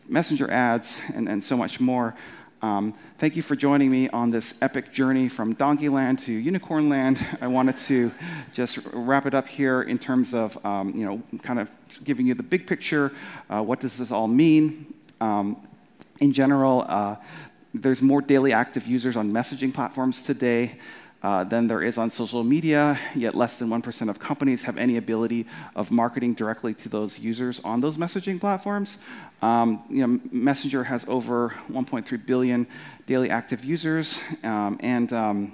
messenger 0.09 0.51
ads, 0.51 1.03
and, 1.15 1.29
and 1.29 1.43
so 1.43 1.57
much 1.57 1.81
more. 1.81 2.15
Um, 2.61 2.93
thank 3.19 3.37
you 3.37 3.43
for 3.43 3.55
joining 3.55 3.89
me 3.89 4.09
on 4.09 4.31
this 4.31 4.61
epic 4.61 4.93
journey 4.93 5.29
from 5.29 5.55
Donkey 5.55 5.89
Land 5.89 6.19
to 6.21 6.33
Unicorn 6.33 6.89
Land. 6.89 7.25
I 7.41 7.47
wanted 7.47 7.77
to 7.77 8.11
just 8.53 8.89
wrap 8.93 9.27
it 9.27 9.35
up 9.35 9.47
here 9.47 9.83
in 9.83 9.97
terms 9.97 10.35
of, 10.35 10.65
um, 10.67 10.93
you 10.97 11.07
know, 11.07 11.23
kind 11.43 11.61
of 11.61 11.71
giving 12.03 12.27
you 12.27 12.35
the 12.35 12.43
big 12.43 12.67
picture. 12.67 13.13
Uh, 13.49 13.63
what 13.63 13.79
does 13.79 13.99
this 13.99 14.11
all 14.11 14.27
mean? 14.27 14.93
Um, 15.21 15.57
in 16.21 16.33
general, 16.33 16.85
uh, 16.89 17.17
there's 17.75 18.03
more 18.03 18.21
daily 18.21 18.53
active 18.53 18.87
users 18.87 19.17
on 19.17 19.31
messaging 19.33 19.73
platforms 19.73 20.23
today 20.23 20.79
uh, 21.23 21.43
than 21.45 21.67
there 21.67 21.83
is 21.83 21.99
on 21.99 22.11
social 22.11 22.45
media, 22.45 22.99
yet 23.15 23.35
less 23.35 23.59
than 23.59 23.69
1% 23.69 24.09
of 24.09 24.19
companies 24.19 24.63
have 24.63 24.79
any 24.79 24.97
ability 24.97 25.47
of 25.75 25.91
marketing 25.91 26.33
directly 26.35 26.73
to 26.73 26.89
those 26.89 27.19
users 27.19 27.61
on 27.65 27.81
those 27.81 27.97
messaging 27.97 28.39
platforms. 28.41 28.99
Um, 29.43 29.83
you 29.91 30.07
know, 30.07 30.21
Messenger 30.31 30.85
has 30.85 31.09
over 31.09 31.51
1.3 31.71 32.27
billion 32.27 32.67
daily 33.07 33.31
active 33.31 33.65
users, 33.65 34.23
um, 34.45 34.79
and 34.81 35.13
um, 35.13 35.53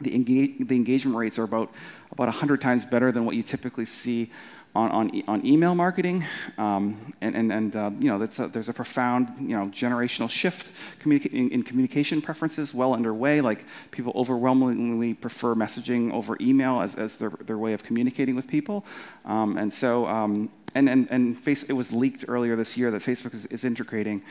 the, 0.00 0.14
engage 0.14 0.58
the 0.58 0.74
engagement 0.74 1.16
rates 1.16 1.38
are 1.38 1.44
about, 1.44 1.72
about 2.10 2.26
100 2.26 2.60
times 2.60 2.84
better 2.84 3.12
than 3.12 3.24
what 3.24 3.36
you 3.36 3.42
typically 3.42 3.84
see 3.84 4.32
on, 4.74 4.90
on, 4.90 5.14
e 5.14 5.24
on 5.28 5.46
email 5.46 5.74
marketing. 5.74 6.24
Um, 6.58 7.14
and 7.20 7.36
and, 7.36 7.52
and 7.52 7.76
uh, 7.76 7.90
you 7.98 8.08
know, 8.08 8.22
a, 8.22 8.48
there's 8.48 8.68
a 8.68 8.72
profound 8.72 9.28
you 9.40 9.56
know, 9.56 9.66
generational 9.66 10.28
shift 10.28 11.00
communica 11.00 11.32
in, 11.32 11.50
in, 11.50 11.62
communication 11.62 12.20
preferences 12.20 12.74
well 12.74 12.94
underway. 12.94 13.40
Like 13.40 13.64
people 13.90 14.12
overwhelmingly 14.16 15.14
prefer 15.14 15.54
messaging 15.54 16.12
over 16.12 16.36
email 16.40 16.80
as, 16.80 16.94
as 16.96 17.18
their, 17.18 17.30
their 17.30 17.58
way 17.58 17.72
of 17.72 17.84
communicating 17.84 18.34
with 18.34 18.48
people. 18.48 18.84
Um, 19.24 19.56
and 19.56 19.72
so, 19.72 20.06
um, 20.06 20.50
and, 20.74 20.88
and, 20.88 21.08
and 21.10 21.38
face, 21.38 21.64
it 21.64 21.74
was 21.74 21.92
leaked 21.92 22.24
earlier 22.26 22.56
this 22.56 22.76
year 22.76 22.90
that 22.90 23.02
Facebook 23.02 23.34
is, 23.34 23.46
is 23.46 23.64
integrating 23.64 24.22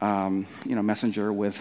um, 0.00 0.46
you 0.66 0.76
know, 0.76 0.82
Messenger 0.82 1.32
with 1.32 1.60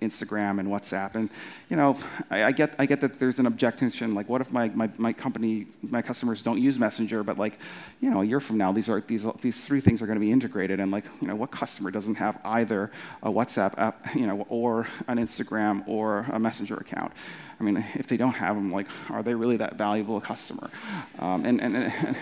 Instagram 0.00 0.60
and 0.60 0.68
WhatsApp. 0.68 1.14
And, 1.14 1.30
you 1.68 1.76
know, 1.76 1.98
I, 2.30 2.44
I, 2.44 2.52
get, 2.52 2.74
I 2.78 2.86
get 2.86 3.00
that 3.00 3.18
there's 3.18 3.38
an 3.38 3.46
objection, 3.46 4.14
like, 4.14 4.28
what 4.28 4.40
if 4.40 4.52
my, 4.52 4.68
my, 4.70 4.88
my 4.98 5.12
company, 5.12 5.66
my 5.82 6.02
customers 6.02 6.42
don't 6.42 6.60
use 6.60 6.78
Messenger, 6.78 7.24
but 7.24 7.38
like, 7.38 7.58
you 8.00 8.10
know, 8.10 8.20
a 8.22 8.24
year 8.24 8.40
from 8.40 8.58
now, 8.58 8.72
these, 8.72 8.88
are, 8.88 9.00
these, 9.00 9.26
these 9.40 9.66
three 9.66 9.80
things 9.80 10.00
are 10.00 10.06
going 10.06 10.18
to 10.18 10.24
be 10.24 10.30
integrated. 10.30 10.80
And 10.80 10.90
like, 10.90 11.04
you 11.20 11.28
know, 11.28 11.36
what 11.36 11.50
customer 11.50 11.90
doesn't 11.90 12.16
have 12.16 12.40
either 12.44 12.90
a 13.22 13.30
WhatsApp 13.30 13.76
app, 13.78 14.14
you 14.14 14.26
know, 14.26 14.46
or 14.48 14.86
an 15.08 15.18
Instagram 15.18 15.86
or 15.88 16.20
a 16.32 16.38
Messenger 16.38 16.76
account? 16.76 17.12
I 17.58 17.64
mean, 17.64 17.84
if 17.94 18.06
they 18.06 18.16
don't 18.16 18.34
have 18.34 18.56
them, 18.56 18.70
like, 18.70 18.88
are 19.10 19.22
they 19.22 19.34
really 19.34 19.56
that 19.58 19.76
valuable 19.76 20.16
a 20.16 20.20
customer? 20.20 20.70
Um, 21.18 21.44
and, 21.44 21.60
and, 21.60 21.76
and, 21.76 22.16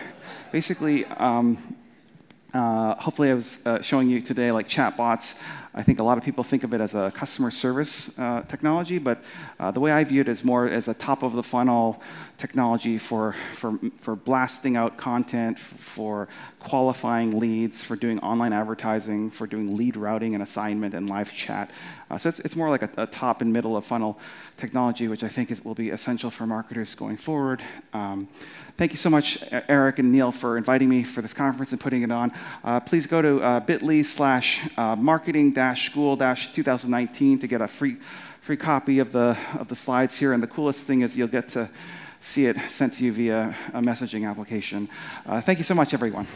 basically, 0.53 1.05
um, 1.05 1.57
uh, 2.53 2.97
hopefully, 2.97 3.31
I 3.31 3.35
was 3.35 3.65
uh, 3.67 3.81
showing 3.81 4.09
you 4.09 4.21
today 4.21 4.51
like 4.51 4.69
chatbots. 4.69 5.41
I 5.73 5.83
think 5.83 6.01
a 6.01 6.03
lot 6.03 6.19
of 6.19 6.25
people 6.25 6.43
think 6.43 6.65
of 6.65 6.75
it 6.75 6.81
as 6.81 6.97
a 6.97 7.13
customer 7.13 7.53
service 7.53 8.19
uh, 8.19 8.43
technology, 8.49 8.99
but 8.99 9.23
uh, 9.61 9.71
the 9.71 9.79
way 9.79 9.93
I 9.93 10.03
view 10.03 10.21
it 10.21 10.29
is 10.29 10.45
more 10.45 10.67
as 10.67 10.89
a 10.89 10.95
top 10.95 11.23
of 11.23 11.33
the 11.33 11.45
funnel 11.45 12.03
technology 12.39 12.99
for, 12.99 13.35
for, 13.53 13.79
for 13.99 14.17
blasting 14.17 14.77
out 14.77 14.97
content, 14.97 15.61
for 15.61 16.27
qualifying 16.59 17.39
leads, 17.39 17.85
for 17.85 17.95
doing 17.95 18.19
online 18.19 18.53
advertising, 18.53 19.31
for 19.31 19.47
doing 19.47 19.77
lead 19.77 19.97
routing 19.97 20.35
and 20.35 20.43
assignment 20.43 20.93
and 20.93 21.09
live 21.09 21.33
chat. 21.33 21.71
Uh, 22.11 22.19
so 22.19 22.29
it's, 22.29 22.41
it's 22.41 22.57
more 22.57 22.69
like 22.69 22.83
a, 22.83 22.91
a, 22.97 23.07
top 23.07 23.41
and 23.41 23.53
middle 23.53 23.77
of 23.77 23.85
funnel 23.85 24.19
technology, 24.57 25.07
which 25.07 25.23
I 25.23 25.29
think 25.29 25.51
is, 25.51 25.65
will 25.65 25.75
be 25.75 25.91
essential 25.91 26.31
for 26.31 26.47
marketers 26.47 26.95
going 26.95 27.17
forward. 27.17 27.63
Um, 27.93 28.27
thank 28.77 28.91
you 28.91 28.97
so 28.97 29.11
much, 29.11 29.45
Eric 29.69 30.01
and 30.01 30.11
Neil, 30.11 30.33
for 30.33 30.59
inviting 30.59 30.89
me 30.89 31.05
for 31.05 31.23
this 31.23 31.33
conference 31.33 31.71
and 31.71 31.81
putting 31.81 32.03
it 32.03 32.11
on. 32.11 32.33
Uh, 32.65 32.81
please 32.81 33.07
go 33.07 33.23
to 33.23 33.41
uh, 33.43 33.61
bit.ly 33.61 34.03
slash 34.03 34.77
uh, 34.77 34.97
marketing 34.97 35.55
school 35.75 36.17
2019 36.17 37.39
to 37.39 37.47
get 37.47 37.61
a 37.61 37.69
free, 37.69 37.95
free 38.41 38.57
copy 38.57 38.99
of 38.99 39.13
the, 39.13 39.39
of 39.59 39.69
the 39.69 39.77
slides 39.77 40.19
here. 40.19 40.33
And 40.33 40.43
the 40.43 40.49
coolest 40.49 40.87
thing 40.87 41.03
is 41.03 41.17
you'll 41.17 41.29
get 41.29 41.49
to 41.51 41.69
see 42.21 42.47
it 42.47 42.57
sent 42.57 42.95
to 42.95 43.05
you 43.05 43.13
via 43.13 43.55
a 43.73 43.81
messaging 43.81 44.29
application. 44.29 44.89
Uh, 45.27 45.41
thank 45.41 45.59
you 45.59 45.65
so 45.65 45.75
much, 45.75 45.95
everyone. 45.95 46.27